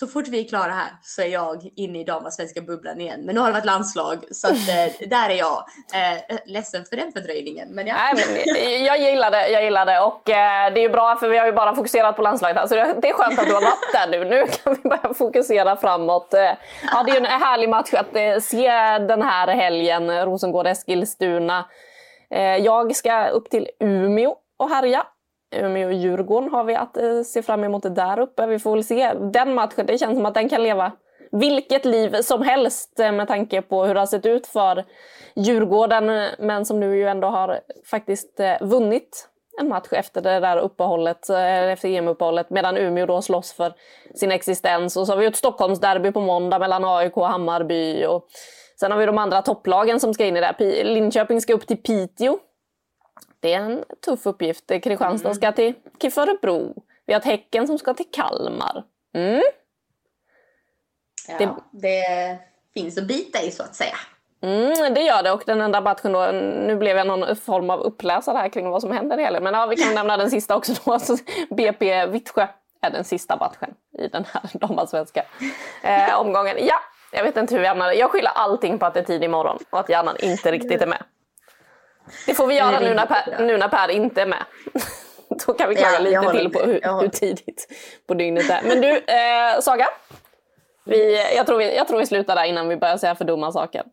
så 0.00 0.06
fort 0.06 0.28
vi 0.28 0.44
är 0.44 0.48
klara 0.48 0.72
här 0.72 0.90
så 1.02 1.22
är 1.22 1.26
jag 1.26 1.68
inne 1.76 2.00
i 2.00 2.04
damallsvenska 2.04 2.60
bubblan 2.60 3.00
igen. 3.00 3.20
Men 3.24 3.34
nu 3.34 3.40
har 3.40 3.48
det 3.48 3.52
varit 3.52 3.64
landslag 3.64 4.24
så 4.30 4.46
att, 4.46 4.68
eh, 4.68 5.08
där 5.08 5.30
är 5.30 5.34
jag. 5.34 5.64
Eh, 5.94 6.36
ledsen 6.46 6.84
för 6.84 6.96
den 6.96 7.12
fördröjningen. 7.12 7.68
Men 7.74 7.86
ja. 7.86 7.94
Nej, 7.94 8.14
men 8.14 8.84
jag 8.84 9.00
gillar 9.00 9.30
det, 9.30 9.48
jag 9.48 9.64
gillar 9.64 9.86
det 9.86 10.00
och 10.00 10.30
eh, 10.30 10.72
det 10.72 10.80
är 10.80 10.82
ju 10.82 10.88
bra 10.88 11.16
för 11.16 11.28
vi 11.28 11.38
har 11.38 11.46
ju 11.46 11.52
bara 11.52 11.74
fokuserat 11.74 12.16
på 12.16 12.22
landslaget 12.22 12.56
här 12.56 12.66
så 12.66 12.74
det 12.74 13.08
är 13.08 13.12
skönt 13.12 13.38
att 13.38 13.46
du 13.46 13.54
har 13.54 13.62
varit 13.62 13.92
där 13.92 14.08
nu. 14.08 14.24
Nu 14.24 14.46
kan 14.46 14.76
vi 14.82 14.88
börja 14.88 15.14
fokusera 15.14 15.76
framåt. 15.76 16.34
Eh, 16.34 16.40
ja, 16.92 17.02
det 17.06 17.10
är 17.10 17.20
ju 17.20 17.26
en 17.26 17.40
härlig 17.40 17.68
match 17.68 17.94
att 17.94 18.16
eh, 18.16 18.38
se 18.38 18.68
den 18.98 19.22
här 19.22 19.48
helgen, 19.48 20.10
Rosengård-Eskilstuna. 20.10 21.64
Eh, 22.30 22.56
jag 22.56 22.96
ska 22.96 23.28
upp 23.28 23.50
till 23.50 23.68
Umeå 23.80 24.36
och 24.56 24.70
härja 24.70 25.06
Umeå 25.50 25.86
och 25.86 25.94
Djurgården 25.94 26.50
har 26.50 26.64
vi 26.64 26.74
att 26.74 26.96
eh, 26.96 27.22
se 27.22 27.42
fram 27.42 27.64
emot 27.64 27.94
där 27.94 28.18
uppe. 28.18 28.46
Vi 28.46 28.58
får 28.58 28.72
väl 28.72 28.84
se. 28.84 29.12
Den 29.14 29.54
matchen, 29.54 29.86
det 29.86 29.98
känns 29.98 30.16
som 30.16 30.26
att 30.26 30.34
den 30.34 30.48
kan 30.48 30.62
leva 30.62 30.92
vilket 31.32 31.84
liv 31.84 32.22
som 32.22 32.42
helst 32.42 33.00
eh, 33.00 33.12
med 33.12 33.28
tanke 33.28 33.62
på 33.62 33.84
hur 33.84 33.94
det 33.94 34.00
har 34.00 34.06
sett 34.06 34.26
ut 34.26 34.46
för 34.46 34.84
Djurgården. 35.34 36.10
Eh, 36.10 36.28
men 36.38 36.66
som 36.66 36.80
nu 36.80 36.96
ju 36.96 37.08
ändå 37.08 37.28
har 37.28 37.60
faktiskt 37.90 38.40
vunnit 38.60 39.26
en 39.60 39.68
match 39.68 39.88
efter 39.92 40.20
det 40.20 40.40
där 40.40 40.56
uppehållet, 40.56 41.30
efter 41.72 41.88
EM-uppehållet, 41.88 42.50
medan 42.50 42.76
Umeå 42.76 43.06
då 43.06 43.22
slåss 43.22 43.52
för 43.52 43.72
sin 44.14 44.32
existens. 44.32 44.96
Och 44.96 45.06
så 45.06 45.12
har 45.12 45.18
vi 45.18 45.26
ett 45.26 45.36
Stockholmsderby 45.36 46.12
på 46.12 46.20
måndag 46.20 46.58
mellan 46.58 46.84
AIK 46.84 47.16
och 47.16 47.28
Hammarby. 47.28 48.04
Och 48.04 48.26
sen 48.80 48.90
har 48.90 48.98
vi 48.98 49.06
de 49.06 49.18
andra 49.18 49.42
topplagen 49.42 50.00
som 50.00 50.14
ska 50.14 50.24
in 50.24 50.36
i 50.36 50.40
det. 50.40 50.84
Linköping 50.84 51.40
ska 51.40 51.54
upp 51.54 51.66
till 51.66 51.82
Piteå 51.82 52.38
det 53.40 53.52
är 53.52 53.60
en 53.60 53.84
tuff 54.04 54.26
uppgift. 54.26 54.66
Kristianstad 54.66 55.28
mm. 55.28 55.34
ska 55.34 55.52
till 55.52 55.74
KIF 56.00 56.18
Örebro. 56.18 56.74
Vi 57.06 57.12
har 57.12 57.20
ett 57.20 57.26
Häcken 57.26 57.66
som 57.66 57.78
ska 57.78 57.94
till 57.94 58.10
Kalmar. 58.12 58.84
Mm. 59.14 59.42
Ja, 61.28 61.38
det... 61.38 61.54
det 61.70 62.38
finns 62.74 62.98
att 62.98 63.04
bita 63.04 63.42
i 63.42 63.50
så 63.50 63.62
att 63.62 63.74
säga. 63.74 63.96
Mm, 64.42 64.94
det 64.94 65.00
gör 65.00 65.22
det 65.22 65.32
och 65.32 65.42
den 65.46 65.60
enda 65.60 65.80
matchen 65.80 66.12
då, 66.12 66.30
nu 66.66 66.76
blev 66.76 66.96
jag 66.96 67.06
någon 67.06 67.36
form 67.36 67.70
av 67.70 67.80
uppläsare 67.80 68.36
här 68.36 68.48
kring 68.48 68.70
vad 68.70 68.80
som 68.80 68.92
händer 68.92 69.18
i 69.18 69.24
helgen. 69.24 69.42
Men 69.42 69.54
ja, 69.54 69.66
vi 69.66 69.76
kan 69.76 69.94
nämna 69.94 70.16
den 70.16 70.30
sista 70.30 70.56
också 70.56 70.72
då. 70.84 70.92
Alltså, 70.92 71.16
BP 71.50 72.06
Vittsjö 72.06 72.46
är 72.82 72.90
den 72.90 73.04
sista 73.04 73.36
matchen 73.36 73.74
i 73.98 74.08
den 74.08 74.24
här 74.32 74.42
damallsvenska 74.58 75.22
eh, 75.82 76.20
omgången. 76.20 76.56
Ja, 76.60 76.80
jag 77.12 77.24
vet 77.24 77.36
inte 77.36 77.54
hur 77.54 77.60
vi 77.60 77.68
hamnade. 77.68 77.94
Jag 77.94 78.10
skyller 78.10 78.30
allting 78.34 78.78
på 78.78 78.86
att 78.86 78.94
det 78.94 79.00
är 79.00 79.04
tid 79.04 79.24
imorgon 79.24 79.58
och 79.70 79.80
att 79.80 79.88
hjärnan 79.88 80.16
inte 80.22 80.52
riktigt 80.52 80.82
är 80.82 80.86
med. 80.86 81.02
Det 82.26 82.34
får 82.34 82.46
vi 82.46 82.54
göra 82.54 82.80
nu 82.80 82.94
när, 82.94 83.06
per, 83.06 83.44
nu 83.46 83.56
när 83.56 83.68
Per 83.68 83.88
inte 83.88 84.22
är 84.22 84.26
med. 84.26 84.44
Då 85.46 85.52
kan 85.52 85.68
vi 85.68 85.74
klaga 85.74 86.10
ja, 86.10 86.22
lite 86.22 86.38
till 86.38 86.52
på 86.52 86.58
hur, 86.58 87.00
hur, 87.00 87.08
tidigt 87.08 87.66
på 88.06 88.14
dygnet 88.14 88.48
det 88.48 88.54
är. 88.54 88.62
Men 88.62 88.80
du, 88.80 88.88
eh, 88.88 89.60
Saga. 89.60 89.88
Vi, 90.84 91.34
jag, 91.36 91.46
tror 91.46 91.58
vi, 91.58 91.76
jag 91.76 91.88
tror 91.88 91.98
vi 91.98 92.06
slutar 92.06 92.36
där 92.36 92.44
innan 92.44 92.68
vi 92.68 92.76
börjar 92.76 92.96
säga 92.96 93.14
för 93.14 93.24
dumma 93.24 93.52
saker. 93.52 93.84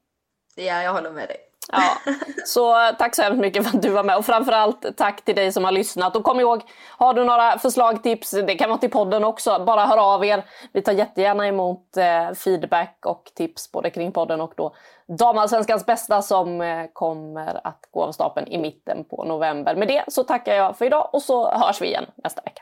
Ja, 0.55 0.84
jag 0.84 0.93
håller 0.93 1.11
med 1.11 1.28
dig. 1.28 1.38
Ja, 1.72 2.13
så 2.45 2.91
tack 2.99 3.15
så 3.15 3.22
hemskt 3.22 3.41
mycket 3.41 3.68
för 3.68 3.78
att 3.78 3.84
du 3.84 3.89
var 3.89 4.03
med 4.03 4.18
och 4.18 4.26
framförallt 4.26 4.97
tack 4.97 5.26
till 5.26 5.36
dig 5.36 5.51
som 5.51 5.63
har 5.63 5.72
lyssnat. 5.72 6.15
Och 6.15 6.24
kom 6.24 6.39
ihåg, 6.39 6.61
har 6.97 7.13
du 7.13 7.24
några 7.24 7.57
förslag, 7.57 8.03
tips, 8.03 8.32
det 8.32 8.55
kan 8.55 8.70
vara 8.70 8.80
till 8.80 8.91
podden 8.91 9.24
också, 9.24 9.63
bara 9.68 9.86
hör 9.86 9.97
av 9.97 10.26
er. 10.26 10.45
Vi 10.74 10.82
tar 10.82 10.93
jättegärna 10.93 11.47
emot 11.47 11.97
eh, 11.97 12.34
feedback 12.34 12.97
och 13.05 13.32
tips 13.36 13.72
både 13.72 13.89
kring 13.89 14.11
podden 14.11 14.41
och 14.41 14.53
då 14.57 14.76
Damallsvenskans 15.07 15.86
bästa 15.86 16.22
som 16.22 16.61
eh, 16.61 16.86
kommer 16.93 17.68
att 17.68 17.89
gå 17.91 18.03
av 18.03 18.11
stapeln 18.11 18.47
i 18.47 18.57
mitten 18.57 19.03
på 19.03 19.24
november. 19.24 19.76
Med 19.76 19.88
det 19.88 20.03
så 20.07 20.24
tackar 20.24 20.55
jag 20.55 20.78
för 20.78 20.86
idag 20.86 21.09
och 21.13 21.22
så 21.22 21.51
hörs 21.51 21.82
vi 21.82 21.88
igen 21.88 22.05
nästa 22.15 22.41
vecka. 22.41 22.61